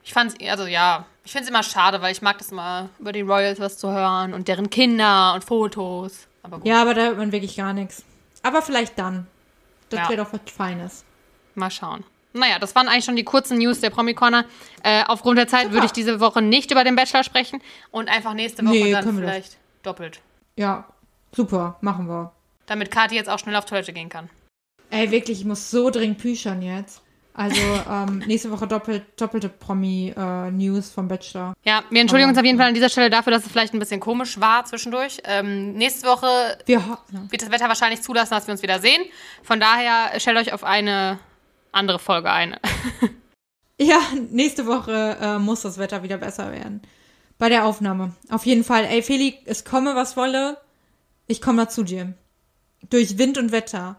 Ich 0.05 0.12
fand's, 0.12 0.37
also 0.49 0.67
ja, 0.67 1.05
ich 1.27 1.33
finde 1.33 1.45
es 1.45 1.51
immer 1.51 1.62
schade, 1.62 2.01
weil 2.01 2.12
ich 2.12 2.22
mag 2.22 2.39
das 2.39 2.51
immer, 2.53 2.89
über 2.99 3.12
die 3.12 3.20
Royals 3.20 3.61
was 3.61 3.77
zu 3.77 3.91
hören 3.93 4.33
und 4.33 4.49
deren 4.49 4.70
Kinder 4.70 5.35
und 5.35 5.45
Fotos. 5.45 6.27
Aber 6.43 6.59
gut, 6.59 6.66
Ja, 6.66 6.81
aber 6.81 6.95
da 6.95 7.03
hört 7.03 7.18
man 7.18 7.33
wirklich 7.33 7.57
gar 7.57 7.72
nichts. 7.74 8.05
Aber 8.43 8.62
vielleicht 8.62 8.99
dann. 8.99 9.27
Das 9.91 10.01
Ja. 10.01 10.09
wäre 10.09 10.24
doch 10.24 10.33
was 10.33 10.41
Feines. 10.51 11.05
mal 11.55 11.70
schauen. 11.70 12.05
Naja, 12.33 12.59
das 12.59 12.74
waren 12.74 12.87
eigentlich 12.87 13.05
schon 13.07 13.16
die 13.16 13.24
kurzen 13.24 13.57
News 13.59 13.81
der 13.81 13.89
Promi-Corner. 13.91 14.45
Äh, 14.83 15.05
aufgrund 15.07 15.39
der 15.39 15.49
Zeit 15.49 15.62
Super. 15.64 15.74
würde 15.74 15.87
ich 15.87 15.93
diese 15.93 16.20
Woche 16.20 16.43
nicht 16.43 16.70
über 16.70 16.85
den 16.85 16.95
Bachelor 16.95 17.24
sprechen 17.24 17.62
und 17.91 18.09
einfach 18.11 18.35
nächste 18.35 18.62
Woche 18.62 18.72
Nee, 18.74 18.93
dann 18.93 19.16
vielleicht 19.16 19.57
doppelt. 19.83 20.20
Ja, 20.57 20.85
super, 21.35 21.77
machen 21.81 22.09
wir. 22.09 22.33
Damit 22.66 22.91
Kathi 22.91 23.14
jetzt 23.16 23.31
auch 23.31 23.39
schnell 23.39 23.57
auf 23.57 23.64
Toilette 23.64 23.93
gehen 23.95 24.11
kann. 24.11 24.29
Ey, 24.91 25.11
wirklich, 25.11 25.41
ich 25.41 25.45
muss 25.47 25.70
so 25.70 25.89
dringend 25.91 26.18
püschern 26.18 26.61
jetzt. 26.62 27.01
Also, 27.37 27.61
ähm, 27.91 28.22
nächste 28.26 28.51
Woche 28.51 28.66
doppelt, 28.66 29.05
doppelte 29.20 29.51
Promi-News 29.51 30.91
vom 30.91 31.07
Bachelor. 31.07 31.55
Ja, 31.64 31.84
wir 31.91 32.01
entschuldigen 32.01 32.30
uns 32.30 32.39
auf 32.39 32.45
jeden 32.45 32.57
Fall 32.57 32.68
an 32.68 32.74
dieser 32.74 32.89
Stelle 32.89 33.11
dafür, 33.11 33.30
dass 33.32 33.45
es 33.45 33.53
vielleicht 33.53 33.74
ein 33.74 33.78
bisschen 33.78 34.01
komisch 34.01 34.41
war 34.41 34.64
zwischendurch. 34.64 35.18
Ähm, 35.24 35.74
nächste 35.74 36.09
Woche 36.09 36.26
Wir 36.64 36.78
ja. 36.78 36.99
wird 37.28 37.43
das 37.43 37.51
Wetter 37.51 37.68
wahrscheinlich 37.68 38.01
zulassen, 38.01 38.30
dass 38.30 38.47
wir 38.47 38.53
uns 38.53 38.62
wieder 38.62 38.80
sehen. 38.80 39.03
Von 39.43 39.61
daher 39.61 40.18
stellt 40.18 40.39
euch 40.39 40.55
auf 40.55 40.64
eine 40.64 41.18
andere 41.72 41.99
Folge 41.99 42.30
ein. 42.30 42.57
Ja, 43.78 44.01
nächste 44.30 44.66
Woche 44.66 45.18
äh, 45.20 45.39
muss 45.39 45.62
das 45.62 45.78
Wetter 45.78 46.03
wieder 46.03 46.16
besser 46.16 46.51
werden. 46.51 46.80
Bei 47.39 47.51
der 47.51 47.66
Aufnahme. 47.66 48.14
Auf 48.30 48.47
jeden 48.47 48.64
Fall. 48.64 48.87
Ey, 48.87 49.03
Feli, 49.03 49.39
es 49.45 49.64
komme, 49.64 49.95
was 49.95 50.16
wolle. 50.16 50.57
Ich 51.26 51.43
komme 51.43 51.68
zu 51.68 51.82
dir. 51.82 52.14
Durch 52.89 53.18
Wind 53.18 53.37
und 53.37 53.53
Wetter. 53.53 53.99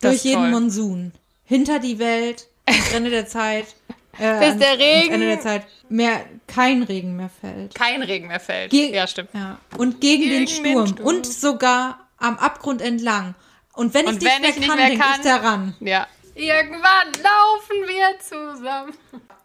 Das 0.00 0.12
durch 0.12 0.24
jeden 0.24 0.42
toll. 0.42 0.50
Monsun. 0.50 1.12
Hinter 1.44 1.78
die 1.78 1.98
Welt. 1.98 2.48
Ende 2.94 3.10
der 3.10 3.26
Zeit. 3.26 3.66
Äh, 4.18 4.40
Bis 4.50 4.58
der 4.58 4.78
Regen- 4.78 5.14
Ende 5.14 5.26
der 5.26 5.40
Zeit. 5.40 5.66
Mehr, 5.88 6.26
kein 6.46 6.82
Regen 6.82 7.16
mehr 7.16 7.30
fällt. 7.30 7.74
Kein 7.74 8.02
Regen 8.02 8.26
mehr 8.28 8.40
fällt. 8.40 8.70
Ge- 8.70 8.94
ja, 8.94 9.06
stimmt. 9.06 9.30
Ja. 9.32 9.58
Und 9.78 10.02
gegen, 10.02 10.24
den, 10.28 10.44
Gegen 10.44 10.62
den 10.64 10.72
Sturm. 10.74 10.86
Sturm. 10.88 11.06
Und 11.06 11.26
sogar 11.26 11.98
am 12.18 12.36
Abgrund 12.36 12.82
entlang. 12.82 13.34
Und 13.72 13.94
wenn 13.94 14.02
ich 14.04 14.08
Und 14.08 14.14
nicht 14.22 14.26
wenn 14.30 14.40
mehr 14.42 14.50
ich 14.50 14.56
nicht 14.58 14.68
kann, 14.68 14.76
mehr 14.78 14.88
denk 14.90 15.00
kann- 15.00 15.14
ich 15.18 15.26
daran. 15.26 15.74
Ja. 15.80 16.06
Irgendwann 16.34 17.06
laufen 17.22 17.88
wir 17.88 18.18
zusammen. 18.20 18.92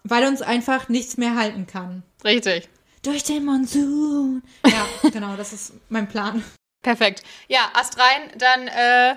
Weil 0.04 0.28
uns 0.28 0.42
einfach 0.42 0.90
nichts 0.90 1.16
mehr 1.16 1.36
halten 1.36 1.66
kann. 1.66 2.04
Richtig. 2.26 2.68
Durch 3.04 3.24
den 3.24 3.46
Monsun. 3.46 4.44
Ja, 4.66 4.86
genau, 5.12 5.38
das 5.38 5.54
ist 5.54 5.76
mein 5.88 6.10
Plan. 6.10 6.44
Perfekt. 6.84 7.24
Ja, 7.48 7.70
Ast 7.74 7.98
rein, 7.98 8.32
dann, 8.38 8.68
äh, 8.68 9.16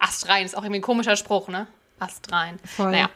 Ast 0.00 0.28
rein 0.28 0.44
ist 0.46 0.56
auch 0.56 0.62
irgendwie 0.64 0.80
ein 0.80 0.82
komischer 0.82 1.14
Spruch, 1.14 1.46
ne? 1.46 1.68
Ast 2.00 2.32
rein. 2.32 2.58
Voll. 2.64 2.90
Naja. 2.90 3.08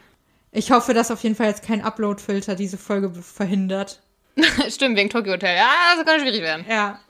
Ich 0.57 0.71
hoffe, 0.71 0.95
dass 0.95 1.11
auf 1.11 1.23
jeden 1.25 1.35
Fall 1.35 1.49
jetzt 1.49 1.65
kein 1.65 1.83
Upload-Filter 1.83 2.55
diese 2.55 2.79
Folge 2.79 3.11
verhindert. 3.11 4.01
Stimmt, 4.69 4.97
wegen 4.97 5.11
Tokyo 5.11 5.33
Hotel. 5.33 5.57
Ja, 5.57 5.69
das 5.97 6.07
kann 6.07 6.21
schwierig 6.21 6.43
werden. 6.43 6.65
Ja, 6.69 7.01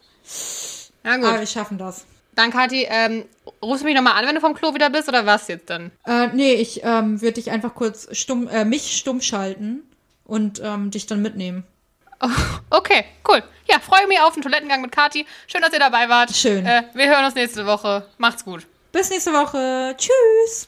Na 1.02 1.16
gut. 1.16 1.26
aber 1.26 1.40
wir 1.40 1.46
schaffen 1.46 1.76
das. 1.76 2.06
Dann, 2.34 2.50
Kathi, 2.50 2.86
ähm, 2.88 3.26
rufst 3.62 3.82
du 3.82 3.86
mich 3.86 3.94
nochmal 3.94 4.14
an, 4.14 4.26
wenn 4.26 4.34
du 4.34 4.40
vom 4.40 4.54
Klo 4.54 4.74
wieder 4.74 4.88
bist, 4.88 5.08
oder 5.08 5.26
was 5.26 5.46
jetzt 5.48 5.68
dann? 5.68 5.92
Äh, 6.06 6.28
nee, 6.28 6.54
ich 6.54 6.80
ähm, 6.84 7.20
würde 7.20 7.34
dich 7.34 7.50
einfach 7.50 7.74
kurz 7.74 8.08
stumm, 8.16 8.48
äh, 8.48 8.64
mich 8.64 8.96
stumm 8.96 9.20
schalten 9.20 9.82
und 10.24 10.60
ähm, 10.64 10.90
dich 10.90 11.06
dann 11.06 11.20
mitnehmen. 11.22 11.64
Okay, 12.70 13.04
cool. 13.28 13.42
Ja, 13.70 13.78
freue 13.78 14.06
mich 14.08 14.18
auf 14.20 14.32
den 14.34 14.42
Toilettengang 14.42 14.80
mit 14.80 14.90
Kathi. 14.90 15.26
Schön, 15.46 15.60
dass 15.60 15.72
ihr 15.72 15.78
dabei 15.78 16.08
wart. 16.08 16.34
Schön. 16.34 16.64
Äh, 16.66 16.84
wir 16.94 17.08
hören 17.08 17.24
uns 17.26 17.34
nächste 17.34 17.66
Woche. 17.66 18.08
Macht's 18.18 18.44
gut. 18.44 18.66
Bis 18.90 19.10
nächste 19.10 19.32
Woche. 19.32 19.94
Tschüss. 19.98 20.62